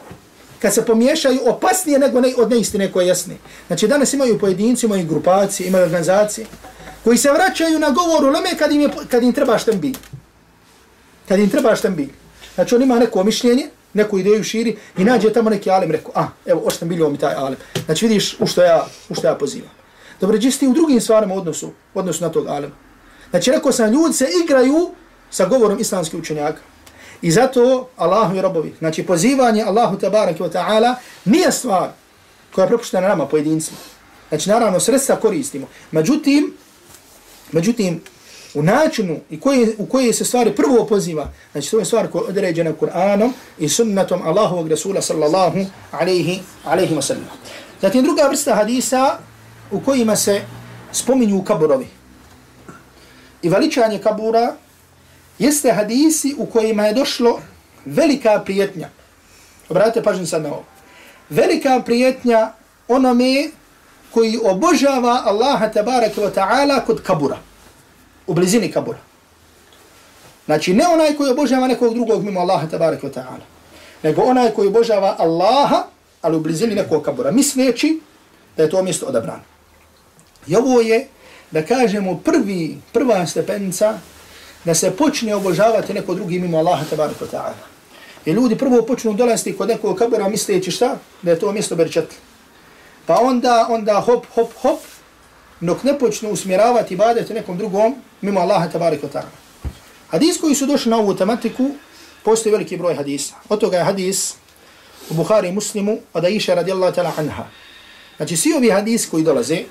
kad 0.60 0.74
se 0.74 0.86
pomiješaju 0.86 1.40
opasnije 1.46 2.00
nego 2.00 2.22
ne, 2.22 2.34
od 2.38 2.50
neistine 2.50 2.92
koje 2.92 3.04
je 3.06 3.08
jasne. 3.08 3.36
Znači 3.68 3.88
danas 3.88 4.14
imaju 4.14 4.40
pojedinci, 4.40 4.86
imaju 4.86 5.06
grupacije, 5.06 5.68
imaju 5.68 5.84
organizacije 5.84 6.48
koji 7.04 7.18
se 7.18 7.32
vraćaju 7.32 7.80
na 7.80 7.90
govor 7.90 8.24
u 8.24 8.32
leme 8.32 8.58
kad 8.60 8.72
im, 8.72 8.82
je, 8.82 8.90
kad 9.10 9.24
im 9.24 9.34
treba 9.34 9.58
štembi. 9.58 9.94
Kad 11.28 11.40
im 11.40 11.50
treba 11.50 11.76
štembi. 11.76 12.10
Znači 12.58 12.76
on 12.76 12.82
ima 12.82 13.00
neko 13.00 13.24
mišljenje, 13.24 13.68
neku 13.94 14.20
ideju 14.20 14.44
širi 14.44 14.78
i 14.98 15.04
nađe 15.04 15.34
tamo 15.34 15.50
neki 15.50 15.70
alim 15.72 15.92
rekao, 15.92 16.12
a, 16.16 16.28
evo, 16.46 16.62
oštem 16.66 16.90
bilio 16.90 17.10
mi 17.10 17.18
taj 17.18 17.34
alim. 17.34 17.58
Znači 17.86 18.08
vidiš 18.08 18.40
u 18.40 18.48
što 18.48 18.64
ja, 18.64 18.88
u 19.10 19.16
što 19.16 19.28
ja 19.28 19.36
pozivam. 19.36 19.70
Dobro, 20.22 20.42
čisti 20.42 20.68
u 20.68 20.74
drugim 20.74 21.02
stvarima 21.02 21.36
odnosu, 21.36 21.72
odnosu 21.94 22.24
na 22.24 22.30
tog 22.30 22.48
alima. 22.48 22.76
Znači 23.30 23.52
rekao 23.52 23.72
sam, 23.72 23.94
ljudi 23.94 24.14
se 24.14 24.28
igraju 24.44 24.92
sa 25.30 25.46
govorom 25.46 25.80
islamskih 25.80 26.20
učenjaka. 26.20 26.62
I 27.22 27.32
zato 27.32 27.90
Allahu 27.98 28.36
i 28.36 28.42
robovi, 28.42 28.74
znači 28.80 29.04
pozivanje 29.04 29.64
Allahu 29.64 29.98
tabaraki 29.98 30.44
wa 30.44 30.52
ta'ala 30.52 30.96
nije 31.26 31.52
stvar 31.52 31.90
koja 32.56 32.64
je 32.64 32.70
propuštena 32.70 33.08
nama 33.08 33.28
pojedincima. 33.28 33.78
Znači 34.30 34.50
naravno 34.50 34.80
sredstva 34.80 35.16
koristimo. 35.16 35.68
Međutim, 35.92 36.54
međutim, 37.52 38.02
u 38.58 38.64
načinu 38.64 39.20
i 39.30 39.40
koji, 39.40 39.76
u 39.78 39.86
koje 39.86 40.14
se 40.14 40.26
stvari 40.26 40.56
prvo 40.56 40.86
poziva, 40.86 41.32
znači 41.52 41.72
to 41.72 41.80
je 41.80 41.86
stvar 41.86 42.08
koja 42.08 42.22
je 42.22 42.28
određena 42.30 42.74
Kur'anom 42.82 43.32
i 43.60 43.70
sunnatom 43.70 44.22
Allahovog 44.22 44.68
Rasula 44.68 45.02
sallallahu 45.02 45.66
alaihi, 45.92 46.40
alaihi 46.66 46.96
wa 46.96 47.02
sallam. 47.02 47.30
Zatim 47.82 48.04
druga 48.04 48.28
vrsta 48.28 48.56
hadisa 48.56 49.18
u 49.72 49.80
kojima 49.80 50.16
se 50.16 50.42
spominju 50.92 51.44
kaburovi. 51.44 51.88
I 53.42 53.50
veličanje 53.50 54.00
kabura 54.00 54.56
jeste 55.40 55.72
hadisi 55.72 56.36
u 56.38 56.46
kojima 56.46 56.88
je 56.88 56.94
došlo 56.94 57.40
velika 57.86 58.42
prijetnja. 58.46 58.90
Obratite 59.70 60.04
pažnju 60.04 60.26
sad 60.26 60.44
na 60.44 60.50
ovo. 60.50 60.66
Velika 61.30 61.82
prijetnja 61.86 62.52
onome 62.88 63.50
koji 64.12 64.40
obožava 64.44 65.22
Allaha 65.26 65.70
tabaraka 65.70 66.22
wa 66.22 66.32
ta'ala 66.34 66.86
kod 66.86 67.04
kabura 67.04 67.38
u 68.28 68.34
blizini 68.34 68.72
kabura. 68.72 69.00
Znači, 70.46 70.74
ne 70.74 70.88
onaj 70.88 71.16
koji 71.16 71.32
obožava 71.32 71.68
nekog 71.68 71.94
drugog 71.94 72.24
mimo 72.24 72.40
Allaha 72.40 72.68
tabarak 72.68 73.04
wa 73.04 73.12
ta'ala. 73.14 73.46
nego 74.04 74.22
onaj 74.22 74.52
koji 74.52 74.68
obožava 74.68 75.16
Allaha, 75.20 75.84
ali 76.22 76.38
u 76.38 76.40
blizini 76.40 76.76
nekog 76.76 77.04
kabura, 77.04 77.32
misleći 77.32 78.00
da 78.58 78.64
je 78.64 78.70
to 78.70 78.84
mjesto 78.84 79.06
odabrano. 79.06 79.44
I 80.48 80.56
ovo 80.56 80.82
je, 80.82 81.08
da 81.52 81.66
kažemo, 81.66 82.18
prvi, 82.18 82.78
prva 82.94 83.26
stepenica 83.26 84.00
da 84.66 84.76
se 84.76 84.92
počne 84.92 85.36
obožavati 85.36 85.94
neko 85.94 86.16
drugi 86.16 86.40
mimo 86.40 86.58
Allaha 86.58 86.86
tabarika 86.90 87.26
ta'ala. 87.26 87.64
I 88.26 88.32
ljudi 88.32 88.58
prvo 88.58 88.82
počnu 88.82 89.14
dolaziti 89.14 89.58
kod 89.58 89.68
nekog 89.68 89.98
kabura 89.98 90.30
misleći 90.30 90.72
šta? 90.72 90.98
Da 91.22 91.32
je 91.32 91.40
to 91.40 91.52
mjesto 91.52 91.76
berčetli. 91.76 92.18
Pa 93.06 93.20
onda, 93.22 93.68
onda 93.70 94.02
hop, 94.02 94.26
hop, 94.36 94.54
hop, 94.62 94.80
dok 95.62 95.84
ne 95.84 96.00
počnu 96.00 96.30
usmjeravati 96.30 96.94
ibadete 96.94 97.34
nekom 97.34 97.58
drugom 97.58 97.96
mimo 98.22 98.40
Allaha 98.40 98.70
tabarika 98.70 99.08
ta'ala. 99.08 99.32
Hadis 100.10 100.38
koji 100.38 100.56
su 100.56 100.66
došli 100.66 100.90
na 100.90 100.98
ovu 100.98 101.16
tematiku, 101.16 101.70
postoji 102.24 102.52
veliki 102.52 102.78
broj 102.78 102.96
hadisa. 102.96 103.34
Od 103.50 103.60
toga 103.60 103.78
je 103.78 103.84
hadis 103.84 104.34
u 105.10 105.14
Bukhari 105.14 105.52
muslimu 105.52 105.98
od 106.14 106.26
Aisha 106.26 106.54
radijallahu 106.54 106.96
ta'ala 106.96 107.12
anha. 107.18 107.46
Znači, 108.18 108.38
svi 108.38 108.54
ovi 108.54 108.70
hadis 108.70 109.10
koji 109.10 109.24
dolaze, 109.24 109.64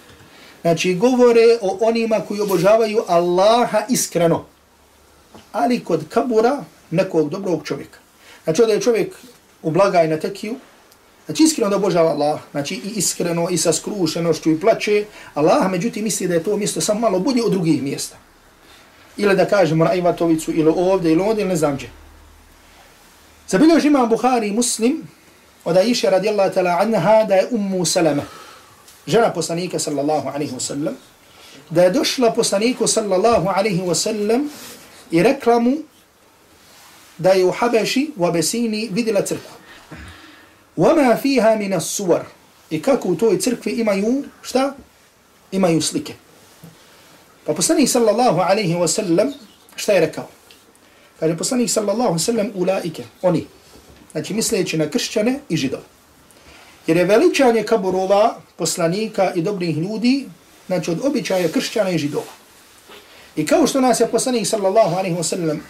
znači, 0.60 0.94
govore 0.94 1.58
o 1.60 1.78
onima 1.80 2.20
koji 2.28 2.40
obožavaju 2.40 3.04
Allaha 3.08 3.82
iskreno, 3.88 4.44
ali 5.52 5.84
kod 5.84 6.08
kabura 6.08 6.64
nekog 6.90 7.30
dobrog 7.30 7.64
čovjeka. 7.64 7.98
Znači, 8.44 8.62
da 8.66 8.72
je 8.72 8.80
čovjek 8.80 9.14
u 9.62 9.70
blagaj 9.70 10.08
na 10.08 10.16
tekiju, 10.16 10.56
znači, 11.26 11.42
iskreno 11.42 11.70
da 11.70 11.76
obožava 11.76 12.10
Allah, 12.10 12.40
znači, 12.50 12.74
i 12.74 12.88
iskreno, 12.96 13.48
i 13.50 13.58
sa 13.58 13.72
skrušenošću, 13.72 14.50
i 14.50 14.60
plaće, 14.60 15.04
Allah, 15.34 15.70
međutim, 15.70 16.04
misli 16.04 16.28
da 16.28 16.34
je 16.34 16.42
to 16.42 16.56
mjesto 16.56 16.80
samo 16.80 17.00
malo 17.00 17.18
bolje 17.18 17.42
od 17.42 17.52
drugih 17.52 17.82
mjesta. 17.82 18.16
Ili 19.16 19.36
da 19.36 19.46
kažemo 19.46 19.84
na 19.84 19.94
Ivatovicu, 19.94 20.52
ili 20.52 20.72
ovdje, 20.76 21.12
ili 21.12 21.22
ovdje, 21.22 21.42
ili 21.42 21.48
ne 21.48 21.56
znam 21.56 21.74
gdje. 21.74 21.90
Zabiljež 23.48 23.84
imam 23.84 24.08
Buhari 24.08 24.52
muslim, 24.52 25.02
od 25.64 25.76
Aisha 25.76 26.10
radijallahu 26.10 26.54
ta'ala 26.54 26.78
anha 26.80 27.24
da 27.24 27.34
je 27.34 27.48
ummu 27.50 27.84
salama, 27.84 28.22
žena 29.06 29.32
poslanika 29.32 29.78
sallallahu 29.78 30.28
alaihi 30.28 30.52
wa 30.52 30.60
sallam, 30.60 30.94
da 31.70 31.82
je 31.82 31.90
došla 31.90 32.30
poslaniku 32.32 32.86
sallallahu 32.86 33.48
alaihi 33.48 33.82
wa 33.82 33.94
sallam 33.94 34.50
i 35.10 35.22
rekla 35.22 35.58
mu 35.58 35.76
da 37.18 37.30
je 37.30 37.44
u 37.44 37.50
Habeši 37.50 38.10
u 38.16 38.26
Abesini 38.26 38.88
vidjela 38.92 39.22
crkvu. 39.22 39.55
Wama 40.76 41.14
فيها 41.14 41.56
من 41.56 41.72
الصور 41.72 42.20
اي 42.72 42.78
I 42.78 42.82
kako 42.82 43.08
u 43.08 43.16
toj 43.16 43.38
crkvi 43.38 43.72
imaju 43.72 44.24
šta? 44.42 44.74
Imaju 45.52 45.82
slike. 45.82 46.12
Pa 47.46 47.54
poslanik 47.54 47.88
sallallahu 47.88 48.40
alaihi 48.40 48.74
wa 48.74 48.88
sallam 48.88 49.32
šta 49.76 49.92
je 49.92 50.00
rekao? 50.00 50.28
Kaže 51.20 51.36
poslanik 51.36 51.70
sallallahu 51.70 52.08
alaihi 52.08 52.22
wa 52.22 52.26
sallam 52.26 52.50
ulaike, 52.54 53.04
oni. 53.22 53.46
Znači 54.12 54.34
misleći 54.34 54.78
na 54.78 54.90
kršćane 54.90 55.38
i 55.48 55.56
židove. 55.56 55.82
Jer 56.86 56.96
je 56.96 57.04
veličanje 57.04 57.62
kaburova 57.62 58.40
poslanika 58.56 59.32
i 59.34 59.42
dobrih 59.42 59.76
ljudi, 59.76 60.28
znači 60.66 60.90
od 60.90 61.00
običaja 61.04 61.48
kršćana 61.48 61.90
i 61.90 61.98
židova. 61.98 62.32
I 63.36 63.46
kao 63.46 63.66
što 63.66 63.80
nas 63.80 64.00
je 64.00 64.08
poslanik 64.08 64.46
sallallahu 64.46 64.96
alaihi 64.96 65.16
wa 65.16 65.22
sallam 65.22 65.60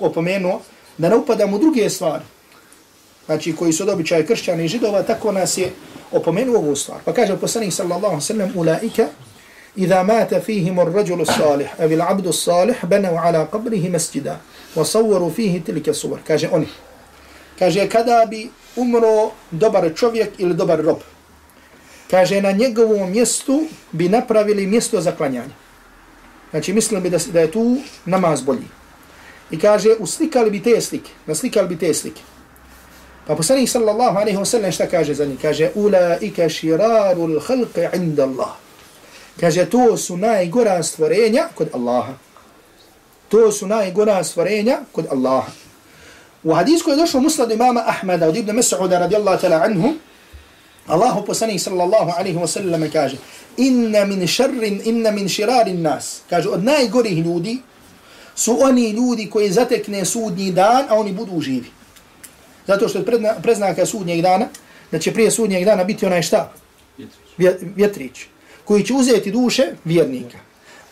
opomenuo, 0.00 0.60
da 0.98 1.08
ne 1.08 1.16
upadamo 1.16 1.56
u 1.56 1.58
druge 1.58 1.90
stvari, 1.90 2.24
znači 3.25 3.55
koji 3.55 3.73
su 3.73 3.83
od 3.83 3.89
običaja 3.89 4.25
kršćana 4.25 4.63
i 4.63 4.67
židova, 4.67 5.03
tako 5.03 5.31
nas 5.31 5.57
je 5.57 5.71
opomenuo 6.11 6.57
ovu 6.57 6.75
stvar. 6.75 6.99
Pa 7.05 7.13
kaže 7.13 7.37
poslanik 7.37 7.73
sallallahu 7.73 8.15
alaihi 8.15 8.23
wa 8.23 8.27
sallam, 8.27 8.51
ulaika, 8.55 9.07
إذا 9.77 10.03
مات 10.03 10.35
فيهم 10.35 10.79
الرجل 10.79 11.21
الصالح 11.21 11.81
أو 11.81 11.87
العبد 11.87 12.27
الصالح 12.27 12.85
بنوا 12.85 13.19
على 13.19 13.47
قبره 13.53 13.89
مسجدا 13.89 14.37
وصوروا 14.75 15.29
فيه 15.29 15.61
تلك 15.67 15.89
الصور 15.89 16.19
كاجي 16.27 16.55
أني 16.55 16.67
Kaže, 17.59 17.89
kada 17.89 18.25
bi 18.29 18.49
umro 18.75 19.31
dobar 19.51 19.89
čovjek 19.95 20.29
ili 20.37 20.53
dobar 20.53 20.81
rob, 20.81 20.99
kaže, 22.11 22.41
na 22.41 22.51
njegovom 22.51 23.11
mjestu 23.11 23.63
bi 23.91 24.09
napravili 24.09 24.67
mjesto 24.67 25.01
za 25.01 25.11
klanjanje. 25.11 25.53
Znači, 26.51 26.73
mislili 26.73 27.01
bi 27.01 27.09
da, 27.09 27.17
da 27.33 27.39
je 27.39 27.51
tu 27.51 27.77
namaz 28.05 28.41
bolji. 28.41 28.67
I 29.51 29.59
kaže, 29.59 29.95
uslikali 29.99 30.51
bi 30.51 30.63
te 30.63 30.81
slike, 30.81 31.11
naslikali 31.25 31.67
bi 31.67 31.77
te 31.77 31.93
slike. 31.93 32.21
Pa 33.26 33.36
poslanik 33.36 33.68
sallallahu 33.68 34.18
alaihi 34.18 34.38
wa 34.38 34.44
sallam 34.44 34.72
šta 34.72 34.86
kaže 34.86 35.14
za 35.14 35.24
njih? 35.24 35.38
Kaže, 35.42 35.70
ulaika 35.74 36.48
širaru 36.48 37.26
l'halqe 37.26 37.96
inda 37.96 38.24
Allah. 38.24 38.52
Kaže, 39.40 39.70
to 39.70 39.96
su 39.96 40.16
najgora 40.16 40.82
stvorenja 40.82 41.48
kod 41.54 41.68
Allaha. 41.74 42.14
To 43.28 43.52
su 43.52 43.66
najgora 43.66 44.24
stvorenja 44.24 44.80
kod 44.92 45.06
Allaha. 45.10 45.52
U 46.42 46.54
hadisku 46.54 46.90
je 46.90 46.96
došlo 46.96 47.20
muslad 47.20 47.50
imama 47.50 47.84
Ahmeda 47.86 48.28
od 48.28 48.36
Ibn 48.36 48.50
Mas'uda 48.50 48.98
radijallahu 48.98 49.40
ta'la 49.40 49.62
anhu, 49.64 49.94
Allahu 50.86 51.24
poslanik 51.26 51.60
sallallahu 51.60 52.10
alaihi 52.18 52.38
wa 52.38 52.46
sallam 52.46 52.90
kaže, 52.92 53.16
inna 53.56 54.04
min 54.04 54.26
šarrin, 54.26 54.82
inna 54.84 55.10
min 55.10 55.28
širarin 55.28 55.82
nas, 55.82 56.20
kaže, 56.30 56.48
od 56.48 56.64
najgorih 56.64 57.18
ljudi 57.18 57.58
su 58.34 58.58
oni 58.60 58.90
ljudi 58.90 59.30
koji 59.30 59.50
zatekne 59.50 60.04
sudnji 60.04 60.50
dan, 60.50 60.84
a 60.88 60.94
oni 60.94 61.12
budu 61.12 61.40
živi. 61.40 61.70
Zato 62.67 62.87
što 62.87 62.99
je 62.99 63.05
preznaka 63.41 63.85
sudnjeg 63.85 64.21
dana, 64.21 64.47
da 64.91 64.99
će 64.99 65.13
prije 65.13 65.31
sudnjeg 65.31 65.65
dana 65.65 65.83
biti 65.83 66.05
onaj 66.05 66.21
šta? 66.21 66.51
Vjetrić. 67.75 68.25
Koji 68.65 68.83
će 68.83 68.93
uzeti 68.93 69.31
duše 69.31 69.63
vjernika. 69.85 70.37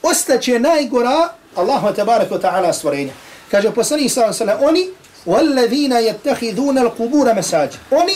Ostaće 0.04 0.60
najgora 0.60 1.30
Allahu 1.56 1.96
tabaraka 1.96 2.36
ta'ala 2.36 2.74
stvorenja. 2.74 3.14
Kaže 3.52 3.72
poslanih 3.72 4.14
sallallahu 4.14 4.44
alaihi 4.44 4.52
wa 4.52 4.58
sallam, 4.58 4.70
oni 4.70 4.90
وَالَّذِينَ 5.26 5.94
يَتَّخِذُونَ 5.94 6.78
الْقُبُورَ 6.78 7.34
مَسَاجِ 7.34 7.70
Oni 7.92 8.14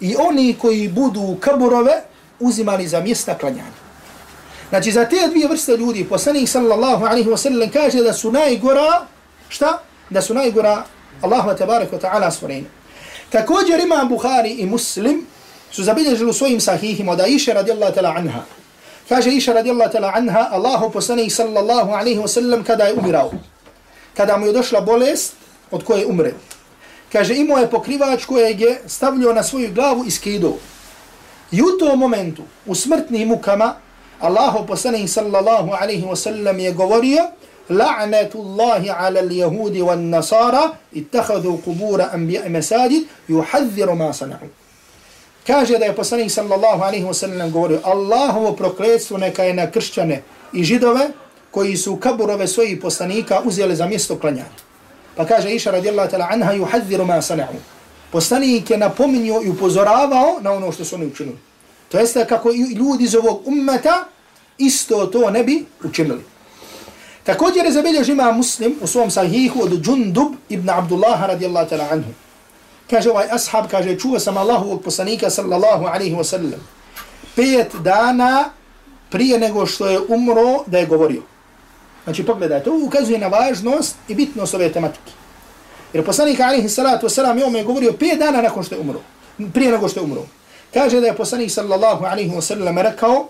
i 0.00 0.16
oni 0.16 0.56
koji 0.60 0.88
budu 0.88 1.36
kaburove 1.40 2.02
uzimali 2.40 2.88
za 2.88 3.00
mjesta 3.00 3.38
klanjanja. 3.38 3.86
Znači 4.68 4.92
za 4.92 5.04
te 5.04 5.28
dvije 5.30 5.48
vrste 5.48 5.76
ljudi 5.76 6.04
poslanik 6.04 6.48
sallallahu 6.48 7.04
alaihi 7.04 7.28
wa 7.28 7.36
sallam 7.36 7.70
kaže 7.70 8.02
da 8.02 8.12
su 8.12 8.32
najgora, 8.32 9.06
šta? 9.48 9.78
Da 10.10 10.22
su 10.22 10.34
najgora 10.34 10.84
Allahu 11.22 11.58
tabaraka 11.58 11.96
wa 11.96 12.00
ta'ala 12.00 12.30
stvorenja. 12.30 12.68
Također 13.31 13.79
ima 13.79 14.05
Buhari 14.09 14.51
i 14.51 14.65
Muslim 14.65 15.25
su 15.71 15.83
zabilježili 15.83 16.29
u 16.29 16.33
svojim 16.33 16.59
sahihima 16.59 17.15
da 17.15 17.25
Iša 17.25 17.53
radijallahu 17.53 17.93
ta'ala 17.93 18.17
anha. 18.17 18.41
Kaže 19.09 19.31
Iša 19.31 19.53
radijallahu 19.53 19.91
ta'ala 19.91 20.11
anha 20.15 20.47
Allahu 20.51 20.91
poslanik 20.91 21.31
sallallahu 21.31 21.91
alaihi 21.91 22.19
wa 22.19 22.27
sallam 22.27 22.63
kada 22.63 22.83
je 22.83 22.93
umirao. 22.93 23.31
Kada 24.17 24.37
mu 24.37 24.45
je 24.45 24.53
došla 24.53 24.81
bolest, 24.81 25.33
od 25.71 25.83
koje 25.83 26.05
umre. 26.05 26.33
Kaže, 27.11 27.35
imao 27.35 27.57
je 27.57 27.69
pokrivač 27.69 28.25
kojeg 28.25 28.61
je 28.61 28.81
stavljio 28.87 29.33
na 29.33 29.43
svoju 29.43 29.73
glavu 29.73 30.05
i 30.05 30.11
skidao. 30.11 30.55
I 31.51 31.61
u 31.61 31.77
tom 31.79 31.99
momentu, 31.99 32.43
u 32.65 32.75
smrtnim 32.75 33.27
mukama, 33.27 33.75
Allahu 34.19 34.67
poslanih 34.67 35.11
sallallahu 35.11 35.71
alaihi 35.81 36.05
wa 36.05 36.15
sallam 36.15 36.59
je 36.59 36.71
govorio, 36.71 37.23
la'natullahi 37.71 38.89
ala 38.89 39.21
l-jahudi 39.21 39.81
wa 39.81 39.95
nasara 39.95 40.71
ittakhadu 40.93 41.57
kubura 41.57 42.11
anbiya 42.13 42.49
masajid 42.49 43.03
yuhadhiru 43.29 43.95
ma 43.95 44.13
sana'u. 44.13 44.47
Kaže 45.47 45.77
da 45.77 45.85
je 45.85 45.95
poslanik 45.95 46.31
sallallahu 46.31 46.83
alaihi 46.83 47.05
wa 47.05 47.13
sallam 47.13 47.51
govorio, 47.51 47.79
Allahovo 47.83 48.51
prokletstvo 48.53 49.17
neka 49.17 49.43
je 49.43 49.53
na 49.53 49.71
kršćane 49.71 50.21
i 50.53 50.63
židove 50.63 51.07
koji 51.51 51.77
su 51.77 51.95
kaburove 51.95 52.47
svojih 52.47 52.79
poslanika 52.81 53.41
uzeli 53.45 53.75
za 53.75 53.85
mjesto 53.85 54.19
klanjanja. 54.19 54.61
Pa 55.15 55.25
kaže 55.25 55.51
Iša 55.51 55.71
radijallahu 55.71 56.11
ta'la 56.11 56.27
anha 56.31 56.53
yuhadziru 56.53 57.05
ma 57.05 57.21
sana'u. 57.21 57.57
Poslanik 58.11 58.69
je 58.69 58.77
napominio 58.77 59.41
i 59.43 59.49
upozoravao 59.49 60.39
na 60.41 60.51
ono 60.51 60.71
što 60.71 60.85
su 60.85 60.95
oni 60.95 61.05
učinili. 61.05 61.37
To 61.89 61.99
jeste 61.99 62.25
kako 62.25 62.51
i 62.51 62.73
ljudi 62.75 63.03
iz 63.03 63.15
ovog 63.15 63.47
ummeta 63.47 64.05
isto 64.57 65.05
to 65.05 65.29
ne 65.29 65.43
bi 65.43 65.65
učinili. 65.83 66.30
Također 67.23 67.65
je 67.65 67.71
zabiljež 67.71 68.09
ima 68.09 68.31
muslim 68.31 68.75
u 68.81 68.87
svom 68.87 69.11
sahihu 69.11 69.61
od 69.63 69.81
Džundub 69.81 70.33
ibn 70.49 70.69
Abdullaha 70.69 71.25
radijallahu 71.25 71.69
ta'la 71.69 71.87
anhu. 71.91 72.11
Kaže 72.89 73.09
ovaj 73.09 73.27
ashab, 73.31 73.65
kaže 73.71 73.99
čuo 73.99 74.19
sam 74.19 74.37
Allahovog 74.37 74.83
poslanika 74.83 75.29
sallallahu 75.29 75.85
alaihi 75.85 76.15
wa 76.15 76.23
sallam. 76.23 76.59
Pet 77.35 77.75
dana 77.83 78.49
prije 79.09 79.39
nego 79.39 79.65
što 79.65 79.87
je 79.87 79.99
umro 80.07 80.63
da 80.67 80.77
je 80.77 80.85
govorio. 80.85 81.21
Znači 82.03 82.25
pogledajte, 82.25 82.69
ovo 82.69 82.85
ukazuje 82.85 83.19
na 83.19 83.27
važnost 83.27 83.95
i 84.07 84.15
bitnost 84.15 84.53
ove 84.53 84.71
tematike. 84.71 85.11
Jer 85.93 86.05
poslanik 86.05 86.39
alaihi 86.39 86.69
salatu 86.69 87.07
wasalam 87.07 87.37
je 87.37 87.45
ome 87.45 87.63
govorio 87.63 87.93
pet 87.93 88.19
dana 88.19 88.41
nakon 88.41 88.63
što 88.63 88.75
je 88.75 88.81
umro. 88.81 88.99
Prije 89.53 89.71
nego 89.71 89.89
što 89.89 89.99
je 89.99 90.03
umro. 90.03 90.25
Kaže 90.73 91.01
da 91.01 91.07
je 91.07 91.15
poslanik 91.15 91.51
sallallahu 91.51 92.05
alaihi 92.05 92.31
wasallam 92.31 92.81
rekao, 92.81 93.27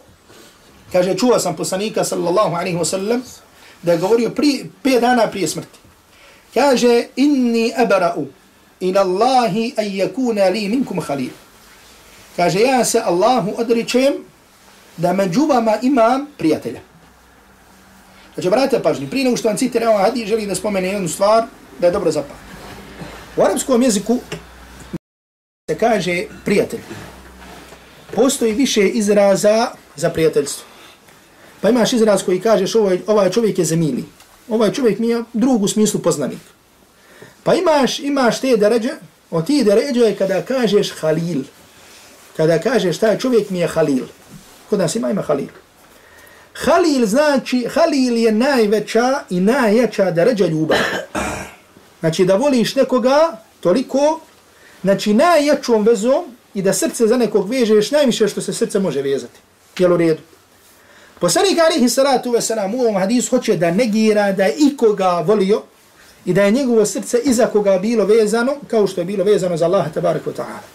kaže 0.92 1.18
čuo 1.18 1.40
sam 1.40 1.56
poslanika 1.56 2.04
sallallahu 2.04 2.56
alaihi 2.56 2.78
wasallam 2.78 3.22
da 3.84 3.91
je 3.91 3.98
govorio 3.98 4.30
5 4.30 5.00
dana 5.00 5.28
prije 5.28 5.48
smrti. 5.48 5.80
Kaže 6.54 7.06
inni 7.15 7.74
abara'u 7.78 8.26
ila 8.80 9.02
Allahi 9.02 9.74
an 9.78 9.86
yakuna 9.86 10.52
li 10.52 10.70
minkum 10.70 11.02
khalil. 11.02 11.32
Kaže 12.36 12.60
ja 12.60 12.86
se 12.86 13.02
Allahu 13.06 13.54
odričem 13.58 14.13
da 14.98 15.13
među 15.13 15.46
vama 15.46 15.78
imam 15.82 16.28
prijatelja. 16.38 16.80
Znači, 18.34 18.50
brate 18.50 18.84
pažnji, 18.84 19.10
prije 19.10 19.26
nego 19.26 19.38
što 19.38 19.48
vam 19.48 19.58
citira 19.58 19.89
ovaj 19.89 20.04
hadij, 20.04 20.26
želim 20.26 20.48
da 20.48 20.56
spomene 20.56 20.88
jednu 20.88 21.08
stvar 21.08 21.44
da 21.80 21.88
je 21.88 21.91
dobro 21.91 22.12
zapamati. 22.12 22.52
U 23.38 23.41
arapskom 23.41 23.82
jeziku 23.82 24.17
se 25.70 25.78
kaže 25.78 26.24
prijatelj. 26.46 26.80
Postoji 28.15 28.54
više 28.54 28.88
izraza 28.88 29.67
za 29.96 30.10
prijateljstvo. 30.10 30.71
Pa 31.62 31.69
imaš 31.69 31.93
izraz 31.93 32.24
koji 32.24 32.41
kažeš 32.41 32.76
ovaj, 32.76 33.02
ovaj 33.08 33.30
čovjek 33.30 33.60
je 33.60 33.65
zemili. 33.65 34.04
Ovaj 34.50 34.71
čovjek 34.71 35.00
mi 35.00 35.08
je 35.08 35.24
drugu 35.34 35.65
u 35.65 35.67
smislu 35.67 36.00
poznanik. 36.00 36.39
Pa 37.43 37.54
imaš, 37.56 38.00
imaš 38.00 38.39
te 38.39 38.58
deređe, 38.58 38.89
od 39.32 39.47
ti 39.47 39.63
deređe 39.63 40.00
je 40.00 40.15
kada 40.15 40.41
kažeš 40.41 40.91
halil. 41.00 41.43
Kada 42.38 42.60
kažeš 42.60 42.97
taj 42.97 43.17
čovjek 43.17 43.50
mi 43.50 43.60
je 43.60 43.67
halil. 43.67 44.06
Kod 44.69 44.80
nas 44.80 44.95
ima 44.95 45.10
ima 45.10 45.21
halil. 45.21 45.47
Halil 46.54 47.06
znači, 47.06 47.67
halil 47.74 48.17
je 48.17 48.32
najveća 48.32 49.24
i 49.30 49.39
najjača 49.39 50.12
deređa 50.12 50.45
ljubav. 50.45 50.78
Znači 52.00 52.26
da 52.26 52.36
voliš 52.36 52.76
nekoga 52.76 53.38
toliko, 53.60 54.19
znači 54.82 55.13
najjačom 55.13 55.84
vezom 55.84 56.26
i 56.54 56.62
da 56.62 56.74
srce 56.74 57.08
za 57.08 57.17
nekog 57.17 57.50
vežeš 57.50 57.91
najviše 57.91 58.28
što 58.28 58.41
se 58.41 58.54
srce 58.54 58.80
može 58.80 59.02
vezati. 59.02 59.39
Jel 59.78 59.93
u 59.93 59.97
redu? 59.97 60.21
Poslanik 61.22 61.60
alihi 61.60 61.90
salatu 61.90 62.32
wasalam 62.34 62.76
u 62.76 62.82
ovom 62.82 62.98
hadisu 62.98 63.30
hoće 63.30 63.56
da 63.58 63.72
negira 63.72 64.32
da 64.32 64.44
je 64.44 64.56
ikoga 64.58 65.20
volio 65.20 65.62
i 66.26 66.34
da 66.34 66.44
je 66.44 66.52
njegovo 66.52 66.86
srce 66.86 67.18
iza 67.24 67.48
koga 67.48 67.80
bilo 67.80 68.06
vezano 68.06 68.56
kao 68.68 68.88
što 68.88 69.02
je 69.02 69.06
bilo 69.06 69.24
vezano 69.24 69.58
za 69.58 69.66
Allaha 69.66 69.90
tabaraka 69.90 70.30
wa 70.30 70.34
ta'ala. 70.34 70.66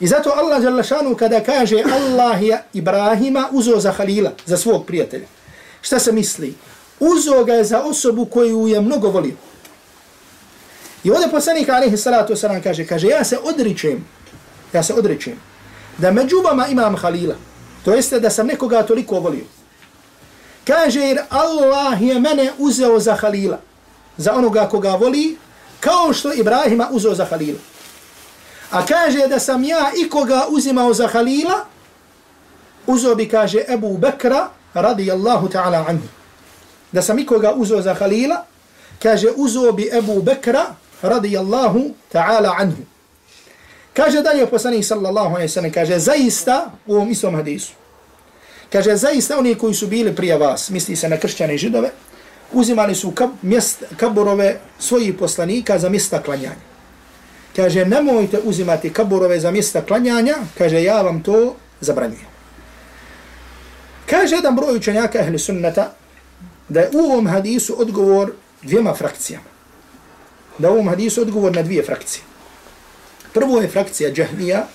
I 0.00 0.06
zato 0.06 0.30
Allah 0.36 0.62
Đalašanu 0.62 1.16
kada 1.16 1.40
kaže 1.40 1.82
Allah 1.92 2.42
je 2.42 2.62
Ibrahima 2.72 3.48
uzo 3.52 3.80
za 3.80 3.92
Halila, 3.92 4.32
za 4.46 4.56
svog 4.56 4.86
prijatelja. 4.86 5.26
Šta 5.80 5.98
se 5.98 6.12
misli? 6.12 6.54
Uzo 7.00 7.44
ga 7.44 7.54
je 7.54 7.64
za 7.64 7.82
osobu 7.82 8.24
koju 8.24 8.68
je 8.68 8.80
mnogo 8.80 9.08
volio. 9.08 9.36
I 11.04 11.10
ovdje 11.10 11.30
poslanik 11.30 11.68
alihi 11.68 11.96
salatu 11.96 12.32
wasalam 12.32 12.62
kaže, 12.62 12.86
kaže 12.86 13.08
ja 13.08 13.24
se 13.24 13.38
odričem, 13.38 14.04
ja 14.72 14.82
se 14.82 14.94
odričem 14.94 15.40
da 15.98 16.10
među 16.10 16.36
vama 16.44 16.66
imam 16.66 16.96
Halila. 16.96 17.34
To 17.84 17.94
jeste 17.94 18.20
da 18.20 18.30
sam 18.30 18.46
nekoga 18.46 18.82
toliko 18.82 19.20
volio. 19.20 19.53
Kaže 20.64 21.00
jer 21.00 21.18
Allah 21.28 22.02
je 22.02 22.20
mene 22.20 22.52
uzeo 22.58 23.00
za 23.00 23.14
Halila. 23.14 23.58
Za 24.16 24.32
onoga 24.34 24.68
koga 24.68 24.90
voli. 24.90 25.36
Kao 25.80 26.12
što 26.12 26.32
Ibrahima 26.32 26.88
uzeo 26.90 27.14
za 27.14 27.24
Halila. 27.24 27.58
A 28.70 28.86
kaže 28.86 29.28
da 29.28 29.38
sam 29.38 29.64
ja 29.64 29.92
i 29.96 30.08
koga 30.08 30.46
uzimao 30.48 30.94
za 30.94 31.08
Halila. 31.08 31.64
Uzeo 32.86 33.14
bi 33.14 33.28
kaže 33.28 33.64
Ebu 33.68 33.98
Bekra 33.98 34.48
radijallahu 34.74 35.48
ta'ala 35.48 35.84
anhu. 35.88 36.08
Da 36.92 37.02
sam 37.02 37.18
i 37.18 37.26
koga 37.26 37.52
uzeo 37.52 37.82
za 37.82 37.94
Halila. 37.94 38.44
Kaže 39.02 39.28
uzeo 39.36 39.72
bi 39.72 39.90
Ebu 39.92 40.22
Bekra 40.22 40.66
radijallahu 41.02 41.90
ta'ala 42.12 42.54
anhu. 42.58 42.82
Kaže 43.92 44.22
dalje 44.22 44.46
poslanik 44.46 44.84
sallallahu 44.84 45.34
alejhi 45.34 45.42
ve 45.42 45.48
sellem 45.48 45.72
kaže 45.72 45.98
zaista 45.98 46.70
u 46.86 46.94
ovom 46.94 47.10
istom 47.10 47.34
hadisu. 47.34 47.72
Kaže 48.74 48.96
zaista 48.96 49.38
oni 49.38 49.54
koji 49.54 49.74
su 49.74 49.86
bili 49.86 50.14
prije 50.16 50.36
vas, 50.38 50.70
misli 50.70 50.96
se 50.96 51.08
na 51.08 51.16
kršćane 51.16 51.54
i 51.54 51.58
židove, 51.58 51.90
uzimali 52.52 52.94
su 52.94 53.10
kab, 53.10 53.30
mjest, 53.42 53.84
kaburove 53.96 54.58
svojih 54.78 55.14
poslanika 55.14 55.78
za 55.78 55.88
mjesta 55.88 56.22
klanjanja. 56.22 56.66
Kaže 57.56 57.84
nemojte 57.84 58.40
uzimati 58.44 58.92
kaburove 58.92 59.40
za 59.40 59.50
mjesta 59.50 59.82
klanjanja, 59.82 60.34
kaže 60.58 60.82
ja 60.82 61.02
vam 61.02 61.22
to 61.22 61.54
zabranjujem. 61.80 62.26
Kaže 64.10 64.36
jedan 64.36 64.56
broj 64.56 64.76
učenjaka 64.76 65.18
ehli 65.18 65.38
sunnata 65.38 65.92
da 66.68 66.80
je 66.80 66.90
u 66.92 66.98
ovom 66.98 67.26
hadisu 67.26 67.80
odgovor 67.80 68.32
dvijema 68.62 68.94
frakcijama. 68.94 69.54
Da 70.58 70.70
u 70.70 70.72
ovom 70.72 70.88
hadisu 70.88 71.22
odgovor 71.22 71.54
na 71.56 71.62
dvije 71.62 71.82
frakcije. 71.82 72.22
Prvo 73.32 73.60
je 73.60 73.68
frakcija 73.68 74.10
džahmija, 74.10 74.66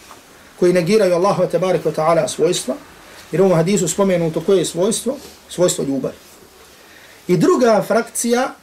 koji 0.60 0.74
negiraju 0.74 1.16
Allahu 1.16 1.48
tabarika 1.52 1.90
wa 1.90 1.96
ta'ala 1.96 2.28
svojstva, 2.28 2.76
jer 3.32 3.42
u 3.42 3.46
ovom 3.46 3.58
hadisu 3.58 3.88
spomenuto 3.88 4.42
koje 4.42 4.58
je 4.58 4.66
svojstvo? 4.66 5.18
Svojstvo 5.50 5.86
ljubav. 5.86 6.12
I 7.28 7.38
druga 7.38 7.84
frakcija 7.88 8.56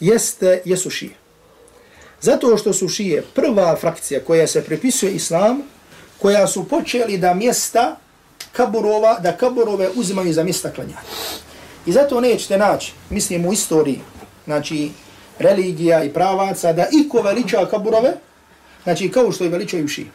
jeste, 0.00 0.62
jesu 0.64 0.90
šije. 0.90 1.14
Zato 2.20 2.56
što 2.56 2.72
su 2.72 2.88
šije 2.88 3.22
prva 3.34 3.76
frakcija 3.76 4.20
koja 4.24 4.46
se 4.46 4.64
pripisuje 4.64 5.12
islamu, 5.12 5.62
koja 6.18 6.46
su 6.46 6.68
počeli 6.68 7.18
da 7.18 7.34
mjesta 7.34 7.96
kaburova, 8.52 9.18
da 9.18 9.36
kaburove 9.36 9.88
uzimaju 9.94 10.32
za 10.32 10.42
mjesta 10.42 10.70
klanjanja. 10.72 11.00
I 11.86 11.92
zato 11.92 12.20
nećete 12.20 12.58
naći, 12.58 12.92
mislim 13.10 13.46
u 13.46 13.52
istoriji, 13.52 14.00
znači 14.44 14.90
religija 15.38 16.04
i 16.04 16.12
pravaca, 16.12 16.72
da 16.72 16.86
iko 16.92 17.22
veliča 17.22 17.66
kaburove, 17.70 18.14
znači 18.84 19.10
kao 19.10 19.32
što 19.32 19.44
je 19.44 19.50
veličaju 19.50 19.88
šije. 19.88 20.06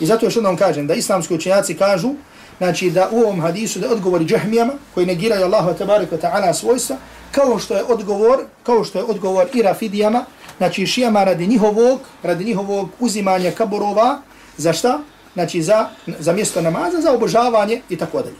I 0.00 0.06
zato 0.06 0.26
još 0.26 0.36
jednom 0.36 0.56
kažem 0.56 0.86
da 0.86 0.94
islamski 0.94 1.34
učenjaci 1.34 1.74
kažu 1.74 2.14
znači 2.62 2.90
da 2.90 3.08
u 3.12 3.18
ovom 3.20 3.40
hadisu 3.40 3.78
da 3.78 3.90
odgovori 3.90 4.24
džahmijama 4.24 4.72
koji 4.94 5.06
negiraju 5.06 5.44
Allahu 5.44 5.78
tabaraka 5.78 6.16
ta'ala 6.16 6.54
svojstva 6.54 6.96
kao 7.32 7.58
što 7.58 7.74
je 7.74 7.84
odgovor 7.84 8.38
kao 8.62 8.84
što 8.84 8.98
je 8.98 9.04
odgovor 9.04 9.46
i 9.54 9.62
rafidijama 9.62 10.24
znači 10.58 10.86
šijama 10.86 11.24
radi 11.24 11.46
njihovog 11.46 12.00
radi 12.22 12.44
njihovog 12.44 12.88
uzimanja 13.00 13.50
kaburova 13.50 14.20
za 14.56 14.72
šta? 14.72 14.98
znači 15.34 15.62
za, 15.62 15.88
za 16.18 16.32
mjesto 16.32 16.60
namaza 16.60 17.00
za 17.00 17.12
obožavanje 17.12 17.80
i 17.88 17.96
tako 17.96 18.22
dalje 18.22 18.36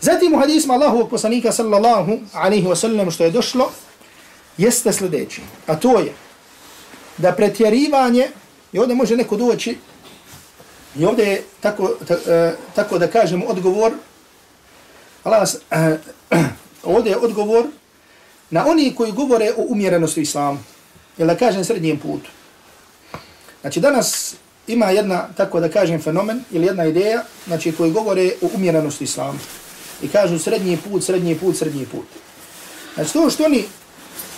zatim 0.00 0.34
u 0.34 0.38
hadisma 0.38 0.74
Allahovog 0.74 1.10
poslanika 1.10 1.52
sallallahu 1.52 2.18
alaihi 2.32 2.66
wa 2.66 2.76
sallam 2.76 3.10
što 3.10 3.24
je 3.24 3.30
došlo 3.30 3.70
jeste 4.58 4.92
sljedeći 4.92 5.40
a 5.66 5.76
to 5.76 5.98
je 5.98 6.12
da 7.18 7.32
pretjerivanje 7.32 8.28
I 8.72 8.78
ovdje 8.78 8.96
može 8.96 9.16
neko 9.16 9.36
doći 9.36 9.76
i 10.98 11.04
ovdje 11.04 11.24
je 11.24 11.42
tako, 11.60 11.90
ta, 12.08 12.14
uh, 12.14 12.54
tako 12.74 12.98
da 12.98 13.06
kažem 13.06 13.42
odgovor 13.46 13.92
Allah, 15.24 15.48
uh, 16.30 16.38
ovdje 16.94 17.10
je 17.10 17.16
odgovor 17.16 17.66
na 18.50 18.66
oni 18.66 18.94
koji 18.94 19.12
govore 19.12 19.52
o 19.56 19.64
umjerenosti 19.68 20.20
islamu. 20.20 20.58
Ili 21.18 21.26
da 21.26 21.36
kažem 21.36 21.64
srednjem 21.64 21.98
putu. 21.98 22.30
Znači 23.60 23.80
danas 23.80 24.34
ima 24.66 24.90
jedna, 24.90 25.28
tako 25.36 25.60
da 25.60 25.68
kažem, 25.68 26.02
fenomen 26.02 26.44
ili 26.50 26.66
jedna 26.66 26.86
ideja, 26.86 27.22
znači 27.46 27.72
koji 27.72 27.90
govore 27.90 28.30
o 28.42 28.48
umjerenosti 28.54 29.04
islamu. 29.04 29.38
I 30.02 30.08
kažu 30.08 30.38
srednji 30.38 30.76
put, 30.76 31.04
srednji 31.04 31.38
put, 31.38 31.56
srednji 31.56 31.86
put. 31.86 32.06
Znači 32.94 33.12
to 33.12 33.30
što 33.30 33.44
oni 33.44 33.64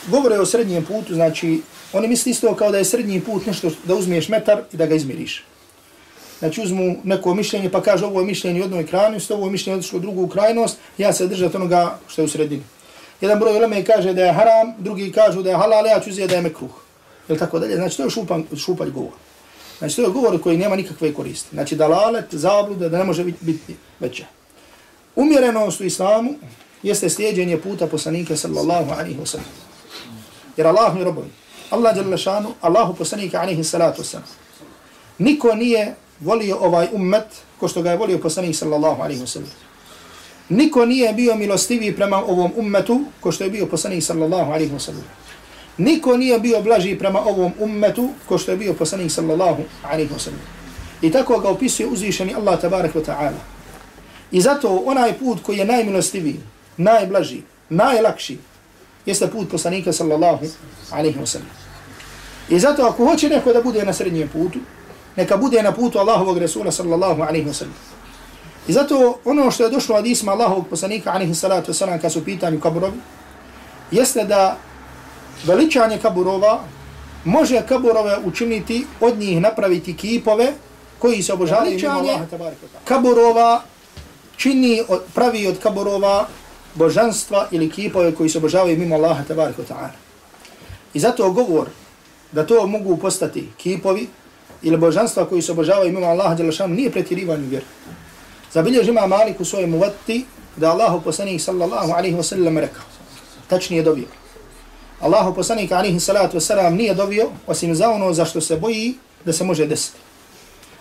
govore 0.07 0.39
o 0.39 0.47
srednjem 0.47 0.85
putu, 0.85 1.15
znači 1.15 1.63
Oni 1.95 2.09
misli 2.09 2.31
isto 2.31 2.55
kao 2.55 2.71
da 2.71 2.79
je 2.79 2.85
srednji 2.85 3.21
put 3.21 3.47
nešto 3.47 3.71
da 3.85 3.95
uzmiješ 3.95 4.29
metar 4.29 4.63
i 4.73 4.77
da 4.77 4.87
ga 4.87 4.95
izmiriš. 4.95 5.45
Znači 6.39 6.63
uzmu 6.63 6.97
neko 7.05 7.35
mišljenje 7.35 7.71
pa 7.71 7.83
kaže 7.83 8.07
ovo 8.07 8.21
je 8.21 8.27
mišljenje 8.27 8.61
u 8.61 8.63
jednoj 8.63 8.87
krajnosti, 8.87 9.33
ovo 9.33 9.47
je 9.47 9.53
mišljenje 9.53 9.79
odšlo 9.79 9.99
u 9.99 10.03
drugu 10.03 10.29
krajnost, 10.29 10.79
ja 10.99 11.13
se 11.13 11.27
držat 11.27 11.55
onoga 11.55 11.99
što 12.09 12.23
je 12.23 12.25
u 12.25 12.29
sredini. 12.29 12.63
Jedan 13.21 13.39
broj 13.39 13.57
uleme 13.57 13.85
kaže 13.85 14.13
da 14.13 14.25
je 14.25 14.33
haram, 14.33 14.75
drugi 14.79 15.13
kažu 15.13 15.43
da 15.43 15.51
je 15.51 15.57
halal, 15.57 15.87
ja 15.87 16.01
ću 16.01 16.11
uzeti 16.11 16.29
da 16.29 16.35
je 16.35 16.43
mekruh. 16.43 16.71
Ili 17.29 17.39
tako 17.39 17.59
dalje. 17.59 17.77
Znači 17.77 17.97
to 17.97 18.05
je 18.05 18.11
šupan, 18.11 18.45
šupalj 18.57 18.91
govor. 18.91 19.13
Znači 19.79 19.97
to 19.97 20.03
je 20.03 20.09
govor 20.09 20.43
koji 20.43 20.59
nema 20.59 20.77
nikakve 20.77 21.15
koriste. 21.15 21.49
Znači 21.53 21.77
dalalet, 21.77 22.35
zabluda, 22.35 22.89
da 22.89 22.99
ne 22.99 23.05
može 23.05 23.25
biti, 23.25 23.45
biti 23.45 23.77
veća. 24.01 24.25
Umjerenost 25.17 25.81
u 25.81 25.85
islamu 25.85 26.35
jeste 26.83 27.11
slijedjenje 27.11 27.61
puta 27.61 27.87
poslanika 27.87 28.37
sallallahu 28.37 28.93
alaihi 28.93 29.19
wa 29.21 29.27
sallam. 29.27 29.47
Jer 30.57 30.67
Allah 30.67 30.95
mi 30.95 31.05
robovi. 31.05 31.29
Allah 31.71 31.97
jalla 31.97 32.17
šanu, 32.17 32.55
Allahu 32.61 32.95
poslanika 32.95 33.41
alaihi 33.41 33.65
salatu 33.65 34.03
wasalam. 34.03 34.29
Niko 35.19 35.55
nije 35.55 35.95
volio 36.21 36.57
ovaj 36.61 36.89
ummet 36.93 37.25
ko 37.61 37.69
što 37.69 37.83
ga 37.83 37.91
je 37.91 37.97
volio 37.97 38.19
poslanik 38.19 38.57
sallallahu 38.57 39.03
alaihi 39.03 39.23
wasalam. 39.23 39.53
Niko 40.49 40.87
nije 40.87 41.13
bio 41.13 41.35
milostiviji 41.35 41.97
prema 41.97 42.17
ovom 42.17 42.53
ummetu 42.57 43.01
ko 43.21 43.33
što 43.33 43.45
je 43.45 43.51
bio 43.51 43.67
poslanik 43.67 44.05
sallallahu 44.05 44.53
alaihi 44.53 44.73
wasalam. 44.73 45.03
Niko 45.79 46.17
nije 46.17 46.39
bio 46.39 46.63
blaži 46.63 46.99
prema 46.99 47.21
ovom 47.21 47.53
ummetu 47.59 48.09
ko 48.29 48.39
što 48.39 48.51
je 48.51 48.57
bio 48.57 48.75
poslanik 48.75 49.13
sallallahu 49.13 49.63
alaihi 49.83 50.11
wasalam. 50.15 50.43
I 51.03 51.11
tako 51.11 51.39
ga 51.39 51.49
opisuje 51.49 51.89
uzvišeni 51.89 52.35
Allah 52.35 52.61
tabarak 52.61 52.95
wa 52.95 53.05
ta'ala. 53.05 53.39
I 54.31 54.41
zato 54.41 54.83
onaj 54.87 55.19
put 55.19 55.43
koji 55.43 55.59
je 55.59 55.65
najmilostiviji, 55.65 56.41
najblaži, 56.77 57.43
najlakši, 57.69 58.39
jeste 59.07 59.27
put 59.27 59.51
poslanika 59.51 59.93
sallallahu 59.93 60.47
alaihi 60.91 61.19
wa 61.19 61.27
sallam. 61.27 61.49
I 62.49 62.59
zato 62.59 62.83
ako 62.83 63.05
hoće 63.05 63.29
neko 63.29 63.53
da 63.53 63.63
bude 63.63 63.85
na 63.85 63.93
srednjem 63.93 64.29
putu, 64.29 64.59
neka 65.17 65.37
bude 65.37 65.63
na 65.63 65.73
putu 65.73 65.99
Allahovog 65.99 66.39
Resula 66.39 66.73
sallallahu 66.73 67.23
alaihi 67.23 67.47
wa 67.47 67.53
sallam. 67.53 67.75
I 68.69 68.73
zato 68.73 69.19
ono 69.25 69.51
što 69.51 69.65
je 69.65 69.71
došlo 69.71 69.97
od 69.97 70.07
isma 70.07 70.33
Allahovog 70.33 70.69
poslanika 70.69 71.13
alaihi 71.13 71.35
salatu 71.35 71.73
wa 71.73 71.75
sallam 71.75 71.99
kad 71.99 72.13
su 72.13 72.25
pitanju 72.25 72.61
kaburovi, 72.61 72.99
jeste 73.91 74.25
da 74.25 74.57
veličanje 75.45 75.99
kaburova 75.99 76.61
može 77.25 77.63
kaburove 77.69 78.19
učiniti 78.25 78.87
od 79.01 79.19
njih 79.19 79.41
napraviti 79.41 79.97
kipove 79.97 80.53
koji 80.99 81.23
se 81.23 81.33
obožavaju 81.33 81.91
Allaha 81.91 82.27
Kaburova 82.85 83.63
čini, 84.37 84.83
pravi 85.15 85.47
od 85.47 85.59
kaburova 85.59 86.29
božanstva 86.75 87.49
ili 87.51 87.71
kipove 87.71 88.15
koji 88.15 88.29
se 88.29 88.39
obožavaju 88.39 88.79
mimo 88.79 88.95
Allaha 88.95 89.25
tabarika 89.25 89.63
ta'ala. 89.63 89.97
I 90.95 91.01
zato 91.01 91.31
govor 91.31 91.69
da 92.33 92.47
to 92.47 92.67
mogu 92.67 92.97
postati 92.97 93.49
kipovi 93.57 94.09
ili 94.65 94.77
božanstva 94.77 95.25
koji 95.25 95.43
se 95.43 95.53
obožavaju 95.53 95.93
mimo 95.93 96.07
Allaha 96.07 96.35
Đelešanu 96.35 96.75
nije 96.75 96.91
pretjerivanje 96.91 97.47
vjeru. 97.47 97.67
Zabilježi 98.53 98.91
ima 98.91 99.07
Malik 99.07 99.41
u 99.41 99.45
svojem 99.45 99.75
uvati 99.75 100.25
da 100.57 100.71
Allahu 100.71 101.01
poslanik 101.01 101.41
sallallahu 101.41 101.93
alaihi 101.93 102.17
wa 102.17 102.23
sallam 102.23 102.59
rekao. 102.59 102.83
Tačnije 103.49 103.83
dobio. 103.83 104.07
Allahu 105.01 105.35
poslanik 105.35 105.73
alaihi 105.73 106.01
salatu 106.01 106.39
wasallam 106.39 106.77
nije 106.77 106.95
dobio 106.95 107.29
osim 107.47 107.75
za 107.75 107.91
ono 107.91 108.13
za 108.13 108.25
što 108.25 108.41
se 108.41 108.57
boji 108.57 108.95
da 109.25 109.33
se 109.33 109.45
može 109.45 109.67
desiti. 109.67 109.99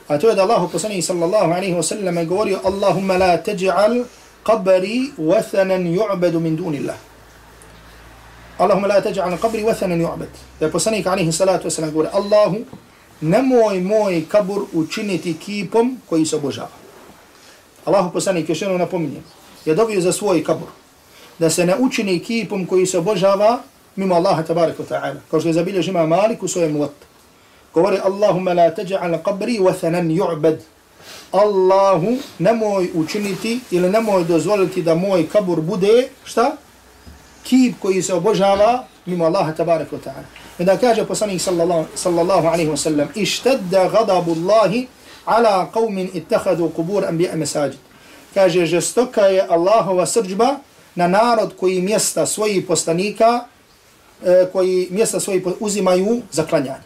A 0.07 0.17
to 0.17 0.29
je 0.29 0.35
da 0.35 0.41
Allahu 0.41 0.69
poslanik 0.71 1.03
sallallahu 1.03 1.51
alaihi 1.51 1.73
wa 1.73 1.83
sallam 1.83 2.27
govorio 2.27 2.59
Allahumma 2.63 3.17
la 3.17 3.37
teđa'al 3.37 4.03
qabri 4.43 5.11
wathanan 5.17 5.83
yu'badu 5.97 6.39
min 6.39 6.55
dunillah. 6.55 6.95
Allahumma 8.57 8.87
la 8.87 9.01
teđa'al 9.01 9.37
qabri 9.37 9.63
wathanan 9.63 10.01
yu'bad. 10.01 10.31
Da 10.59 10.65
je 10.65 10.71
poslanik 10.71 11.07
alaihi 11.07 11.31
salatu 11.31 11.67
wasallam 11.67 11.91
govorio 11.91 12.11
Allahu 12.13 12.57
nemoj 13.23 13.81
moj 13.81 14.25
kabur 14.27 14.65
učiniti 14.73 15.33
kipom 15.33 15.97
koji 16.09 16.25
se 16.25 16.35
obožava. 16.35 16.75
Allahu 17.85 18.13
poslanik 18.13 18.49
još 18.49 18.61
jednom 18.61 18.79
napominje, 18.79 19.21
je 19.65 19.75
dobio 19.75 20.01
za 20.01 20.11
svoj 20.11 20.43
kabur, 20.43 20.67
da 21.39 21.49
se 21.49 21.65
ne 21.65 21.75
učini 21.79 22.19
kipom 22.19 22.65
koji 22.65 22.85
se 22.85 22.97
obožava 22.97 23.59
mimo 23.95 24.15
Allaha 24.15 24.43
tabaraka 24.43 24.83
wa 24.83 24.87
ta'ala. 24.89 25.19
Kao 25.31 25.39
što 25.39 25.49
je 25.49 25.53
zabilježi 25.53 25.89
ima 25.89 26.05
Malik 26.05 26.43
u 26.43 26.47
svojem 26.47 26.75
uvat. 26.75 26.91
Govori 27.73 27.97
Allahumma 28.03 28.53
la 28.53 28.75
teđa'al 28.75 29.21
qabri 29.23 29.59
wathanan 29.59 30.07
yu'bad. 30.07 30.57
Allahu 31.31 32.17
nemoj 32.39 32.89
učiniti 32.93 33.59
ili 33.71 33.89
nemoj 33.89 34.23
dozvoliti 34.23 34.81
da 34.81 34.95
moj 34.95 35.29
kabur 35.29 35.61
bude, 35.61 36.09
šta? 36.23 36.55
Kip 37.43 37.75
koji 37.79 38.01
se 38.01 38.13
obožava 38.13 38.83
mimo 39.05 39.25
Allaha 39.25 39.53
tabaraka 39.53 39.95
wa 39.95 39.99
ta'ala. 40.03 40.42
I 40.59 40.65
kaže 40.81 41.05
poslanik 41.05 41.41
sallallahu, 41.41 41.85
sallallahu 41.95 42.47
alaihi 42.47 42.69
wa 42.69 42.77
sallam, 42.77 43.07
ištedda 43.15 43.89
gadabu 43.89 44.31
Allahi 44.31 44.87
ala 45.25 45.69
qawmin 45.73 46.09
ittakhadu 46.13 46.69
qubur 46.69 47.05
anbiya 47.05 47.35
masajid. 47.35 47.73
Kaže 48.33 48.65
žestoka 48.65 49.21
je 49.21 49.45
Allahova 49.49 50.05
srđba 50.05 50.55
na 50.95 51.07
narod 51.07 51.53
koji 51.59 51.81
mjesta 51.81 52.25
svojih 52.25 52.65
poslanika 52.67 53.45
e, 54.25 54.45
koji 54.53 54.87
mjesta 54.91 55.19
svoji 55.19 55.43
uzimaju 55.59 56.21
za 56.31 56.45
klanjanje. 56.45 56.85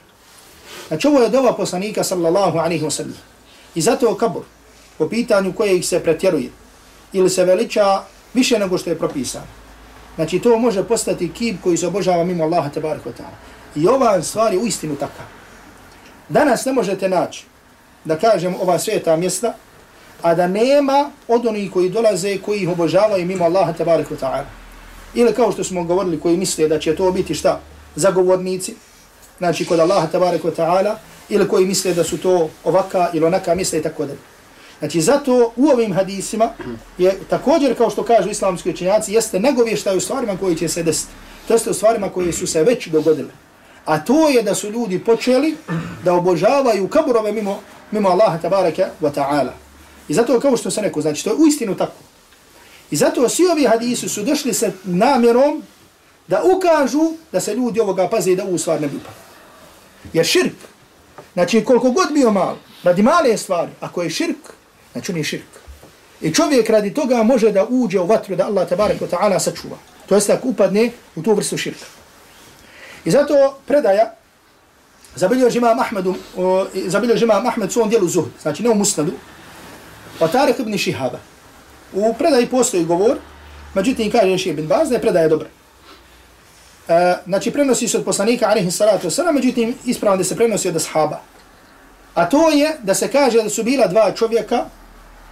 Znači 0.87 1.07
ovo 1.07 1.21
je 1.21 1.29
dova 1.29 1.53
poslanika 1.53 2.03
sallallahu 2.03 2.57
alaihi 2.57 2.85
wa 2.85 2.91
sallam. 2.91 3.17
I 3.75 3.81
zato 3.81 4.15
kabur 4.15 4.43
po 4.97 5.09
pitanju 5.09 5.53
koje 5.53 5.77
ih 5.77 5.87
se 5.87 5.99
pretjeruje 5.99 6.49
ili 7.13 7.29
se 7.29 7.45
veliča 7.45 8.03
više 8.33 8.59
nego 8.59 8.77
što 8.77 8.89
je 8.89 8.97
propisano. 8.97 9.45
Znači 10.15 10.39
to 10.39 10.57
može 10.57 10.83
postati 10.83 11.33
kib 11.33 11.55
koji 11.63 11.77
se 11.77 11.87
obožava 11.87 12.23
mimo 12.23 12.43
Allaha 12.43 12.69
tabaraka 12.69 13.09
ta'ala. 13.09 13.56
I 13.77 13.87
ova 13.87 14.21
stvar 14.21 14.53
je 14.53 14.59
u 14.59 14.67
istinu 14.67 14.95
takav. 14.95 15.25
Danas 16.29 16.65
ne 16.65 16.73
možete 16.73 17.09
naći 17.09 17.45
da 18.05 18.17
kažem 18.19 18.55
ova 18.61 18.79
sveta 18.79 19.15
mjesta, 19.15 19.53
a 20.21 20.35
da 20.35 20.47
nema 20.47 21.11
od 21.27 21.45
onih 21.45 21.71
koji 21.71 21.89
dolaze 21.89 22.37
koji 22.37 22.59
ih 22.59 22.69
obožavaju 22.69 23.25
mimo 23.25 23.45
Allaha 23.45 23.73
tabaraka 23.73 24.15
ta'ala. 24.15 24.43
Ili 25.13 25.33
kao 25.33 25.51
što 25.51 25.63
smo 25.63 25.83
govorili 25.83 26.19
koji 26.19 26.37
misle 26.37 26.67
da 26.67 26.79
će 26.79 26.95
to 26.95 27.11
biti 27.11 27.33
šta? 27.33 27.59
Zagovornici, 27.95 28.75
znači 29.37 29.65
kod 29.65 29.79
Allaha 29.79 30.07
tabaraka 30.07 30.47
ta'ala, 30.47 30.95
ili 31.29 31.47
koji 31.47 31.65
misle 31.65 31.93
da 31.93 32.03
su 32.03 32.17
to 32.17 32.49
ovaka 32.63 33.09
ili 33.13 33.25
onaka 33.25 33.55
misle 33.55 33.79
i 33.79 33.83
tako 33.83 34.05
da. 34.05 34.13
Znači 34.79 35.01
zato 35.01 35.51
u 35.55 35.67
ovim 35.67 35.93
hadisima 35.93 36.49
je 36.97 37.19
također 37.29 37.77
kao 37.77 37.89
što 37.89 38.03
kažu 38.03 38.29
islamski 38.29 38.69
učenjaci 38.69 39.13
jeste 39.13 39.39
negovještaj 39.39 39.97
u 39.97 40.01
stvarima 40.01 40.37
koji 40.37 40.55
će 40.55 40.67
se 40.67 40.83
desiti. 40.83 41.11
To 41.47 41.53
jeste 41.53 41.69
u 41.69 41.73
stvarima 41.73 42.09
koje 42.09 42.33
su 42.33 42.47
se 42.47 42.63
već 42.63 42.87
dogodile. 42.87 43.46
A 43.87 43.99
to 43.99 44.29
je 44.29 44.43
da 44.43 44.55
su 44.55 44.71
ljudi 44.71 44.99
počeli 44.99 45.55
da 46.03 46.13
obožavaju 46.13 46.87
kaburove 46.87 47.31
mimo 47.31 47.59
mimo 47.91 48.09
Allaha 48.09 48.37
tabaraka 48.37 48.89
wa 49.01 49.11
ta'ala. 49.11 49.51
I 50.07 50.13
zato 50.13 50.39
kao 50.39 50.57
što 50.57 50.71
se 50.71 50.81
neko, 50.81 51.01
znači 51.01 51.23
to 51.23 51.29
je 51.29 51.35
uistinu 51.35 51.75
tako. 51.75 52.01
I 52.91 52.95
zato 52.95 53.29
svi 53.29 53.47
ovi 53.47 53.65
hadisi 53.65 54.09
su 54.09 54.23
došli 54.23 54.53
sa 54.53 54.71
namjerom 54.83 55.63
da 56.27 56.43
ukažu 56.43 57.11
da 57.31 57.39
se 57.39 57.55
ljudi 57.55 57.79
ovoga 57.79 58.09
paze 58.09 58.31
i 58.31 58.35
da 58.35 58.43
ovu 58.43 58.57
stvar 58.57 58.81
ne 58.81 58.87
bi 58.87 58.99
Jer 60.13 60.25
širk, 60.25 60.55
znači 61.33 61.63
koliko 61.63 61.91
god 61.91 62.13
bio 62.13 62.31
malo, 62.31 62.57
radi 62.83 63.03
male 63.03 63.37
stvari, 63.37 63.71
ako 63.79 64.01
je 64.01 64.09
širk, 64.09 64.53
znači 64.91 65.11
on 65.11 65.17
je 65.17 65.23
širk. 65.23 65.47
I 66.21 66.33
čovjek 66.33 66.69
radi 66.69 66.93
toga 66.93 67.23
može 67.23 67.51
da 67.51 67.65
uđe 67.69 67.99
u 67.99 68.05
vatru 68.05 68.35
da 68.35 68.45
Allah 68.45 68.69
tabaraka 68.69 69.05
wa 69.05 69.17
ta'ala 69.17 69.39
sačuva. 69.39 69.77
To 70.05 70.15
jest 70.15 70.29
ako 70.29 70.47
upadne 70.47 70.91
u 71.15 71.21
tu 71.21 71.33
vrstu 71.33 71.57
širka. 71.57 71.85
I 73.05 73.11
zato 73.11 73.57
predaja 73.67 74.17
zabilježi 75.17 75.57
imam 75.57 75.79
Ahmedu, 75.79 76.15
zabilio 76.87 77.17
imam 77.21 77.47
Ahmed 77.47 77.71
svom 77.71 77.89
dijelu 77.89 78.07
zuhd, 78.07 78.29
znači 78.41 78.63
ne 78.63 78.69
u 78.69 78.75
musnadu, 78.75 79.11
pa 80.19 80.27
Tarek 80.27 80.59
ibn 80.59 80.77
Šihaba. 80.77 81.19
U 81.93 82.13
predaji 82.13 82.45
postoji 82.45 82.85
govor, 82.85 83.17
međutim 83.73 84.11
kaže 84.11 84.37
Ših 84.37 84.53
ibn 84.53 84.67
Baz 84.67 84.89
da 84.89 84.95
je 84.95 85.01
predaja 85.01 85.27
dobra. 85.27 85.47
E, 86.87 87.15
znači 87.25 87.51
prenosi 87.51 87.87
se 87.87 87.97
od 87.97 88.05
poslanika, 88.05 88.49
alaihi 88.49 88.71
salatu 88.71 89.07
wasalam, 89.07 89.33
međutim 89.33 89.75
ispravno 89.85 90.17
da 90.17 90.23
se 90.23 90.35
prenosi 90.35 90.69
od 90.69 90.75
ashaba. 90.75 91.21
A 92.13 92.29
to 92.29 92.49
je 92.49 92.77
da 92.83 92.93
se 92.93 93.11
kaže 93.11 93.43
da 93.43 93.49
su 93.49 93.63
bila 93.63 93.87
dva 93.87 94.11
čovjeka, 94.11 94.65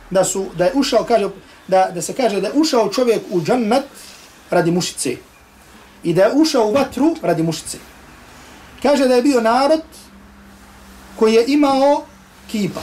da 0.09 0.23
su 0.23 0.45
da 0.57 0.65
je 0.65 0.71
ušao, 0.75 1.03
kaže, 1.03 1.29
da, 1.67 1.89
da 1.93 2.01
se 2.01 2.13
kaže 2.13 2.41
da 2.41 2.47
je 2.47 2.53
ušao 2.53 2.89
čovjek 2.89 3.21
u 3.29 3.41
džannat 3.41 3.83
radi 4.49 4.71
mušice 4.71 5.17
i 6.05 6.13
da 6.13 6.23
je 6.23 6.33
ušao 6.33 6.67
u 6.67 6.73
vatru 6.73 7.15
radi 7.21 7.43
mušice. 7.43 7.77
Kaže 8.81 9.07
da 9.07 9.15
je 9.15 9.21
bio 9.21 9.41
narod 9.41 9.81
koji 11.15 11.33
je 11.33 11.45
imao 11.47 12.05
kipa. 12.51 12.81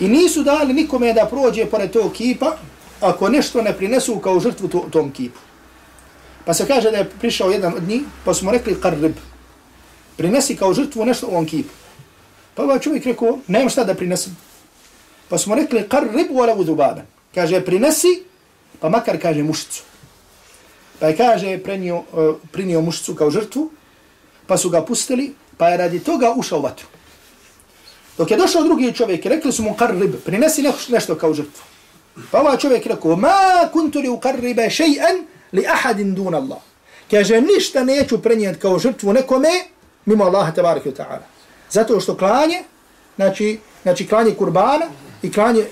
I 0.00 0.08
nisu 0.08 0.42
dali 0.42 0.72
nikome 0.72 1.12
da 1.12 1.26
prođe 1.26 1.66
pored 1.66 1.90
tog 1.90 2.12
kipa 2.12 2.56
ako 3.00 3.28
nešto 3.28 3.62
ne 3.62 3.72
prinesu 3.76 4.18
kao 4.18 4.40
žrtvu 4.40 4.68
to, 4.68 4.86
tom 4.92 5.10
kipu. 5.12 5.38
Pa 6.44 6.54
se 6.54 6.66
kaže 6.66 6.90
da 6.90 6.96
je 6.96 7.10
prišao 7.10 7.50
jedan 7.50 7.74
od 7.74 7.88
njih, 7.88 8.02
pa 8.24 8.34
smo 8.34 8.50
rekli 8.50 8.80
karrib. 8.80 9.16
Prinesi 10.16 10.56
kao 10.56 10.74
žrtvu 10.74 11.04
nešto 11.04 11.26
u 11.26 11.30
ovom 11.30 11.46
kipu. 11.46 11.74
Pa 12.54 12.62
ovaj 12.62 12.78
čovjek 12.78 13.04
rekao, 13.04 13.38
nemam 13.46 13.68
šta 13.68 13.84
da 13.84 13.94
prinesem. 13.94 14.36
Pa 15.28 15.38
smo 15.38 15.54
rekli 15.54 15.88
karrib 15.88 16.30
u 16.30 16.40
alavu. 16.40 16.64
Kaže, 17.34 17.60
prinesi, 17.64 18.22
pa 18.80 18.88
makar 18.88 19.20
kaže 19.22 19.42
mušicu. 19.42 19.87
Pa 20.98 21.06
je 21.06 21.16
kaže, 21.16 21.58
prenio, 21.58 21.96
uh, 21.96 22.36
prinio 22.52 22.80
mušicu 22.80 23.14
kao 23.14 23.30
žrtvu, 23.30 23.70
pa 24.46 24.56
su 24.56 24.70
ga 24.70 24.82
pustili, 24.82 25.34
pa 25.56 25.68
je 25.68 25.76
radi 25.76 25.98
toga 26.00 26.32
ušao 26.36 26.58
u 26.58 26.62
vatru. 26.62 26.86
Dok 28.18 28.30
je 28.30 28.36
došao 28.36 28.62
drugi 28.62 28.92
čovjek, 28.92 29.26
rekli 29.26 29.52
su 29.52 29.62
mu 29.62 29.74
karrib, 29.74 30.14
prinesi 30.24 30.64
nešto 30.88 31.14
kao 31.14 31.34
žrtvu. 31.34 31.62
Pa 32.30 32.40
ovaj 32.40 32.56
čovjek 32.56 32.86
rekao, 32.86 33.16
ma 33.16 33.68
kuntu 33.72 33.98
li 33.98 34.08
ukarribe 34.08 34.70
šejan 34.70 35.26
li 35.52 35.66
ahadin 35.66 36.14
dun 36.14 36.34
Allah. 36.34 36.58
Kaže, 37.10 37.40
ništa 37.40 37.84
neću 37.84 38.22
prenijeti 38.22 38.58
kao 38.58 38.78
žrtvu 38.78 39.12
nekome, 39.12 39.48
mimo 40.04 40.24
Allaha 40.24 40.52
tabaraka 40.52 40.90
ta'ala. 40.90 41.24
Zato 41.70 42.00
što 42.00 42.16
klanje, 42.16 42.62
znači, 43.16 43.58
znači 43.82 44.06
klanje 44.06 44.34
kurbana 44.34 44.86
i 45.22 45.32
klanje, 45.32 45.64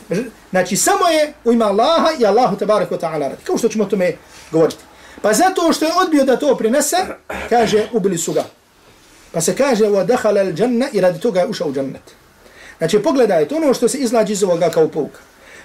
znači 0.50 0.76
samo 0.76 1.08
je 1.08 1.32
u 1.44 1.52
ima 1.52 1.64
Allaha 1.64 2.08
i 2.18 2.26
Allahu 2.26 2.56
tabaraka 2.56 2.94
ta'ala 2.94 3.28
radi. 3.28 3.44
Kao 3.44 3.58
što 3.58 3.68
ćemo 3.68 3.84
o 3.84 3.86
tome 3.86 4.12
govoriti. 4.50 4.85
Pa 5.26 5.32
zato 5.32 5.72
što 5.72 5.84
je 5.84 5.92
odbio 6.02 6.24
da 6.24 6.36
to 6.36 6.56
prinese, 6.56 6.96
kaže, 7.48 7.88
ubili 7.92 8.18
su 8.18 8.32
ga. 8.32 8.44
Pa 9.32 9.40
se 9.40 9.56
kaže 9.56 9.84
wa 9.84 10.04
dakhala 10.06 10.40
al 10.40 10.58
janna 10.58 10.86
i 10.92 11.00
radi 11.00 11.20
toga 11.20 11.40
je 11.40 11.46
ušao 11.46 11.68
u 11.68 11.72
džennet. 11.72 12.14
Znači 12.78 13.02
pogledajte 13.02 13.54
ono 13.54 13.74
što 13.74 13.88
se 13.88 13.98
izlađi 13.98 14.32
iz 14.32 14.42
ovoga 14.42 14.70
kao 14.70 14.88
pouka. 14.88 15.18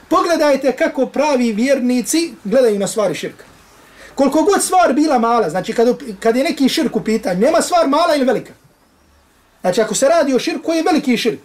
Pogledajte 0.10 0.71
kako 0.71 1.06
pravi 1.06 1.52
vjernici 1.52 2.34
gledaju 2.43 2.80
na 2.80 2.88
stvari 2.88 3.15
širka. 3.15 3.43
Koliko 4.15 4.43
god 4.43 4.63
stvar 4.63 4.93
bila 4.93 5.19
mala, 5.19 5.50
znači 5.50 5.74
kad, 5.74 5.88
kad 6.19 6.36
je 6.36 6.43
neki 6.43 6.69
širk 6.69 6.95
u 6.95 7.04
pitanju, 7.04 7.39
nema 7.39 7.62
stvar 7.62 7.88
mala 7.88 8.15
ili 8.15 8.26
velika. 8.26 8.54
Znači 9.62 9.82
ako 9.82 9.95
se 9.95 10.08
radi 10.08 10.34
o 10.34 10.39
širku, 10.39 10.72
je 10.72 10.84
veliki 10.84 11.18
širk? 11.18 11.41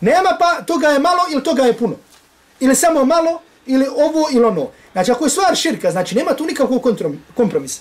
Nema 0.00 0.36
pa 0.38 0.62
toga 0.62 0.88
je 0.88 0.98
malo 0.98 1.20
ili 1.32 1.42
toga 1.42 1.62
je 1.62 1.76
puno. 1.76 1.96
Ili 2.60 2.74
samo 2.74 3.04
malo, 3.04 3.40
ili 3.66 3.86
ovo 3.86 4.28
ili 4.32 4.44
ono. 4.44 4.68
Znači 4.92 5.10
ako 5.10 5.24
je 5.24 5.30
stvar 5.30 5.56
širka, 5.56 5.90
znači 5.90 6.14
nema 6.14 6.34
tu 6.34 6.44
nikakvog 6.44 6.86
kompromisa. 7.34 7.80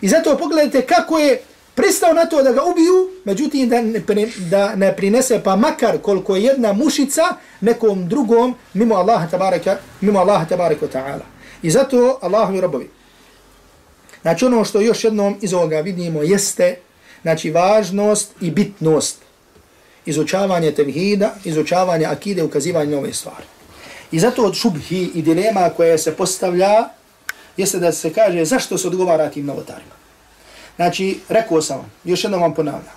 I 0.00 0.08
zato 0.08 0.36
pogledajte 0.36 0.82
kako 0.82 1.18
je 1.18 1.42
pristao 1.74 2.12
na 2.12 2.26
to 2.26 2.42
da 2.42 2.52
ga 2.52 2.62
ubiju, 2.64 3.10
međutim 3.24 3.68
da 3.68 3.82
ne, 3.82 4.02
da 4.50 4.74
ne 4.74 4.96
prinese 4.96 5.40
pa 5.44 5.56
makar 5.56 5.98
koliko 5.98 6.36
je 6.36 6.42
jedna 6.42 6.72
mušica 6.72 7.22
nekom 7.60 8.08
drugom 8.08 8.54
mimo 8.74 8.94
Allaha 8.94 9.28
tabaraka, 9.28 9.78
mimo 10.00 10.18
Allaha 10.18 10.44
tabaraka 10.44 10.86
ta'ala. 10.86 11.26
I 11.62 11.70
zato 11.70 12.18
Allahovi 12.22 12.60
robovi. 12.60 12.90
Znači 14.22 14.44
ono 14.44 14.64
što 14.64 14.80
još 14.80 15.04
jednom 15.04 15.36
iz 15.40 15.54
ovoga 15.54 15.80
vidimo 15.80 16.22
jeste 16.22 16.76
znači 17.22 17.50
važnost 17.50 18.30
i 18.40 18.50
bitnost 18.50 19.18
izučavanje 20.06 20.72
tevhida, 20.72 21.34
izučavanje 21.44 22.06
akide, 22.06 22.42
ukazivanje 22.42 22.90
nove 22.90 23.12
stvari. 23.12 23.44
I 24.12 24.18
zato 24.18 24.44
od 24.44 24.54
šubhi 24.54 25.10
i 25.14 25.22
dilema 25.22 25.70
koje 25.76 25.98
se 25.98 26.16
postavlja 26.16 26.88
jeste 27.56 27.78
da 27.78 27.92
se 27.92 28.12
kaže 28.12 28.44
zašto 28.44 28.78
se 28.78 28.88
odgovara 28.88 29.30
tim 29.30 29.46
novotarima. 29.46 29.96
Znači, 30.76 31.20
rekao 31.28 31.62
sam 31.62 31.78
vam, 31.78 31.92
još 32.04 32.24
jednom 32.24 32.40
vam 32.40 32.54
ponavljam. 32.54 32.96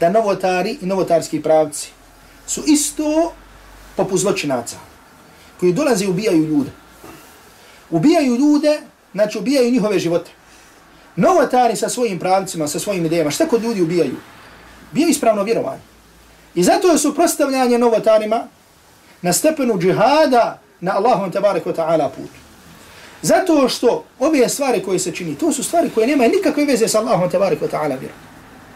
da 0.00 0.10
novotari 0.10 0.78
i 0.80 0.86
novotarski 0.86 1.42
pravci 1.42 1.88
su 2.46 2.62
isto 2.66 3.32
poput 3.96 4.20
zločinaca 4.20 4.76
koji 5.60 5.72
dolaze 5.72 6.04
i 6.04 6.08
ubijaju 6.08 6.44
ljude. 6.44 6.70
Ubijaju 7.90 8.36
ljude, 8.36 8.80
znači 9.12 9.38
ubijaju 9.38 9.70
njihove 9.70 9.98
živote. 9.98 10.30
Novotari 11.16 11.76
sa 11.76 11.88
svojim 11.88 12.18
pravcima, 12.18 12.68
sa 12.68 12.78
svojim 12.78 13.06
idejama, 13.06 13.30
šta 13.30 13.48
kod 13.48 13.62
ljudi 13.62 13.82
ubijaju? 13.82 14.16
Bio 14.92 15.08
ispravno 15.08 15.42
vjerovanje. 15.42 15.82
I 16.54 16.62
zato 16.62 16.88
je 16.88 16.98
suprostavljanje 16.98 17.78
novotarima 17.78 18.46
na 19.22 19.32
stepenu 19.32 19.78
džihada 19.78 20.58
na 20.80 20.92
Allahom 20.96 21.32
tabarik 21.32 21.64
wa 21.64 21.74
ta'ala 21.74 22.08
putu. 22.08 22.38
Zato 23.22 23.68
što 23.68 24.04
ove 24.18 24.48
stvari 24.48 24.82
koje 24.82 24.98
se 24.98 25.12
čini, 25.12 25.34
to 25.34 25.52
su 25.52 25.64
stvari 25.64 25.90
koje 25.94 26.06
nemaju 26.06 26.30
nikakve 26.30 26.64
veze 26.64 26.88
sa 26.88 26.98
Allahom 26.98 27.30
tabarik 27.30 27.60
wa 27.60 27.68
ta'ala 27.70 27.98
vjerom. 27.98 28.18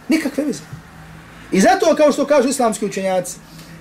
Nikakve 0.08 0.44
veze. 0.44 0.62
I 1.52 1.60
zato 1.60 1.96
kao 1.96 2.12
što 2.12 2.26
kažu 2.26 2.48
islamski 2.48 2.86
učenjaci, 2.86 3.36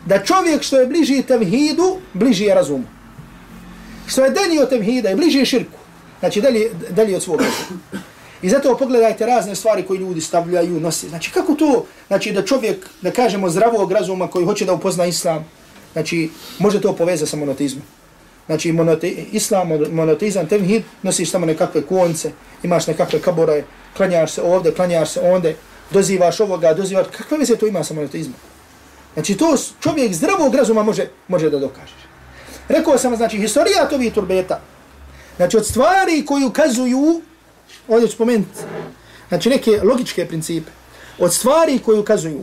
da 0.05 0.24
čovjek 0.24 0.64
što 0.64 0.80
je 0.80 0.88
bliži 0.88 1.24
tevhidu, 1.24 1.97
bliži 2.14 2.43
je 2.43 2.55
razumu. 2.55 2.86
Što 4.07 4.26
je 4.26 4.30
dalje 4.30 4.62
od 4.62 4.70
tevhida 4.70 5.12
i 5.12 5.16
bliži 5.16 5.39
je 5.39 5.45
širku. 5.45 5.78
Znači 6.20 6.41
dalje, 6.41 6.72
dalje 6.89 7.16
od 7.16 7.24
svog 7.24 7.41
razumu. 7.41 7.80
I 8.41 8.49
zato 8.49 8.78
pogledajte 8.78 9.26
razne 9.26 9.55
stvari 9.55 9.84
koje 9.84 9.99
ljudi 9.99 10.22
stavljaju, 10.22 10.80
nose. 10.80 11.09
Znači 11.09 11.32
kako 11.32 11.53
to, 11.53 11.86
znači 12.07 12.32
da 12.32 12.45
čovjek, 12.45 12.89
da 13.01 13.12
kažemo 13.12 13.49
zdravog 13.49 13.91
razuma 13.91 14.28
koji 14.28 14.45
hoće 14.45 14.66
da 14.66 14.74
upozna 14.74 15.05
islam, 15.05 15.45
znači 15.94 16.30
može 16.60 16.82
to 16.82 16.96
poveza 16.96 17.26
sa 17.26 17.38
monoteizmom. 17.38 17.84
Znači 18.46 18.72
monote, 18.72 19.10
islam, 19.32 19.70
monoteizam, 19.92 20.48
tevhid, 20.48 20.84
nosiš 21.02 21.32
samo 21.32 21.46
nekakve 21.46 21.82
konce, 21.82 22.32
imaš 22.64 22.88
nekakve 22.88 23.22
kabore, 23.22 23.64
klanjaš 23.98 24.32
se 24.32 24.42
ovde, 24.42 24.72
klanjaš 24.72 25.10
se 25.10 25.20
onde, 25.20 25.56
dozivaš 25.92 26.39
ovoga, 26.39 26.74
dozivaš, 26.74 27.08
kakve 27.18 27.38
veze 27.38 27.56
to 27.56 27.68
ima 27.68 27.84
sa 27.84 27.94
monoteizmom? 27.94 28.36
Znači 29.14 29.38
to 29.38 29.56
čovjek 29.80 30.14
zdravog 30.14 30.56
razuma 30.56 30.84
može, 30.84 31.08
može 31.28 31.50
da 31.50 31.60
dokaže. 31.60 31.94
Rekao 32.68 32.98
sam, 32.98 33.16
znači, 33.16 33.38
historija 33.38 33.89
tovi 33.89 34.10
turbeta, 34.10 34.62
znači 35.36 35.58
od 35.58 35.66
stvari 35.66 36.26
koji 36.26 36.46
ukazuju, 36.46 37.22
ovdje 37.88 38.08
ću 38.08 38.14
spomenuti, 38.16 38.60
znači 39.30 39.50
neke 39.50 39.82
logičke 39.84 40.26
principe, 40.26 40.72
od 41.20 41.34
stvari 41.34 41.80
koji 41.80 42.00
ukazuju 42.00 42.42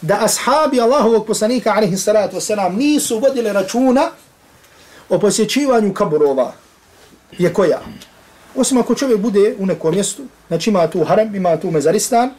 da 0.00 0.24
ashabi 0.24 0.80
Allahovog 0.80 1.26
poslanika, 1.26 1.72
alaihi 1.72 1.96
salatu 1.96 2.36
wasalam, 2.36 2.76
nisu 2.76 3.18
vodili 3.18 3.52
računa 3.52 4.10
o 5.08 5.18
posjećivanju 5.18 5.94
kaburova, 5.94 6.52
je 7.38 7.52
koja? 7.52 7.80
Osim 8.54 8.78
ako 8.78 8.94
čovjek 8.94 9.18
bude 9.18 9.54
u 9.58 9.66
nekom 9.66 9.94
mjestu, 9.94 10.22
znači 10.48 10.70
ima 10.70 10.86
tu 10.86 11.04
harem, 11.04 11.34
ima 11.34 11.56
tu 11.56 11.70
mezaristan, 11.70 12.30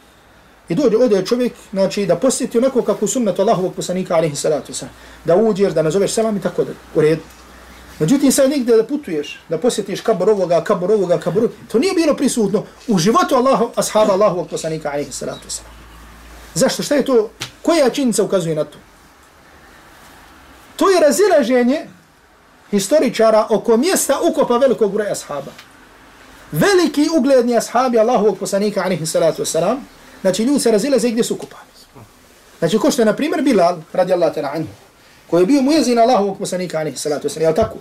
I 0.68 0.74
dođe 0.74 0.96
ovdje 0.96 1.26
čovjek, 1.26 1.52
znači, 1.72 2.06
da 2.06 2.16
posjeti 2.16 2.58
onako 2.58 2.82
kako 2.82 3.06
sunnet 3.06 3.38
Allahovog 3.38 3.74
poslanika, 3.74 4.14
alaihi 4.14 4.36
salatu 4.36 4.72
wasalam, 4.72 4.92
da 5.24 5.36
uđeš, 5.36 5.72
da 5.72 5.82
nazoveš 5.82 6.12
selam 6.12 6.36
i 6.36 6.40
tako 6.40 6.64
da, 6.64 6.72
u 6.94 7.00
redu. 7.00 7.22
Međutim, 7.98 8.32
sad 8.32 8.50
negdje 8.50 8.76
da 8.76 8.84
putuješ, 8.84 9.40
da 9.48 9.58
posjetiš 9.58 10.00
kabor 10.00 10.30
ovoga, 10.30 10.60
kabor 10.64 10.92
ovoga, 10.92 11.18
kabor 11.18 11.42
ovoga, 11.42 11.54
to 11.72 11.78
nije 11.78 11.94
bilo 11.94 12.16
prisutno 12.16 12.64
u 12.88 12.98
životu 12.98 13.34
Allahu, 13.34 13.70
ashaba 13.76 14.12
Allahovog 14.12 14.48
poslanika, 14.48 14.90
alaihi 14.90 15.12
salatu 15.12 15.48
wasalam. 15.48 15.87
Zašto? 16.54 16.82
Šta 16.82 16.94
je 16.94 17.04
to? 17.04 17.30
Koja 17.62 17.90
činjenica 17.90 18.22
ukazuje 18.22 18.54
na 18.54 18.64
to? 18.64 18.78
To 20.76 20.90
je 20.90 21.00
razilaženje 21.00 21.86
historičara 22.70 23.46
oko 23.50 23.76
mjesta 23.76 24.18
ukopa 24.22 24.56
velikog 24.56 24.92
broja 24.92 25.12
ashaba. 25.12 25.52
Veliki 26.52 27.08
ugledni 27.16 27.56
ashabi 27.56 27.98
Allahovog 27.98 28.38
poslanika, 28.38 28.82
alaihi 28.84 29.06
salatu 29.06 29.42
wasalam, 29.42 29.76
Znači 30.20 30.42
ljudi 30.42 30.60
se 30.60 30.70
razilaze 30.70 31.10
gdje 31.10 31.24
su 31.24 31.34
ukopani. 31.34 31.62
Znači 32.58 32.78
ko 32.78 32.90
što 32.90 33.02
je 33.02 33.06
na 33.06 33.16
primjer 33.16 33.42
Bilal, 33.42 33.78
radi 33.92 34.12
Allah 34.12 34.34
tala 34.34 34.50
anhu, 34.54 34.68
koji 35.30 35.42
je 35.42 35.46
bio 35.46 35.62
mujezin 35.62 35.98
Allahovog 35.98 36.38
poslanika, 36.38 36.78
alihi 36.78 36.96
salatu 36.96 37.28
wasalam, 37.28 37.42
jel 37.42 37.54
tako? 37.54 37.76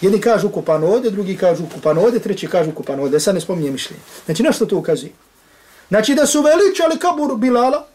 Jedni 0.00 0.20
kažu 0.20 0.46
ukopano 0.46 0.86
ovdje, 0.86 1.10
drugi 1.10 1.36
kažu 1.36 1.64
ukopano 1.64 2.00
ovdje, 2.00 2.20
treći 2.20 2.46
kažu 2.48 2.70
ukopano 2.70 3.02
ovdje, 3.02 3.20
sad 3.20 3.34
ne 3.34 3.40
spominje 3.40 3.70
mišljenje. 3.70 4.02
Znači 4.24 4.42
nešto 4.42 4.66
to 4.66 4.76
ukazuje. 4.76 5.12
Znači 5.90 6.14
da 6.14 6.26
su 6.26 6.42
veličali 6.42 6.98
kabur 6.98 7.36
Bilala, 7.36 7.86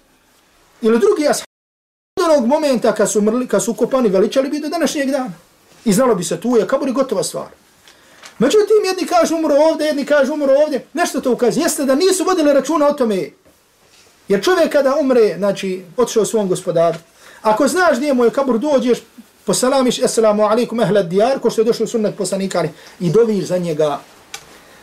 ili 0.82 1.00
drugi 1.00 1.28
ashab, 1.28 1.46
od 2.20 2.32
onog 2.32 2.48
momenta 2.48 2.94
kad 2.94 3.12
su, 3.12 3.22
mrli, 3.22 3.48
kad 3.48 3.64
su 3.64 3.74
kopani 3.74 4.10
veličali 4.10 4.50
bi 4.50 4.60
do 4.60 4.70
današnjeg 4.70 5.12
dana. 5.12 5.32
I 5.86 5.94
znalo 5.94 6.16
bi 6.16 6.24
se 6.24 6.40
tu 6.42 6.58
je 6.58 6.68
kabur 6.68 6.90
i 6.90 6.92
gotova 6.92 7.24
stvar. 7.24 7.48
Međutim, 8.40 8.86
jedni 8.86 9.08
kažu 9.08 9.36
umro 9.36 9.56
ovdje, 9.56 9.88
jedni 9.88 10.06
kažu 10.06 10.34
umro 10.34 10.54
ovdje, 10.64 10.86
nešto 10.94 11.22
to 11.22 11.32
ukazuje. 11.32 11.64
Jeste 11.64 11.86
da 11.86 11.96
nisu 11.96 12.24
vodili 12.24 12.54
računa 12.54 12.88
o 12.88 12.94
tome 12.94 13.30
Jer 14.28 14.44
čovjek 14.44 14.72
kada 14.72 14.96
umre, 14.96 15.36
znači, 15.38 15.84
otišao 15.98 16.26
svom 16.26 16.48
gospodaru, 16.48 16.98
ako 17.42 17.68
znaš 17.68 17.98
gdje 17.98 18.08
je 18.08 18.14
moj 18.14 18.30
kabur, 18.30 18.60
dođeš, 18.60 19.00
posalamiš, 19.46 20.04
assalamu 20.04 20.44
alaikum, 20.44 20.82
ehlad 20.82 21.06
dijar, 21.06 21.40
ko 21.40 21.50
što 21.50 21.62
je 21.62 21.66
došlo 21.66 21.88
sunnet 21.88 22.18
poslanika, 22.18 22.64
i 23.00 23.10
doviš 23.10 23.46
za 23.46 23.58
njega. 23.58 24.00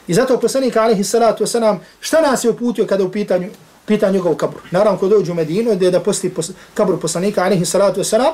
I 0.07 0.15
zato 0.15 0.41
poslanik, 0.41 0.77
alaihi 0.77 1.05
salatu 1.05 1.45
wasalam, 1.45 1.79
šta 2.01 2.21
nas 2.21 2.45
je 2.45 2.51
uputio 2.51 2.87
kada 2.87 3.05
u 3.05 3.11
pitanju, 3.11 3.49
pitanju 3.87 4.13
njegov 4.13 4.35
kabur? 4.35 4.61
Naravno, 4.71 4.99
ko 4.99 5.09
dođu 5.09 5.33
u 5.33 5.35
Medinu, 5.35 5.75
gdje 5.75 5.87
je 5.87 5.91
da 5.91 6.01
posti 6.01 6.35
pos, 6.35 6.51
kabur 6.75 7.01
poslanika, 7.01 7.45
alaihi 7.45 7.67
salatu 7.67 8.01
wasalam, 8.01 8.33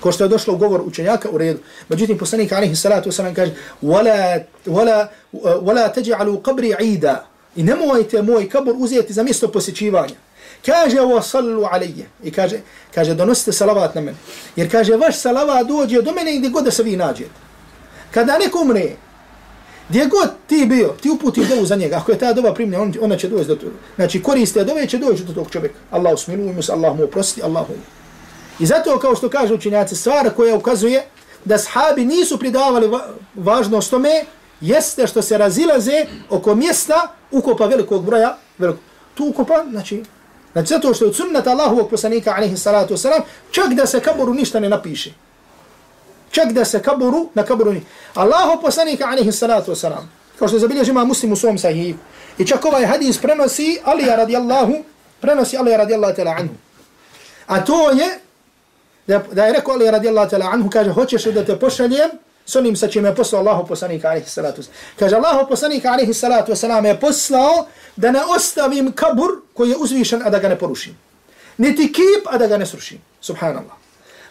ko 0.00 0.12
što 0.12 0.24
je 0.24 0.28
došlo 0.28 0.54
u 0.54 0.56
govor 0.56 0.82
učenjaka, 0.86 1.28
u 1.30 1.38
redu. 1.38 1.58
Međutim, 1.88 2.18
poslanik, 2.18 2.52
alaihi 2.52 2.76
salatu 2.76 3.10
wasalam, 3.10 3.34
kaže, 3.34 3.52
wala, 3.82 4.40
wala, 4.66 5.06
wala 5.42 5.94
teđa'alu 5.94 6.42
qabri 6.42 6.74
ida, 6.82 7.26
I 7.56 7.62
nemojte 7.62 8.22
moj 8.22 8.48
kabur 8.48 8.74
uzeti 8.78 9.12
za 9.12 9.22
mjesto 9.22 9.48
posjećivanja. 9.48 10.14
Kaže 10.66 11.00
ovo 11.00 11.22
sallu 11.22 11.64
alije. 11.70 12.06
I 12.24 12.30
kaže, 12.30 12.60
kaže 12.94 13.14
donosite 13.14 13.52
salavat 13.52 13.94
na 13.94 14.00
mene. 14.00 14.16
Jer 14.56 14.70
kaže 14.70 14.96
vaš 14.96 15.18
salavat 15.18 15.66
dođe 15.66 16.02
do 16.02 16.12
mene 16.12 16.38
gdje 16.38 16.50
god 16.50 16.64
da 16.64 16.70
se 16.70 16.82
vi 16.82 16.96
nađete. 16.96 17.30
Kada 18.10 18.38
neko 18.38 18.60
umre, 18.60 18.90
gdje 19.88 20.06
god 20.06 20.30
ti 20.46 20.66
bio, 20.66 20.94
ti 21.02 21.10
uputi 21.10 21.46
dovu 21.46 21.66
za 21.66 21.76
njega. 21.76 21.96
Ako 21.96 22.12
je 22.12 22.18
ta 22.18 22.32
doba 22.32 22.54
primljena, 22.54 22.82
on, 22.82 22.92
ona 23.00 23.16
će 23.16 23.28
doći 23.28 23.44
do 23.44 23.56
toga. 23.56 23.72
Znači 23.96 24.22
koriste 24.22 24.64
dove 24.64 24.88
će 24.88 24.98
doći 24.98 25.24
do 25.24 25.32
tog 25.32 25.50
čovjeka. 25.50 25.74
Allah 25.90 26.14
usmilu 26.14 26.52
mu 26.52 26.62
se, 26.62 26.72
Allah 26.72 26.96
mu 26.96 27.04
oprosti, 27.04 27.42
Allah 27.42 27.68
mu. 27.68 27.74
I 28.58 28.66
zato 28.66 28.98
kao 28.98 29.16
što 29.16 29.28
kaže 29.28 29.54
učinjaci, 29.54 29.96
stvar 29.96 30.30
koja 30.36 30.56
ukazuje 30.56 31.04
da 31.44 31.58
sahabi 31.58 32.04
nisu 32.04 32.38
pridavali 32.38 32.88
va 32.88 33.06
važnost 33.34 33.90
tome, 33.90 34.24
jeste 34.60 35.06
što 35.06 35.22
se 35.22 35.38
razilaze 35.38 36.06
oko 36.30 36.54
mjesta 36.54 37.08
ukopa 37.30 37.66
velikog 37.66 38.04
broja, 38.04 38.36
Veliko. 38.58 38.78
tu 39.14 39.26
ukopa, 39.28 39.64
znači, 39.70 40.02
znači 40.52 40.68
zato 40.68 40.94
što 40.94 41.04
je 41.04 41.08
od 41.08 41.16
sunnata 41.16 41.50
Allahovog 41.50 41.90
poslanika, 41.90 42.34
alaihi 42.36 42.56
salatu 42.56 42.94
wasalam, 42.94 43.20
čak 43.50 43.74
da 43.74 43.86
se 43.86 44.00
kaboru 44.00 44.34
ništa 44.34 44.60
ne 44.60 44.68
napiše. 44.68 45.12
Čak 46.34 46.52
da 46.52 46.64
se 46.64 46.82
kaburu, 46.82 47.28
na 47.34 47.44
kaburu 47.46 47.72
ni. 47.72 47.82
Allaho 48.14 48.60
poslanika, 48.60 49.06
alaihi 49.06 49.32
salatu 49.32 49.70
wasalam, 49.70 50.06
kao 50.38 50.48
što 50.48 50.58
zabilježi 50.58 50.90
ima 50.90 51.04
muslim 51.04 51.32
u 51.32 51.36
svom 51.36 51.58
sahihu, 51.58 51.98
i 52.38 52.46
čak 52.46 52.64
ovaj 52.64 52.86
hadis 52.86 53.18
prenosi 53.18 53.78
Alija 53.84 54.16
radijallahu, 54.16 54.74
prenosi 55.20 55.56
Alija 55.56 55.76
radijallahu 55.76 56.16
tala 56.16 56.30
anhu. 56.30 56.54
A 57.46 57.64
to 57.64 57.90
je, 57.90 58.08
da, 59.06 59.22
da 59.32 59.46
je 59.46 59.52
rekao 59.52 59.74
Alija 59.74 59.90
radijallahu 59.90 60.30
tala 60.30 60.50
anhu, 60.52 60.70
kaže, 60.70 60.90
hoćeš 60.90 61.24
da 61.24 61.44
te 61.44 61.58
pošaljem, 61.58 62.10
s 62.46 62.56
onim 62.56 62.76
sa 62.76 62.88
čime 62.88 63.08
je 63.08 63.14
poslao 63.14 63.40
Allahu 63.40 63.66
poslanika 63.66 64.08
alaihi 64.08 64.28
salatu 64.28 64.62
wasalam. 64.62 64.98
Kaže 64.98 65.16
Allahu 65.16 65.48
poslanika 65.48 65.92
alaihi 65.92 66.14
salatu 66.14 66.52
wasalam 66.52 66.86
je 66.86 67.00
poslao 67.00 67.66
da 67.96 68.10
ne 68.10 68.24
ostavim 68.36 68.92
kabur 68.92 69.30
koji 69.54 69.70
je 69.70 69.76
uzvišen, 69.76 70.22
a 70.26 70.30
da 70.30 70.38
ga 70.38 70.48
ne 70.48 70.58
porušim. 70.58 70.98
Niti 71.58 71.92
kip, 71.92 72.26
a 72.26 72.38
da 72.38 72.46
ga 72.46 72.58
ne 72.58 72.66
srušim. 72.66 72.98
Subhanallah. 73.20 73.83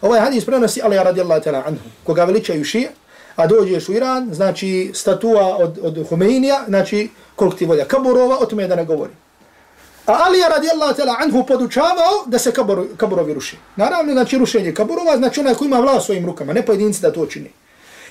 Ovaj 0.04 0.20
hadis 0.20 0.44
prenosi 0.44 0.82
Ali 0.82 0.96
radijallahu 0.96 1.40
ta'ala 1.40 1.62
anhu, 1.66 1.80
koga 2.04 2.24
veličaju 2.24 2.64
šije, 2.64 2.90
a 3.36 3.46
dođeš 3.46 3.88
u 3.88 3.92
Iran, 3.92 4.28
znači 4.34 4.90
statua 4.94 5.56
od, 5.56 5.78
od 5.82 6.08
Humeinija, 6.08 6.64
znači 6.68 7.08
koliko 7.36 7.56
ti 7.56 7.66
volja 7.66 7.84
kaburova, 7.84 8.38
o 8.38 8.46
tome 8.46 8.66
da 8.68 8.76
ne 8.76 8.84
govori. 8.84 9.12
A 10.06 10.18
Ali 10.26 10.38
radijallahu 10.50 10.94
ta'ala 10.94 11.14
anhu 11.18 11.46
podučavao 11.46 12.26
da 12.26 12.38
se 12.38 12.52
kabur, 12.52 12.86
kaburovi 12.96 13.34
ruši. 13.34 13.56
Naravno, 13.76 14.12
znači 14.12 14.38
rušenje 14.38 14.74
kaburova, 14.74 15.16
znači 15.16 15.40
onaj 15.40 15.54
ko 15.54 15.64
ima 15.64 15.78
vlast 15.78 16.06
svojim 16.06 16.26
rukama, 16.26 16.52
ne 16.52 16.66
pojedinci 16.66 17.00
da 17.00 17.12
to 17.12 17.26
čini 17.26 17.50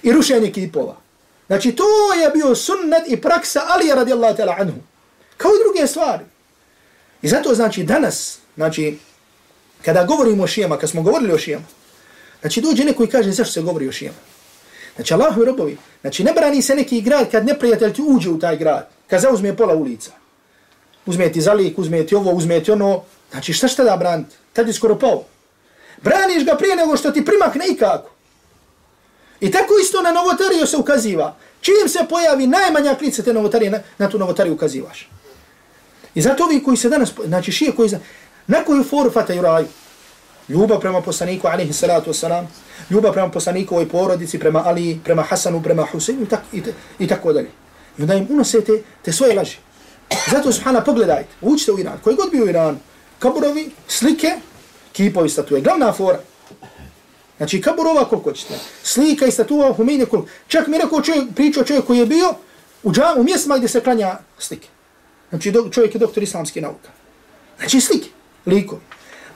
i 0.03 0.11
rušenje 0.11 0.51
kipova. 0.51 0.95
Znači 1.47 1.71
to 1.71 2.13
je 2.21 2.29
bio 2.29 2.55
sunnet 2.55 3.03
i 3.07 3.21
praksa 3.21 3.61
Ali 3.67 3.91
radijallahu 3.95 4.37
ta'ala 4.37 4.55
anhu. 4.59 4.79
Kao 5.37 5.51
i 5.51 5.63
druge 5.63 5.87
stvari. 5.87 6.25
I 7.21 7.27
zato 7.27 7.55
znači 7.55 7.83
danas, 7.83 8.39
znači 8.55 8.97
kada 9.85 10.03
govorimo 10.03 10.43
o 10.43 10.47
šijama, 10.47 10.77
kad 10.77 10.89
smo 10.89 11.01
govorili 11.01 11.33
o 11.33 11.37
šijama, 11.37 11.65
znači 12.43 12.61
dođe 12.61 12.83
neko 12.83 13.03
i 13.03 13.07
kaže 13.07 13.31
zašto 13.31 13.53
se 13.53 13.61
govori 13.61 13.87
o 13.87 13.91
šijama. 13.91 14.17
Znači 14.95 15.13
Allahu 15.13 15.41
i 15.41 15.45
robovi, 15.45 15.77
znači 16.01 16.23
ne 16.23 16.33
brani 16.33 16.61
se 16.61 16.75
neki 16.75 17.01
grad 17.01 17.31
kad 17.31 17.45
neprijatelj 17.45 17.93
ti 17.93 18.01
uđe 18.07 18.29
u 18.29 18.39
taj 18.39 18.57
grad, 18.57 18.89
kad 19.07 19.21
zauzme 19.21 19.57
pola 19.57 19.75
ulica. 19.75 20.11
Uzme 21.05 21.31
ti 21.31 21.41
zalik, 21.41 21.79
uzme 21.79 22.05
ti 22.05 22.15
ovo, 22.15 22.31
uzme 22.31 22.63
ti 22.63 22.71
ono. 22.71 23.01
Znači 23.31 23.53
šta 23.53 23.67
šta 23.67 23.83
da 23.83 23.97
braniti? 23.97 24.35
Tad 24.53 24.67
je 24.67 24.73
skoro 24.73 24.99
pao. 24.99 25.23
Braniš 26.01 26.45
ga 26.45 26.55
prije 26.55 26.75
nego 26.75 26.97
što 26.97 27.11
ti 27.11 27.25
primakne 27.25 27.65
ikako. 27.67 28.09
I 29.39 29.51
tako 29.51 29.73
isto 29.81 30.01
na 30.01 30.11
novotariju 30.11 30.67
se 30.67 30.77
ukaziva. 30.77 31.35
Čim 31.61 31.89
se 31.89 31.99
pojavi 32.09 32.47
najmanja 32.47 32.95
klica 32.95 33.23
te 33.23 33.33
novotarije, 33.33 33.71
na, 33.71 33.79
na 33.97 34.09
tu 34.09 34.19
novotariju 34.19 34.53
ukazivaš. 34.53 35.09
I 36.15 36.21
zato 36.21 36.43
ovi 36.43 36.63
koji 36.63 36.77
se 36.77 36.89
danas, 36.89 37.09
znači 37.25 37.51
šije 37.51 37.71
koji, 37.71 37.89
Na 38.47 38.63
koju 38.63 38.83
foru 38.83 39.11
fataju 39.11 39.41
raju? 39.41 39.67
Ljubav 40.49 40.79
prema 40.79 41.01
poslaniku, 41.01 41.47
alaihi 41.47 41.73
salatu 41.73 42.11
wasalam, 42.11 42.45
ljubav 42.89 43.13
prema 43.13 43.29
poslaniku 43.29 43.75
ovoj 43.75 43.89
porodici, 43.89 44.39
prema 44.39 44.63
Ali, 44.65 44.99
prema 45.03 45.23
Hasanu, 45.23 45.63
prema 45.63 45.85
Huseinu 45.91 46.23
i, 46.23 46.25
tak, 46.25 46.41
i, 46.53 46.61
i 46.99 47.07
tako 47.07 47.33
dalje. 47.33 47.49
I 47.97 48.01
onda 48.01 48.13
im 48.13 48.27
unosete 48.29 48.81
te 49.01 49.11
svoje 49.11 49.35
laži. 49.35 49.57
Zato, 50.31 50.51
subhana, 50.51 50.81
pogledajte, 50.81 51.29
učite 51.41 51.71
u 51.71 51.79
Iran, 51.79 51.97
koji 52.03 52.15
god 52.15 52.31
bio 52.31 52.43
u 52.45 52.49
Iran, 52.49 52.79
kaburovi, 53.19 53.71
slike, 53.87 54.31
kipovi 54.91 55.29
statue, 55.29 55.61
glavna 55.61 55.93
fora. 55.93 56.19
Znači, 57.37 57.61
kaburova 57.61 58.05
koliko 58.05 58.31
ćete, 58.31 58.53
slika 58.83 59.25
i 59.25 59.31
statua, 59.31 59.73
humine 59.73 60.05
koliko. 60.05 60.29
Čak 60.47 60.67
mi 60.67 60.77
rekao 60.77 61.01
čovjek, 61.01 61.23
pričao 61.35 61.63
čovjek 61.63 61.85
koji 61.85 61.99
je 61.99 62.05
bio 62.05 62.35
u, 62.83 62.91
džamu, 62.91 63.21
u 63.21 63.23
mjestima 63.23 63.57
gdje 63.57 63.69
se 63.69 63.81
klanja 63.81 64.17
slike. 64.39 64.67
Znači, 65.29 65.51
do, 65.51 65.69
čovjek 65.69 65.95
je 65.95 65.99
doktor 65.99 66.23
islamske 66.23 66.61
nauka. 66.61 66.89
Znači, 67.57 67.81
slike, 67.81 68.09
likovi. 68.45 68.81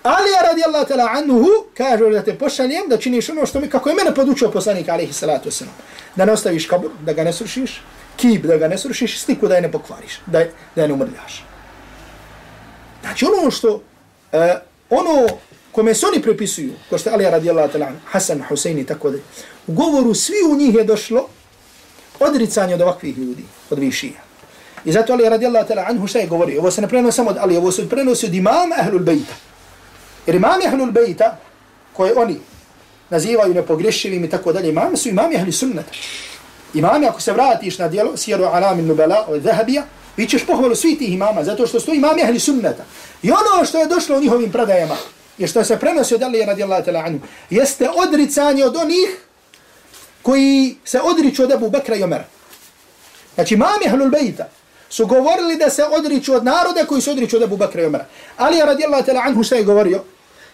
Ali 0.08 0.32
ja 0.32 0.42
radi 0.42 0.64
Allah 0.64 0.88
tala 0.88 1.10
anhu, 1.12 1.48
kaže 1.78 2.10
da 2.10 2.24
te 2.24 2.38
pošaljem, 2.38 2.90
da 2.90 2.98
činiš 2.98 3.30
ono 3.30 3.46
što 3.46 3.60
mi, 3.60 3.70
kako 3.70 3.90
je 3.90 3.96
mene 3.96 4.16
podučio 4.16 4.52
poslanik, 4.52 4.90
alaihi 4.90 5.14
salatu 5.14 5.50
wasalam, 5.50 5.76
da 6.16 6.26
ne 6.26 6.32
ostaviš 6.32 6.68
kabur, 6.68 6.92
da 7.06 7.14
ga 7.14 7.24
ne 7.24 7.34
srušiš, 7.34 7.82
kib, 8.16 8.46
da 8.46 8.58
ga 8.58 8.68
ne 8.68 8.78
srušiš, 8.78 9.20
sliku 9.20 9.48
da 9.48 9.56
je 9.56 9.62
ne 9.62 9.72
pokvariš, 9.72 10.20
da 10.26 10.40
je, 10.40 10.52
da 10.76 10.82
je 10.82 10.88
ne 10.88 10.94
umrljaš. 10.94 11.44
Znači 13.02 13.26
ono 13.26 13.52
što, 13.52 13.74
uh, 13.76 13.82
ono 14.90 15.28
kome 15.72 15.96
se 15.96 16.06
oni 16.06 16.22
prepisuju, 16.22 16.74
ko 16.90 16.98
što 16.98 17.10
je 17.10 17.14
Ali 17.14 17.24
radi 17.24 17.50
Allah 17.50 17.72
tala 17.72 17.92
Hasan, 18.06 18.44
Husein 18.50 18.80
i 18.80 18.86
tako 18.86 19.10
da, 19.10 19.18
u 19.68 19.74
govoru 19.74 20.14
svi 20.14 20.36
u 20.52 20.56
njih 20.56 20.76
je 20.76 20.84
došlo 20.84 21.28
odricanje 22.20 22.74
od 22.74 22.82
ovakvih 22.82 23.18
ljudi, 23.18 23.44
od 23.70 23.80
višija. 23.80 24.24
I 24.86 24.92
zato 24.92 25.14
Ali 25.14 25.30
radi 25.30 25.46
Allah 25.46 25.68
tala 25.68 25.86
anhu 25.90 26.08
šta 26.08 26.20
je 26.20 26.28
govorio? 26.28 26.60
Ovo 26.62 26.72
se 26.72 26.82
ne 26.82 26.88
prenosi 26.88 27.16
samo 27.16 27.30
od 27.30 27.38
Ali, 27.40 27.58
ovo 27.58 27.72
se 27.72 27.90
prenosi 27.90 28.26
od 28.26 28.34
imama 28.34 28.76
Ahlul 28.80 29.00
Bejta. 29.00 29.34
Jer 30.28 30.36
imam 30.36 30.60
Ahlul 30.68 30.92
Bejta, 30.92 31.38
koje 31.94 32.14
oni 32.16 32.40
nazivaju 33.10 33.54
nepogrešivim 33.54 34.24
i 34.24 34.30
tako 34.30 34.54
dalje, 34.54 34.70
imam 34.70 34.98
su 34.98 35.10
imami 35.10 35.36
Ahli 35.36 35.52
Sunnata. 35.52 35.92
Imami, 36.74 37.08
ako 37.08 37.22
se 37.22 37.34
vratiš 37.34 37.78
na 37.78 37.88
dijelo, 37.88 38.18
sjeru 38.18 38.44
alamin 38.44 38.88
nubala 38.88 39.26
od 39.28 39.42
Zahabija, 39.42 39.84
vi 40.18 40.28
ćeš 40.28 40.46
pohvalu 40.46 40.76
svi 40.76 40.98
tih 40.98 41.14
imama, 41.14 41.44
zato 41.44 41.68
što 41.68 41.80
su 41.80 41.94
imami 41.94 42.24
Ahli 42.24 42.40
Sunnata. 42.40 42.84
I 43.24 43.32
ono 43.32 43.66
što 43.66 43.80
je 43.80 43.86
došlo 43.86 44.18
u 44.18 44.22
njihovim 44.22 44.52
predajama, 44.52 44.96
je 45.38 45.48
što 45.48 45.64
se 45.64 45.80
prenosi 45.80 46.16
od 46.16 46.24
Allah 46.24 46.48
radijallahu 46.48 46.84
ta'la 46.84 47.06
anhu, 47.06 47.20
jeste 47.50 47.90
odricanje 47.90 48.66
od 48.66 48.76
onih 48.76 49.10
koji 50.22 50.76
se 50.86 51.02
odriču 51.02 51.44
od 51.44 51.52
Abu 51.52 51.70
Bakra 51.70 51.96
i 51.96 52.04
Omera. 52.04 52.26
Znači, 53.36 53.54
imami 53.54 53.88
Ahlul 53.88 54.10
Bejta, 54.10 54.50
su 54.90 55.06
govorili 55.06 55.56
da 55.56 55.70
se 55.70 55.84
odriču 55.84 56.34
od 56.34 56.46
naroda 56.46 56.86
koji 56.86 57.02
se 57.02 57.12
odriču 57.12 57.38
od 57.38 57.44
Abu 57.44 57.58
Bakra 57.58 57.82
i 57.82 57.86
Omera. 57.86 58.06
Ali 58.38 58.58
je 58.58 58.66
radijallahu 58.66 59.04
ta'la 59.04 59.22
anhu 59.26 59.44
šta 59.44 59.56
je 59.56 59.64
govorio? 59.64 60.04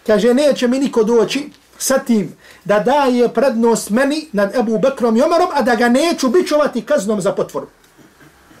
Kaže, 0.06 0.34
neće 0.34 0.68
mi 0.68 0.78
niko 0.78 1.04
doći 1.04 1.50
sa 1.78 1.98
tim 1.98 2.36
da 2.64 2.78
daje 2.80 3.28
prednost 3.28 3.90
meni 3.90 4.28
nad 4.32 4.56
Abu 4.56 4.78
Bekrom 4.78 5.16
i 5.16 5.22
Omerom, 5.22 5.48
a 5.54 5.62
da 5.62 5.74
ga 5.74 5.88
neću 5.88 6.28
bićovati 6.28 6.82
kaznom 6.82 7.20
za 7.20 7.32
potvoru. 7.32 7.66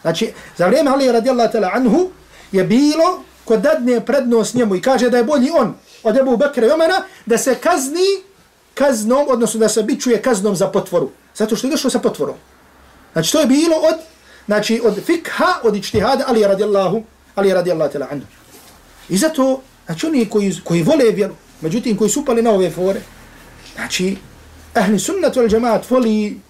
Znači, 0.02 0.32
za 0.56 0.66
vrijeme 0.66 0.90
Ali 0.90 1.12
radijallahu 1.12 1.52
ta'la 1.52 1.70
anhu 1.74 2.10
je 2.52 2.64
bilo 2.64 3.22
ko 3.44 3.56
dadne 3.56 4.00
prednost 4.06 4.54
njemu 4.54 4.74
i 4.74 4.82
kaže 4.82 5.10
da 5.10 5.16
je 5.18 5.24
bolji 5.24 5.50
on 5.50 5.74
od 6.02 6.18
Abu 6.18 6.36
Bekra 6.36 6.66
i 6.66 6.70
Omera, 6.70 7.02
da 7.26 7.38
se 7.38 7.54
kazni 7.54 8.22
kaznom, 8.74 9.26
odnosno 9.28 9.60
da 9.60 9.68
se 9.68 9.82
bićuje 9.82 10.22
kaznom 10.22 10.56
za 10.56 10.68
potvoru. 10.68 11.10
Zato 11.34 11.56
što 11.56 11.66
je 11.66 11.70
došlo 11.70 11.90
sa 11.90 11.98
potvorom. 11.98 12.36
Znači, 13.12 13.32
to 13.32 13.40
je 13.40 13.46
bilo 13.46 13.76
od 13.76 13.94
znači 14.46 14.80
od 14.84 15.04
fikha, 15.04 15.60
od 15.62 15.76
ičtihada, 15.76 16.24
ali 16.26 16.46
radijallahu, 16.46 17.02
ali 17.34 17.54
radijallahu 17.54 17.92
tala 17.92 18.06
anhu. 18.10 18.26
I 19.08 19.16
zato, 19.16 19.62
znači 19.86 20.06
oni 20.06 20.26
koji, 20.26 20.54
koji 20.64 20.82
vole 20.82 21.10
vjeru, 21.10 21.34
međutim 21.60 21.96
koji 21.96 22.10
su 22.10 22.20
upali 22.20 22.42
na 22.42 22.50
ove 22.50 22.70
fore, 22.70 23.00
znači, 23.74 24.16
ahli 24.74 24.98
sunnatu 24.98 25.40
al 25.40 25.48
džemaat 25.48 25.90
voli 25.90 26.40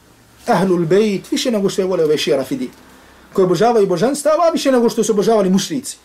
ahlul 0.46 0.86
bejt 0.86 1.30
više 1.30 1.50
nego 1.50 1.68
što 1.68 1.82
je 1.82 1.86
vole 1.86 2.04
ove 2.04 2.18
šira 2.18 2.44
fidi, 2.44 2.70
koji 3.32 3.44
obožavaju 3.44 3.86
božanstava, 3.86 4.50
više 4.50 4.72
nego 4.72 4.90
što 4.90 5.04
su 5.04 5.12
obožavali 5.12 5.50
mušrici. 5.50 5.96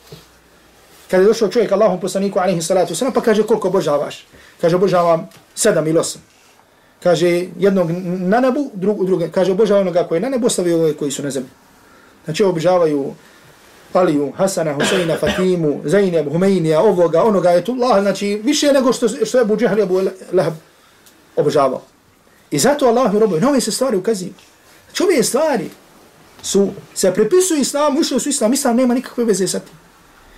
Kada 1.10 1.24
je 1.24 1.28
došao 1.28 1.50
čovjek 1.50 1.72
Allahom 1.72 2.00
poslaniku, 2.00 2.40
alaihi 2.40 2.62
salatu 2.62 2.96
sallam, 2.96 3.14
pa 3.14 3.22
kaže 3.22 3.44
koliko 3.44 3.68
obožavaš? 3.68 4.26
Kaže 4.62 4.76
obožavam 4.76 5.30
sedam 5.56 5.88
ili 5.88 6.00
osam. 6.00 6.22
Kaže 7.04 7.48
jednog 7.60 7.92
na 8.06 8.40
nebu, 8.40 8.72
drug, 8.74 9.06
druge. 9.06 9.30
Kaže 9.32 9.52
obožavam 9.52 9.82
onoga 9.82 10.04
koji 10.04 10.18
je 10.18 10.22
na 10.22 10.30
nebu, 10.30 10.48
ostavio 10.48 10.78
ove 10.78 10.94
koji 10.94 11.12
su 11.12 11.24
na 11.24 11.32
zemlji. 11.32 11.50
Znači 12.26 12.44
obožavaju 12.44 13.14
Aliju, 13.94 14.32
Hasana, 14.38 14.74
Huseina, 14.74 15.18
Fatimu, 15.18 15.82
Zainab, 15.86 16.30
Humeinija, 16.32 16.82
ovoga, 16.82 17.24
onoga, 17.24 17.50
je 17.50 17.66
tu 17.66 17.72
Allah, 17.72 18.02
znači 18.02 18.42
više 18.44 18.74
nego 18.74 18.94
što, 18.94 19.08
što 19.26 19.38
je 19.38 19.42
Abu 19.42 19.58
Abu 19.84 20.02
Lahab 20.34 20.54
obožavao. 21.36 21.82
I 22.52 22.60
zato 22.60 22.86
Allah 22.86 23.14
mi 23.14 23.20
robuje, 23.20 23.42
nove 23.42 23.62
se 23.62 23.72
stvari 23.72 23.98
ukazuju. 23.98 24.34
Znači 24.86 25.04
ove 25.04 25.24
stvari 25.24 25.70
su, 26.42 26.70
se 26.96 27.14
prepisuju 27.14 27.62
islam, 27.62 27.98
ušli 27.98 28.20
su 28.20 28.30
islam, 28.30 28.54
islam 28.54 28.76
nema 28.76 28.94
nikakve 28.94 29.24
veze 29.24 29.48
sa 29.48 29.60
tim. 29.60 29.76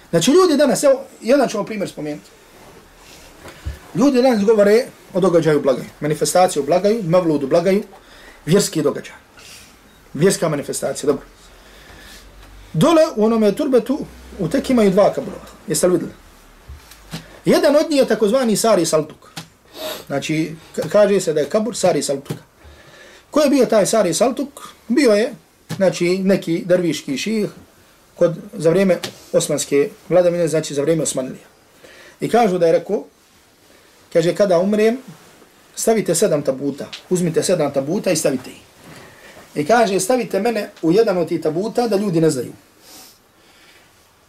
Znači 0.09 0.31
ljudi 0.31 0.57
danas, 0.57 0.83
evo, 0.83 1.01
jedan 1.21 1.49
ćemo 1.49 1.65
primjer 1.65 1.89
spomenuti. 1.89 2.29
Ljudi 3.95 4.21
danas 4.21 4.45
govore 4.45 4.85
o 5.13 5.19
događaju 5.19 5.61
blagaju, 5.61 5.87
manifestaciju 5.99 6.63
blagaju, 6.63 7.03
mavludu 7.03 7.47
blagaju, 7.47 7.83
vjerski 8.45 8.81
događaj. 8.81 9.15
Vjerska 10.13 10.49
manifestacija, 10.49 11.07
dobro. 11.07 11.25
Dole 12.73 13.01
u 13.15 13.25
onome 13.25 13.55
turbetu 13.55 13.99
u 14.39 14.47
tek 14.47 14.69
imaju 14.69 14.91
dva 14.91 15.13
kaburova. 15.13 15.45
Jeste 15.67 15.87
li 15.87 15.93
vidjeli? 15.93 16.13
Jedan 17.45 17.75
od 17.75 17.89
njih 17.89 17.99
je 17.99 18.07
takozvani 18.07 18.57
Sari 18.57 18.85
Saltuk. 18.85 19.31
Znači, 20.07 20.55
kaže 20.91 21.19
se 21.19 21.33
da 21.33 21.39
je 21.39 21.49
kabur 21.49 21.75
Sari 21.75 22.03
Saltuk. 22.03 22.37
Ko 23.31 23.41
je 23.41 23.49
bio 23.49 23.65
taj 23.65 23.85
Sari 23.85 24.13
Saltuk? 24.13 24.67
Bio 24.87 25.11
je, 25.11 25.33
znači, 25.75 26.17
neki 26.17 26.63
derviški 26.65 27.17
ših 27.17 27.49
kod, 28.15 28.35
za 28.53 28.69
vrijeme 28.69 28.99
osmanske 29.33 29.89
vladavine, 30.09 30.47
znači 30.47 30.73
za 30.73 30.81
vrijeme 30.81 31.03
Osmanlija. 31.03 31.47
I 32.21 32.29
kažu 32.29 32.57
da 32.57 32.65
je 32.65 32.71
rekao, 32.71 33.03
kaže, 34.13 34.35
kada 34.35 34.59
umrem, 34.59 34.97
stavite 35.75 36.15
sedam 36.15 36.41
tabuta, 36.41 36.87
uzmite 37.09 37.43
sedam 37.43 37.73
tabuta 37.73 38.11
i 38.11 38.15
stavite 38.15 38.49
ih. 38.49 38.70
I 39.55 39.65
kaže, 39.65 39.99
stavite 39.99 40.39
mene 40.39 40.69
u 40.81 40.91
jedan 40.91 41.17
od 41.17 41.27
tih 41.27 41.41
tabuta 41.41 41.87
da 41.87 41.95
ljudi 41.95 42.21
ne 42.21 42.29
znaju. 42.29 42.53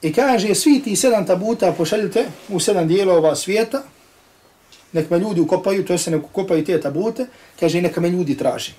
I 0.03 0.13
kaže, 0.13 0.55
svi 0.55 0.81
ti 0.83 0.97
sedam 0.97 1.27
tabuta 1.27 1.73
pošaljite 1.73 2.25
u 2.49 2.61
sedam 2.61 2.89
dijelova 2.89 3.37
svijeta, 3.37 3.83
nek 4.93 5.11
me 5.11 5.19
ljudi 5.19 5.41
ukopaju, 5.41 5.85
to 5.85 5.99
se 5.99 6.11
nek 6.11 6.25
ukopaju 6.25 6.65
te 6.65 6.81
tabute, 6.81 7.27
kaže, 7.61 7.81
neka 7.81 8.01
me 8.01 8.11
ljudi 8.11 8.37
traži. 8.37 8.73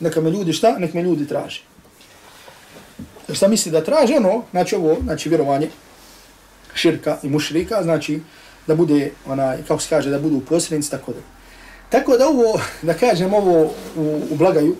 Neka 0.00 0.20
me 0.20 0.30
ljudi 0.30 0.52
šta? 0.52 0.78
Nek 0.78 0.94
me 0.94 1.02
ljudi 1.02 1.28
traži. 1.28 1.60
Jer 3.28 3.36
šta 3.36 3.48
misli 3.48 3.72
da 3.72 3.84
traži 3.84 4.14
ono, 4.14 4.42
znači 4.50 4.76
ovo, 4.76 4.96
znači 5.02 5.28
vjerovanje 5.28 5.68
širka 6.74 7.18
i 7.22 7.28
mušrika, 7.28 7.82
znači 7.82 8.20
da 8.66 8.74
bude, 8.74 9.12
onaj, 9.26 9.62
kako 9.68 9.82
se 9.82 9.88
kaže, 9.88 10.10
da 10.10 10.18
budu 10.18 10.40
posrednici, 10.40 10.90
tako 10.90 11.12
da. 11.12 11.20
Tako 11.88 12.16
da 12.16 12.28
ovo, 12.28 12.60
da 12.82 12.94
kažem 12.94 13.34
ovo 13.34 13.62
u, 13.96 14.22
u 14.30 14.36
blagaju, 14.36 14.76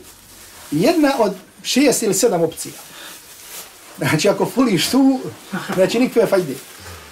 jedna 0.70 1.12
od 1.18 1.34
šest 1.62 2.02
ili 2.02 2.14
sedam 2.14 2.42
opcija. 2.42 2.74
Znači, 3.98 4.28
ako 4.28 4.46
fuliš 4.46 4.90
tu, 4.90 5.20
znači 5.74 5.98
nikakve 5.98 6.26
fajde. 6.26 6.54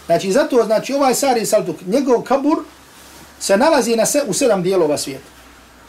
Znači, 0.07 0.33
zato, 0.33 0.65
znači, 0.65 0.95
ovaj 0.95 1.15
Sari 1.15 1.47
Saltuk, 1.47 1.77
njegov 1.87 2.23
kabur 2.23 2.59
se 3.41 3.57
nalazi 3.57 3.97
na 3.97 4.07
se, 4.07 4.23
u 4.27 4.33
sedam 4.33 4.63
dijelova 4.63 4.99
svijeta. 4.99 5.25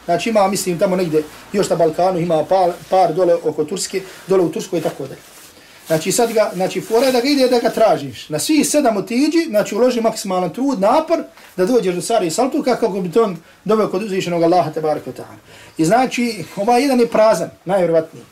Znači, 0.04 0.28
ima, 0.28 0.48
mislim, 0.48 0.78
tamo 0.78 0.96
negdje, 0.96 1.22
još 1.52 1.70
na 1.70 1.76
Balkanu, 1.76 2.18
ima 2.18 2.44
par, 2.44 2.72
par 2.90 3.14
dole 3.14 3.34
oko 3.34 3.64
Turske, 3.64 4.02
dole 4.26 4.42
u 4.42 4.52
Turskoj 4.52 4.78
i 4.78 4.82
tako 4.82 5.02
dalje. 5.02 5.33
Znači, 5.86 6.12
sad 6.12 6.32
ga, 6.32 6.50
znači, 6.54 6.80
fora 6.80 7.10
da 7.10 7.20
ga 7.20 7.28
ide 7.28 7.48
da 7.48 7.58
ga 7.58 7.70
tražiš. 7.70 8.28
Na 8.28 8.38
svi 8.38 8.64
sedam 8.64 8.96
otiđi, 8.96 9.46
znači, 9.48 9.74
uloži 9.74 10.00
maksimalan 10.00 10.52
trud, 10.52 10.80
napor, 10.80 11.22
da 11.56 11.66
dođeš 11.66 11.94
do 11.94 12.02
Sari 12.02 12.30
Saltuka, 12.30 12.76
kako 12.76 13.00
bi 13.00 13.12
to 13.12 13.22
on 13.22 13.36
dobio 13.64 13.88
kod 13.88 14.02
uzvišenog 14.02 14.42
Allaha, 14.42 14.70
tabaraka 14.70 15.10
ta'ala. 15.10 15.38
I 15.78 15.84
znači, 15.84 16.44
ovaj 16.56 16.82
jedan 16.82 17.00
je 17.00 17.08
prazan, 17.08 17.50
najvjerovatniji. 17.64 18.24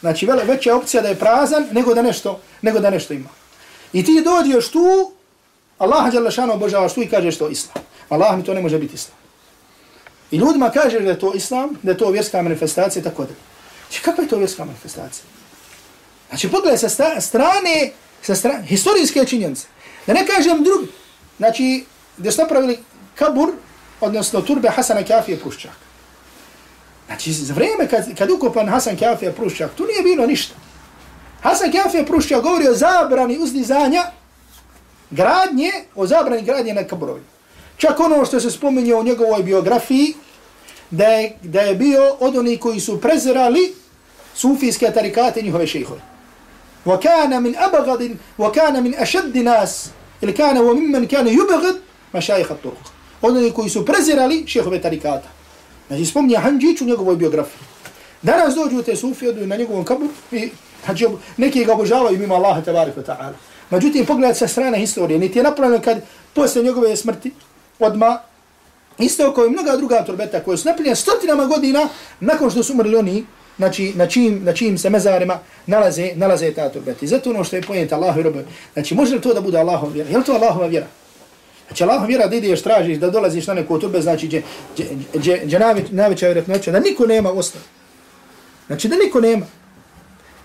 Znači, 0.00 0.26
vele, 0.26 0.44
veća 0.44 0.76
opcija 0.76 1.02
da 1.02 1.08
je 1.08 1.18
prazan 1.18 1.66
nego 1.72 1.94
da 1.94 2.02
nešto, 2.02 2.40
nego 2.62 2.80
da 2.80 2.90
nešto 2.90 3.14
ima. 3.14 3.28
I 3.92 4.04
ti 4.04 4.22
dođeš 4.24 4.70
tu, 4.70 5.12
Allah 5.78 6.14
je 6.14 6.20
lašano 6.20 6.54
obožavaš 6.54 6.94
tu 6.94 7.02
i 7.02 7.08
kažeš 7.08 7.38
to 7.38 7.48
islam. 7.48 7.84
Allah 8.08 8.36
mi 8.36 8.44
to 8.44 8.54
ne 8.54 8.60
može 8.60 8.78
biti 8.78 8.94
islam. 8.94 9.18
I 10.30 10.36
ljudima 10.36 10.70
kažeš 10.70 11.02
da 11.02 11.10
je 11.10 11.18
to 11.18 11.32
islam, 11.34 11.78
da 11.82 11.90
je 11.90 11.98
to 11.98 12.10
vjerska 12.10 12.42
manifestacija, 12.42 13.02
tako 13.02 13.22
da. 13.22 13.32
Znači, 13.88 14.02
kakva 14.02 14.24
je 14.24 14.28
to 14.28 14.36
vjerska 14.36 14.64
manifestacija? 14.64 15.37
Znači, 16.28 16.50
pogledaj 16.50 16.78
sa 16.78 17.20
strane, 17.20 17.90
sa 18.22 18.34
strane, 18.34 18.66
historijske 18.66 19.24
činjenice. 19.24 19.66
Da 20.06 20.12
ne 20.12 20.26
kažem 20.26 20.64
drugi. 20.64 20.88
Znači, 21.36 21.84
gdje 22.16 22.32
su 22.32 22.40
napravili 22.40 22.78
kabur, 23.14 23.52
odnosno 24.00 24.40
turbe 24.40 24.68
Hasana 24.68 25.04
Kafije 25.04 25.38
Pruščak. 25.38 25.72
Znači, 27.06 27.32
za 27.32 27.54
vrijeme 27.54 27.88
kad, 27.88 28.18
kad 28.18 28.30
ukopan 28.30 28.68
Hasan 28.68 28.96
Kafija 28.96 29.32
Pruščak, 29.32 29.70
tu 29.74 29.86
nije 29.86 30.02
bilo 30.02 30.26
ništa. 30.26 30.54
Hasan 31.42 31.72
Kafija 31.72 32.04
Pruščak 32.04 32.42
govori 32.42 32.68
o 32.68 32.74
zabrani 32.74 33.38
uzdizanja 33.38 34.02
gradnje, 35.10 35.72
o 35.94 36.06
zabrani 36.06 36.42
gradnje 36.42 36.74
na 36.74 36.84
kaburovi. 36.84 37.22
Čak 37.76 38.00
ono 38.00 38.24
što 38.24 38.40
se 38.40 38.50
spominje 38.50 38.94
u 38.94 39.02
njegovoj 39.02 39.42
biografiji, 39.42 40.14
da 40.90 41.04
je, 41.04 41.36
da 41.42 41.60
je 41.60 41.74
bio 41.74 42.16
od 42.20 42.36
onih 42.36 42.60
koji 42.60 42.80
su 42.80 43.00
prezirali 43.00 43.74
sufijske 44.34 44.90
tarikate 44.94 45.42
njihove 45.42 45.66
šehove. 45.66 46.00
وكان 46.87 47.43
من 47.43 47.55
أبغض 47.55 48.09
وكان 48.39 48.83
من 48.83 48.95
أشد 48.95 49.37
ناس 49.37 49.89
ili 50.23 50.33
kana 50.33 50.61
wa 50.61 50.73
mimman 50.73 51.07
kana 51.07 51.29
yubghid 51.29 51.75
mashayikh 52.13 52.51
at-turuq. 52.51 52.87
Oni 53.21 53.51
koji 53.51 53.69
su 53.69 53.85
prezirali 53.85 54.43
šehove 54.47 54.81
tarikata. 54.81 55.29
Znači 55.87 56.05
spomni 56.05 56.35
Hanđić 56.35 56.81
u 56.81 56.85
njegovoj 56.85 57.15
biografiji. 57.15 57.61
Danas 58.21 58.55
dođu 58.55 58.81
te 58.81 58.95
sufi, 58.95 59.27
odu 59.27 59.47
na 59.47 59.55
njegovom 59.55 59.85
kaburu 59.85 60.11
i 60.31 60.49
znači, 60.85 61.07
neki 61.37 61.65
ga 61.65 61.73
obožavaju 61.73 62.19
mimo 62.19 62.35
Allaha 62.35 62.61
tabarika 62.61 63.01
ta'ala. 63.01 63.33
Međutim, 63.69 64.05
pogledaj 64.05 64.35
sa 64.35 64.47
strane 64.47 64.79
historije, 64.79 65.19
niti 65.19 65.39
je 65.39 65.43
napravljeno 65.43 65.83
kad 65.83 66.01
posle 66.33 66.63
njegove 66.63 66.95
smrti, 66.95 67.31
odma 67.79 68.19
isto 68.97 69.33
kao 69.33 69.45
i 69.45 69.49
mnoga 69.49 69.77
druga 69.77 70.05
turbeta 70.05 70.43
koje 70.43 70.57
su 70.57 70.67
napravljene 70.67 70.95
stotinama 70.95 71.45
godina 71.45 71.87
nakon 72.19 72.51
što 72.51 72.63
su 72.63 72.73
umrli 72.73 72.95
oni, 72.95 73.25
znači 73.58 73.92
na 73.96 74.06
čim, 74.06 74.40
na 74.44 74.52
čim 74.52 74.78
se 74.78 74.90
mezarima 74.90 75.38
nalaze, 75.66 76.12
nalaze 76.14 76.52
ta 76.52 76.68
turbeta. 76.68 77.04
I 77.04 77.08
zato 77.08 77.30
ono 77.30 77.44
što 77.44 77.56
je 77.56 77.62
pojenta 77.62 77.96
Allahu 77.96 78.20
i 78.20 78.22
robu, 78.22 78.38
znači 78.72 78.94
može 78.94 79.14
li 79.14 79.20
to 79.20 79.34
da 79.34 79.40
bude 79.40 79.58
Allahova 79.58 79.92
vjera? 79.92 80.10
Je 80.10 80.18
li 80.18 80.24
to 80.24 80.32
Allahova 80.32 80.66
vjera? 80.66 80.86
Znači 81.66 81.84
Allahova 81.84 82.06
vjera 82.06 82.26
da 82.26 82.36
ideš, 82.36 82.62
tražiš, 82.62 82.98
da 82.98 83.10
dolaziš 83.10 83.46
na 83.46 83.54
neko 83.54 83.78
turbe, 83.78 84.00
znači 84.00 84.26
gdje, 84.26 84.42
gdje, 85.14 85.40
gdje 85.44 85.58
najveća 85.90 86.26
vjerojatnoća, 86.26 86.72
da 86.72 86.80
niko 86.80 87.06
nema 87.06 87.32
ostao. 87.32 87.62
Znači 88.66 88.88
da 88.88 88.96
niko 88.96 89.20
nema. 89.20 89.46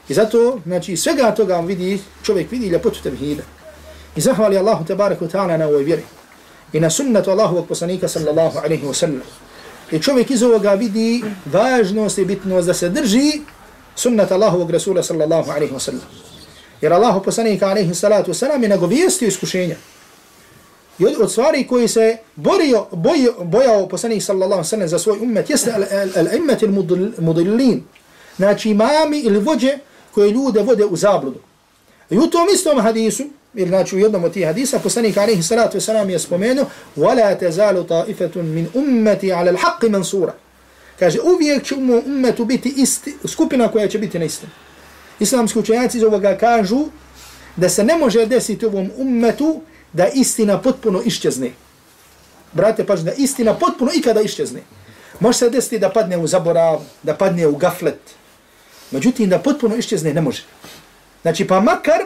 I 0.09 0.13
zato, 0.13 0.59
znači, 0.65 0.97
svega 0.97 1.31
toga 1.31 1.59
vidi, 1.59 1.99
čovjek 2.23 2.51
vidi 2.51 2.67
ljepotu 2.67 2.99
tevhida. 3.03 3.43
I 4.15 4.21
zahvali 4.21 4.57
Allahu 4.57 4.85
tabaraka 4.85 5.25
ta'ala 5.25 5.57
na 5.57 5.67
ovoj 5.67 5.83
vjeri. 5.83 6.03
I 6.73 6.79
na 6.79 6.89
sunnatu 6.89 7.31
Allahu 7.31 7.65
poslanika 7.65 8.07
sallallahu 8.07 8.57
alaihi 8.57 8.85
wa 8.85 8.93
sallam. 8.93 9.21
I 9.93 10.01
čovjek 10.01 10.31
iz 10.31 10.43
ovoga 10.43 10.73
vidi 10.73 11.23
važnost 11.45 12.17
i 12.17 12.25
bitnost 12.25 12.67
da 12.67 12.73
se 12.73 12.89
drži 12.89 13.41
sunnat 13.95 14.31
Allahovog 14.31 14.71
Rasula 14.71 15.03
sallallahu 15.03 15.51
alaihi 15.51 15.73
wa 15.73 15.79
sallam. 15.79 16.01
Jer 16.81 16.93
Allahu 16.93 17.23
poslanika 17.23 17.67
alaihi 17.67 17.93
salatu 17.95 18.31
wa 18.31 18.33
sallam 18.33 18.63
je 18.63 18.69
nagovijestio 18.69 19.27
iskušenja. 19.27 19.75
I 20.99 21.05
od, 21.05 21.13
od 21.21 21.31
stvari 21.31 21.67
koji 21.67 21.87
se 21.87 22.17
borio, 22.35 22.85
bojio, 22.91 23.33
bojao 23.43 23.87
poslanik 23.87 24.23
sallallahu 24.23 24.53
alaihi 24.53 24.65
wa 24.65 24.69
sallam 24.69 24.87
za 24.87 24.99
svoj 24.99 25.19
ummet 25.21 25.49
jeste 25.49 25.71
al-immet 26.15 26.61
il-mudillin. 26.61 27.81
Znači 28.37 28.69
imami 28.69 29.19
ili 29.19 29.39
vođe 29.39 29.77
koje 30.11 30.31
ljude 30.31 30.61
vode 30.61 30.85
u 30.85 30.95
zabludu. 30.95 31.39
I 32.09 32.17
u 32.17 32.27
tom 32.27 32.47
istom 32.53 32.81
hadisu, 32.81 33.23
ili 33.54 33.68
znači 33.68 33.96
u 33.96 33.98
jednom 33.98 34.24
od 34.24 34.32
tih 34.32 34.46
hadisa, 34.46 34.78
poslanik 34.78 35.16
alaihi 35.16 35.42
salatu 35.42 35.78
wasalam 35.78 36.08
je 36.08 36.18
spomenuo 36.18 36.66
وَلَا 36.96 37.34
تَزَالُ 37.34 37.86
طَائِفَةٌ 37.86 38.42
مِنْ 38.42 38.66
أُمَّتِ 38.74 39.24
عَلَى 39.24 39.50
الْحَقِّ 39.50 39.88
مَنْصُورًا 39.88 40.32
Kaže, 40.98 41.20
uvijek 41.20 41.64
će 41.64 41.74
u 41.74 41.78
ummetu 42.06 42.44
biti 42.44 42.74
isti, 42.76 43.14
skupina 43.26 43.68
koja 43.68 43.88
će 43.88 43.98
biti 43.98 44.18
na 44.18 44.24
istim. 44.24 44.48
Islamski 45.20 45.58
učenjaci 45.58 45.98
iz 45.98 46.04
ovoga 46.04 46.36
kažu 46.36 46.84
da 47.56 47.68
se 47.68 47.84
ne 47.84 47.96
može 47.96 48.26
desiti 48.26 48.66
u 48.66 48.68
ovom 48.68 48.90
ummetu 48.96 49.60
da 49.92 50.08
istina 50.08 50.60
potpuno 50.60 51.02
iščezne. 51.04 51.52
Brate, 52.52 52.86
pač 52.86 53.00
da 53.00 53.12
istina 53.12 53.54
potpuno 53.54 53.90
ikada 53.94 54.20
iščezne. 54.20 54.62
Može 55.20 55.38
se 55.38 55.50
desiti 55.50 55.78
da 55.78 55.90
padne 55.90 56.18
u 56.18 56.26
zaborav, 56.26 56.80
da 57.02 57.14
padne 57.14 57.46
u 57.46 57.56
gaflet, 57.56 58.18
Međutim, 58.90 59.28
da 59.28 59.38
potpuno 59.38 59.76
iščezne 59.76 60.14
ne 60.14 60.20
može. 60.20 60.42
Znači, 61.22 61.46
pa 61.46 61.60
makar 61.60 62.00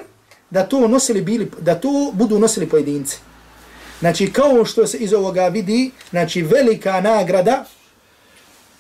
da 0.50 0.64
to 0.64 0.88
nosili 0.88 1.22
bili, 1.22 1.52
da 1.62 1.76
to 1.76 2.12
budu 2.14 2.40
nosili 2.40 2.70
pojedinci. 2.70 3.18
Znači, 4.00 4.34
kao 4.34 4.66
što 4.66 4.88
se 4.88 4.98
iz 4.98 5.14
ovoga 5.14 5.48
vidi, 5.48 5.92
znači, 6.10 6.42
velika 6.42 7.02
nagrada, 7.02 7.66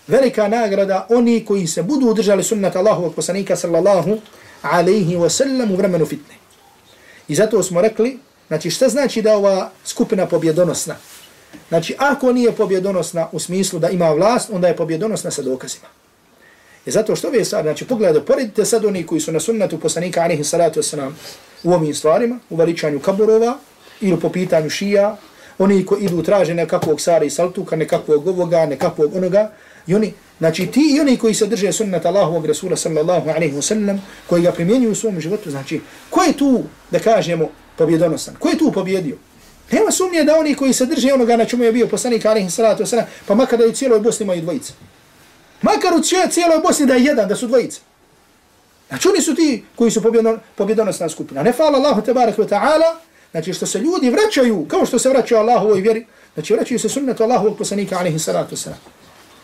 velika 0.08 0.48
nagrada 0.48 1.08
oni 1.10 1.46
koji 1.46 1.68
se 1.68 1.84
budu 1.84 2.08
udržali 2.08 2.44
sunnat 2.44 2.76
Allahovog 2.76 3.16
poslanika 3.16 3.56
sallallahu 3.56 4.18
alaihi 4.62 5.16
wa 5.16 5.30
sallam 5.30 5.72
u 5.72 5.76
vremenu 5.76 6.06
fitne. 6.06 6.36
I 7.28 7.36
zato 7.36 7.64
smo 7.64 7.82
rekli, 7.82 8.20
znači, 8.48 8.70
šta 8.70 8.90
znači 8.90 9.22
da 9.22 9.38
ova 9.38 9.72
skupina 9.86 10.26
pobjedonosna? 10.26 10.96
Znači, 11.70 11.96
ako 11.98 12.34
nije 12.34 12.52
pobjedonosna 12.52 13.28
u 13.32 13.40
smislu 13.40 13.80
da 13.80 13.90
ima 13.90 14.10
vlast, 14.10 14.50
onda 14.54 14.68
je 14.68 14.76
pobjedonosna 14.76 15.32
sa 15.32 15.42
dokazima. 15.42 15.88
I 16.88 16.92
zato 16.92 17.16
što 17.16 17.28
ove 17.28 17.46
sad, 17.46 17.64
znači 17.64 17.86
pogledajte, 17.86 18.26
poredite 18.26 18.66
sad 18.66 18.86
oni 18.86 19.04
koji 19.04 19.22
su 19.22 19.32
na 19.32 19.40
sunnetu 19.40 19.80
poslanika 19.80 20.22
alihi 20.22 20.44
salatu 20.44 20.80
wasalam 20.80 21.12
u 21.64 21.74
ovim 21.74 21.94
stvarima, 21.94 22.40
u 22.50 22.56
veličanju 22.56 23.00
kaburova 23.00 23.58
ili 24.02 24.20
po 24.20 24.30
pitanju 24.30 24.70
šija, 24.70 25.18
oni 25.58 25.86
koji 25.86 26.04
idu 26.04 26.24
traže 26.24 26.54
nekakvog 26.54 27.02
sara 27.02 27.26
i 27.26 27.30
saltuka, 27.30 27.76
nekakvog 27.76 28.28
ovoga, 28.28 28.66
nekakvog 28.66 29.16
onoga, 29.16 29.52
i 29.88 29.96
oni, 29.96 30.14
znači 30.38 30.68
ti 30.68 30.96
i 30.96 31.00
oni 31.00 31.18
koji 31.18 31.34
se 31.34 31.48
drže 31.48 31.72
sunnet 31.72 32.06
Allahovog 32.06 32.46
Rasula 32.46 32.76
sallallahu 32.76 33.30
alaihi 33.30 33.56
wa 33.56 33.62
sallam, 33.62 34.02
koji 34.30 34.44
ga 34.44 34.52
primjenjuju 34.52 34.92
u 34.92 34.96
svom 34.96 35.20
životu, 35.22 35.52
znači, 35.52 35.82
ko 36.10 36.24
je 36.24 36.34
tu, 36.34 36.64
da 36.92 37.00
kažemo, 37.00 37.50
pobjedonosan? 37.78 38.36
Ko 38.40 38.50
je 38.50 38.58
tu 38.58 38.72
pobjedio? 38.72 39.18
Nema 39.72 39.92
sumnje 39.92 40.24
da 40.24 40.40
oni 40.40 40.56
koji 40.56 40.74
se 40.74 40.86
drže 40.86 41.14
onoga 41.14 41.38
na 41.38 41.46
čemu 41.46 41.64
je 41.64 41.72
bio 41.72 41.88
poslanik 41.88 42.26
alaihi 42.26 42.50
salatu 42.50 42.84
wasalam, 42.84 43.06
pa 43.26 43.36
makar 43.36 43.60
da 43.60 43.66
i 43.66 43.74
cijeloj 43.74 44.00
Bosni 44.00 44.24
imaju 44.24 44.42
dvojice. 44.42 44.74
Makar 45.62 45.94
u 45.94 46.02
cijeloj 46.30 46.60
Bosni 46.64 46.86
da 46.86 46.94
je 46.94 47.04
jedan, 47.04 47.28
da 47.28 47.36
su 47.36 47.48
dvojice. 47.48 47.80
Znači 48.88 49.08
oni 49.08 49.22
su 49.22 49.36
ti 49.36 49.64
koji 49.76 49.92
su 49.92 50.02
pobjedonosna 50.56 51.10
skupina. 51.10 51.44
Ne 51.44 51.54
fala 51.54 51.78
Allahu 51.78 52.02
tebarak 52.02 52.38
ve 52.38 52.46
ta'ala, 52.46 52.96
znači 53.32 53.54
što 53.54 53.66
se 53.66 53.80
ljudi 53.80 54.10
vraćaju, 54.10 54.66
kao 54.68 54.86
što 54.86 55.00
se 55.00 55.10
vraćaju 55.10 55.42
Allahu 55.42 55.66
ovoj 55.66 55.82
vjeri, 55.82 56.06
znači 56.34 56.54
vraćaju 56.54 56.80
se 56.80 56.90
sunnetu 56.90 57.24
Allahu 57.24 57.56
poslanika 57.58 57.98
alaihi 58.00 58.20
salatu 58.20 58.56
wasalam. 58.56 58.98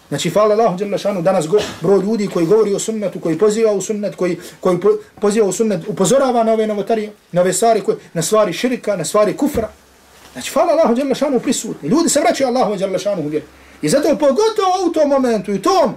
Znači, 0.10 0.30
fala 0.30 0.54
Allahu 0.54 0.78
jalla 0.80 0.98
šanu, 0.98 1.22
danas 1.22 1.48
go, 1.48 1.60
broj 1.82 2.02
ljudi 2.04 2.28
koji 2.28 2.46
govori 2.46 2.74
o 2.74 2.80
sunnetu, 2.80 3.20
koji 3.20 3.38
poziva 3.38 3.72
u 3.72 3.82
sunnet, 3.82 4.16
koji, 4.16 4.38
koji 4.60 4.80
po, 4.80 4.90
poziva 5.22 5.48
u 5.48 5.52
sunnet, 5.52 5.82
upozorava 5.88 6.44
na 6.44 6.54
ove 6.54 6.68
novotarije, 6.68 7.12
na 7.32 7.42
ove 7.42 7.54
stvari, 7.54 7.82
koje, 7.82 7.98
na 8.14 8.22
stvari 8.22 8.54
širika, 8.54 8.96
na 8.96 9.06
stvari 9.06 9.38
kufra. 9.38 9.70
Znači, 10.34 10.52
fala 10.52 10.72
Allahu 10.72 11.00
jalla 11.00 11.16
šanu 11.16 11.40
prisutni. 11.40 11.90
Ljudi 11.90 12.10
se 12.10 12.20
vraćaju 12.20 12.48
Allahu 12.48 12.76
jalla 12.80 13.00
šanu 13.00 13.22
u 13.22 13.28
vjeri. 13.28 13.46
I 13.84 13.90
zato 13.90 14.10
pogotovo 14.10 14.88
u 14.88 14.92
tom 14.92 15.10
momentu 15.10 15.54
i 15.54 15.62
tom, 15.62 15.96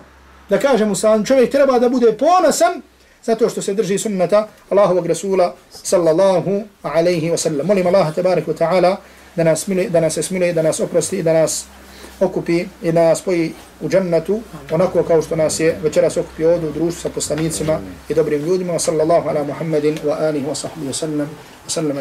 da 0.48 0.58
kažemo 0.58 0.94
sam, 0.94 1.24
čovjek 1.24 1.50
treba 1.50 1.78
da 1.78 1.88
bude 1.88 2.12
ponosan 2.12 2.82
zato 3.24 3.48
što 3.48 3.62
se 3.62 3.74
drži 3.74 3.98
sunnata 3.98 4.48
Allahovog 4.70 5.06
Rasula 5.06 5.54
sallallahu 5.70 6.62
alaihi 6.82 7.30
wa 7.30 7.36
sallam. 7.36 7.66
Molim 7.66 7.86
Allaha 7.86 8.12
tabarik 8.12 8.46
wa 8.46 8.54
ta'ala 8.54 8.96
da 9.36 9.44
nas, 9.44 9.60
smili, 9.60 9.90
da 9.90 10.00
nas 10.00 10.18
smili, 10.22 10.52
da 10.52 10.62
nas 10.62 10.80
oprosti, 10.80 11.22
da 11.22 11.32
nas 11.32 11.64
okupi 12.20 12.64
i 12.82 12.92
da 12.92 13.02
nas 13.08 13.18
spoji 13.18 13.52
u 13.80 13.88
džennetu 13.88 14.40
onako 14.70 15.02
kao 15.02 15.22
što 15.22 15.36
nas 15.36 15.60
je 15.60 15.78
večeras 15.82 16.16
okupi 16.16 16.44
ovdje 16.44 16.68
u 16.68 16.72
društvu 16.72 17.00
sa 17.02 17.08
poslanicima 17.08 17.80
i 18.08 18.14
dobrim 18.14 18.44
ljudima. 18.44 18.78
Sallallahu 18.78 19.28
ala 19.28 19.44
Muhammedin 19.44 19.98
wa 20.04 20.26
alihi 20.28 20.46
wa 20.46 20.54
sahbihi 20.54 20.88
wa 20.88 20.92
sallam. 20.92 21.30
Wa 21.66 21.70
sallam 21.70 21.98